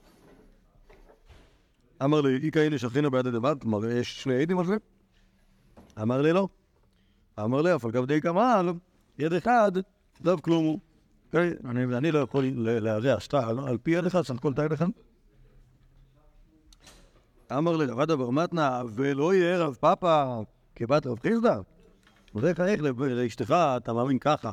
אמר 2.04 2.20
לי, 2.20 2.36
אי 2.36 2.50
כאלה 2.50 2.78
שכינה 2.78 3.10
ביד 3.10 3.26
הדבת, 3.26 3.62
כלומר, 3.62 3.84
יש 3.88 4.22
שני 4.22 4.42
עדים 4.42 4.58
על 4.58 4.66
זה? 4.66 4.76
אמר 6.02 6.22
לי, 6.22 6.32
לא. 6.32 6.48
אמר 7.40 7.62
לי, 7.62 7.74
אבל 7.74 7.90
גם 7.90 8.04
די 8.04 8.20
כמל, 8.20 8.72
יד 9.18 9.32
אחד, 9.32 9.72
דב 10.22 10.40
כלום 10.40 10.64
הוא. 10.64 10.78
אוקיי? 11.26 11.52
אני 11.98 12.12
לא 12.12 12.18
יכול 12.18 12.44
ל- 12.44 12.78
לארח 12.78 13.20
שטר 13.20 13.68
על 13.68 13.78
פי 13.78 13.90
יד 13.90 14.06
אחד, 14.06 14.20
הכל 14.36 14.54
תאי 14.54 14.68
לכאן. 14.70 14.90
אמר 17.52 17.76
לי, 17.76 17.86
רבד 17.86 18.10
אבר 18.10 18.30
מתנה, 18.30 18.82
ולא 18.94 19.34
יהיה 19.34 19.58
רב 19.58 19.74
פאפא 19.74 20.40
כבת 20.74 21.06
רב 21.06 21.18
חיסדא? 21.18 21.56
וזה 22.34 22.48
איך 22.48 22.82
ל- 22.82 23.04
לאשתך, 23.04 23.54
אתה 23.76 23.92
מאמין 23.92 24.18
ככה, 24.18 24.52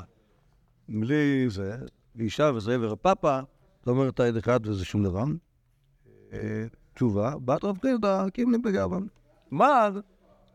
בלי 0.90 1.50
זה, 1.50 1.78
אישה 2.20 2.52
וזה, 2.56 2.78
ורב 2.82 2.98
פאפא, 2.98 3.42
אתה 3.82 3.92
אומר 3.92 4.10
היד 4.20 4.38
אחד 4.38 4.60
וזה 4.68 4.86
שום 4.86 5.04
דבר. 5.04 5.24
אה, 6.34 6.66
תשובה, 6.94 7.34
בת 7.46 7.64
רב 7.64 7.78
חיסדא, 7.82 8.30
קים 8.30 8.52
לי 8.52 8.58
בגאווה. 8.58 9.00
מר, 9.52 10.00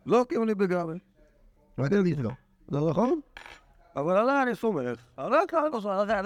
לא 0.07 0.25
קים 0.29 0.45
לי 0.45 0.55
בגאווה. 0.55 0.95
לא 1.79 1.85
יודע 1.85 1.97
להגיד 1.97 2.21
לא. 2.21 2.31
זה 2.69 2.79
נכון? 2.91 3.21
אבל 3.97 4.17
עליי 4.17 4.43
אני 4.43 4.55
סומך, 4.55 5.05
עליי 5.17 5.39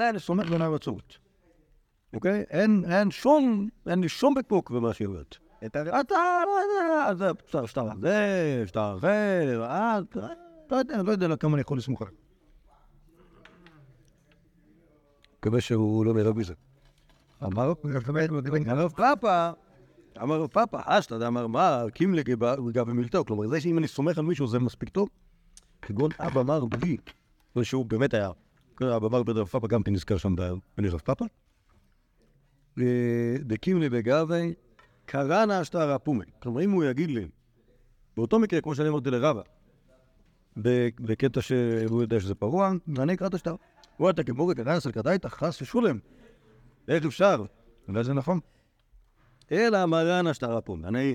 אני 0.08 0.14
לא 0.14 0.18
סומך, 0.18 0.48
בעיניי 0.48 0.68
מצוות. 0.68 1.18
אוקיי? 2.14 2.44
אין, 2.50 2.84
שום, 3.10 3.68
אין 3.86 4.00
לי 4.00 4.08
שום 4.08 4.34
בקבוק 4.34 4.70
במה 4.70 4.94
שהיא 4.94 5.08
אומרת. 5.08 5.36
אתה, 5.66 5.84
לא 5.84 5.96
יודע, 6.62 7.14
זה 7.14 7.32
בסדר, 7.32 7.66
שטר 7.66 7.88
זה, 8.00 8.64
אחר, 8.96 9.64
אה, 9.64 9.98
לא 10.70 10.76
לא 11.02 11.10
יודע 11.12 11.36
כמה 11.36 11.52
אני 11.52 11.60
יכול 11.60 11.78
לסמוך 11.78 12.02
עליו. 12.02 12.14
מקווה 15.40 15.60
שהוא 15.60 16.06
לא 16.06 16.14
נראה 16.14 16.32
בזה. 16.32 16.54
אמר 17.44 17.72
הרב 18.66 18.92
פאפא, 18.92 19.50
אמר 20.22 20.40
רב 20.40 20.46
פאפא, 20.46 20.80
אשתא, 20.84 21.26
אמר 21.26 21.46
מה, 21.46 21.84
קים 21.94 22.14
לגבי 22.14 22.92
מילתו, 22.92 23.24
כלומר 23.24 23.48
זה 23.48 23.60
שאם 23.60 23.78
אני 23.78 23.88
סומך 23.88 24.18
על 24.18 24.24
מישהו 24.24 24.46
זה 24.46 24.58
מספיק 24.58 24.88
טוב, 24.88 25.08
כגון 25.82 26.10
אבא 26.18 26.42
מר 26.42 26.64
בלי, 26.64 26.96
זה 27.54 27.64
שהוא 27.64 27.86
באמת 27.86 28.14
היה, 28.14 28.30
אבא 28.96 29.08
מר 29.08 29.22
בן 29.22 29.36
רב 29.36 29.46
פאפא 29.46 29.66
גם 29.66 29.82
כן 29.82 29.92
נזכר 29.92 30.16
שם 30.16 30.34
בני 30.78 30.88
רב 30.88 31.00
פאפא. 31.00 31.24
אה, 32.78 33.34
דקים 33.40 33.80
לי 33.80 33.88
בגבי, 33.88 34.54
קראנה 35.06 35.62
אשתא 35.62 35.78
רפומי. 35.78 36.24
כלומר 36.42 36.64
אם 36.64 36.70
הוא 36.70 36.84
יגיד 36.84 37.10
לי, 37.10 37.28
באותו 38.16 38.38
מקרה 38.38 38.60
כמו 38.60 38.74
שאני 38.74 38.88
אמרתי 38.88 39.10
לרבא, 39.10 39.42
ב- 40.62 40.88
בקטע 41.00 41.40
שהוא 41.40 42.02
יודע 42.02 42.20
שזה 42.20 42.34
פרוע, 42.34 42.72
ואני 42.96 43.14
אקרא 43.14 43.26
את 43.26 43.34
השטר. 43.34 43.54
הוא 44.00 44.10
אתה 44.10 44.24
כמורי 44.24 44.54
כדאי 44.54 44.80
סלקדאי 44.80 45.18
חס 45.26 45.62
ושולם. 45.62 45.98
איך 46.88 47.06
אפשר? 47.06 47.44
אולי 47.88 48.04
זה 48.04 48.12
נכון. 48.12 48.40
אלא 49.52 49.86
מרן 49.86 50.26
השטר 50.26 50.56
הפון. 50.56 50.84
אני 50.84 51.14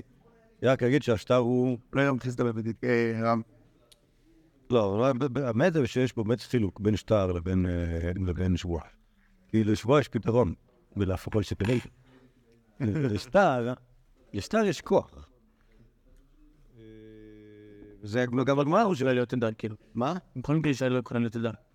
רק 0.62 0.82
אגיד 0.82 1.02
שהשטר 1.02 1.36
הוא... 1.36 1.78
לא 1.92 2.00
יום 2.00 2.18
תכניס 2.18 2.34
את 2.34 2.40
הבדית, 2.40 2.84
רם. 3.22 3.42
לא, 4.70 4.98
לא, 4.98 5.26
האמת 5.46 5.72
זה 5.72 5.86
שיש 5.86 6.12
פה 6.12 6.24
באמת 6.24 6.40
חילוק 6.40 6.80
בין 6.80 6.96
שטר 6.96 7.32
לבין, 7.32 7.66
אה, 7.66 8.10
לבין 8.26 8.56
שבועה. 8.56 8.84
כי 9.48 9.64
לשבועה 9.64 10.00
יש 10.00 10.08
פתרון, 10.08 10.54
ולהפכו 10.96 11.40
לספרים. 11.40 11.80
לשטר, 13.14 13.72
לשטר 14.32 14.64
יש 14.64 14.80
כוח. 14.80 15.28
אה, 16.78 16.82
זה 18.02 18.24
גם 18.46 18.58
הגמרא 18.58 18.82
לא 18.82 18.88
חושבת. 18.88 19.14
להיות 19.14 19.32
עדה, 19.32 19.52
כאילו. 19.52 19.76
מה? 19.94 20.14
בכל 20.36 20.56
מקרה 20.56 20.70
ישראל 20.70 20.92
לא 20.92 20.98
יכולה 20.98 21.20
להיות 21.20 21.36
עדה. 21.36 21.65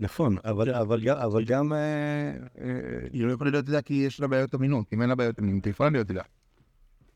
נכון, 0.00 0.36
אבל, 0.44 0.74
אבל, 0.74 1.00
גם- 1.00 1.16
אבל 1.16 1.44
גם... 1.44 1.72
אה, 1.72 1.78
אה, 1.78 3.08
היא 3.12 3.26
לא 3.26 3.32
יכולה 3.32 3.50
להיות 3.50 3.68
ידעה 3.68 3.82
כי 3.82 3.94
יש 3.94 4.20
לה 4.20 4.26
בעיות 4.28 4.54
אמינות. 4.54 4.92
אם 4.92 5.02
אין 5.02 5.08
לה 5.08 5.14
בעיות 5.14 5.38
אמינות, 5.38 5.64
היא 5.64 5.70
יכולה 5.70 5.90
להיות 5.90 6.10
ידעה. 6.10 6.24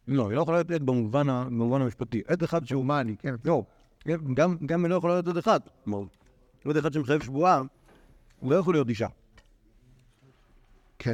לא, 0.09 0.29
היא 0.29 0.37
לא 0.37 0.43
יכולה 0.43 0.57
להיות 0.57 0.71
עד 0.71 0.83
במובן, 0.87 1.29
המשפטי. 1.83 2.23
עד 2.27 2.43
אחד 2.43 2.67
שהוא... 2.67 2.85
מה 2.85 3.01
אני, 3.01 3.17
כן. 3.17 3.35
לא, 3.45 3.65
גם, 4.35 4.57
גם 4.67 4.85
היא 4.85 4.91
לא 4.91 4.95
יכולה 4.95 5.15
להיות 5.15 5.29
עד 5.29 5.37
אחד. 5.37 5.61
כלומר, 5.85 6.07
עד 6.65 6.77
אחד 6.77 6.93
שמחייב 6.93 7.23
שבועה, 7.23 7.63
הוא 8.41 8.51
לא 8.53 8.57
יכול 8.57 8.75
להיות 8.75 8.89
אישה. 8.89 9.09
כן. 10.99 11.13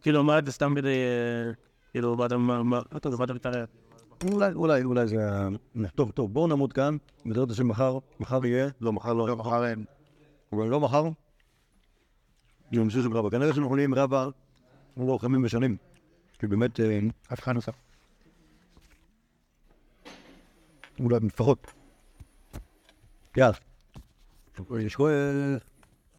כאילו, 0.00 0.24
מה 0.24 0.38
אתה 0.38 0.50
סתם 0.50 0.74
כדי... 0.76 0.88
אה, 0.88 1.52
כאילו, 1.92 2.16
מה 2.16 2.26
אתה... 2.26 2.36
מה 2.36 2.62
מה 2.62 2.80
אתה 2.96 3.08
מה 3.18 3.24
אתה 3.24 3.34
מתערב? 3.34 3.66
אולי, 4.24 4.52
אולי, 4.52 4.84
אולי 4.84 5.06
זה... 5.06 5.16
טוב, 5.94 6.10
טוב, 6.10 6.32
בואו 6.32 6.46
נעמוד 6.46 6.72
כאן, 6.72 6.96
בעזרת 7.26 7.50
השם 7.50 7.68
מחר, 7.68 7.98
מחר 8.20 8.46
יהיה, 8.46 8.68
לא, 8.80 8.92
מחר 8.92 9.12
לא, 9.12 9.28
לא, 9.28 9.36
מחר 9.36 9.66
אין. 9.66 9.84
אבל 10.52 10.66
לא 10.66 10.80
מחר, 10.80 11.08
נמשיך 12.72 13.06
עם 13.06 13.12
רבא. 13.12 13.30
כנראה 13.30 13.54
שאנחנו 13.54 13.74
נהיה 13.74 13.84
עם 13.84 13.94
רבא, 13.94 14.28
לא 14.96 15.06
לוחמים 15.06 15.44
ושנים, 15.44 15.76
כי 16.38 16.46
באמת, 16.46 16.80
אה, 16.80 16.98
אף 17.32 17.40
אחד 17.40 17.52
נוסף. 17.52 17.74
אולי 21.00 21.16
לפחות. 21.22 21.72
יאללה. 23.36 23.56
יש 24.78 24.96
כוח. 24.96 25.08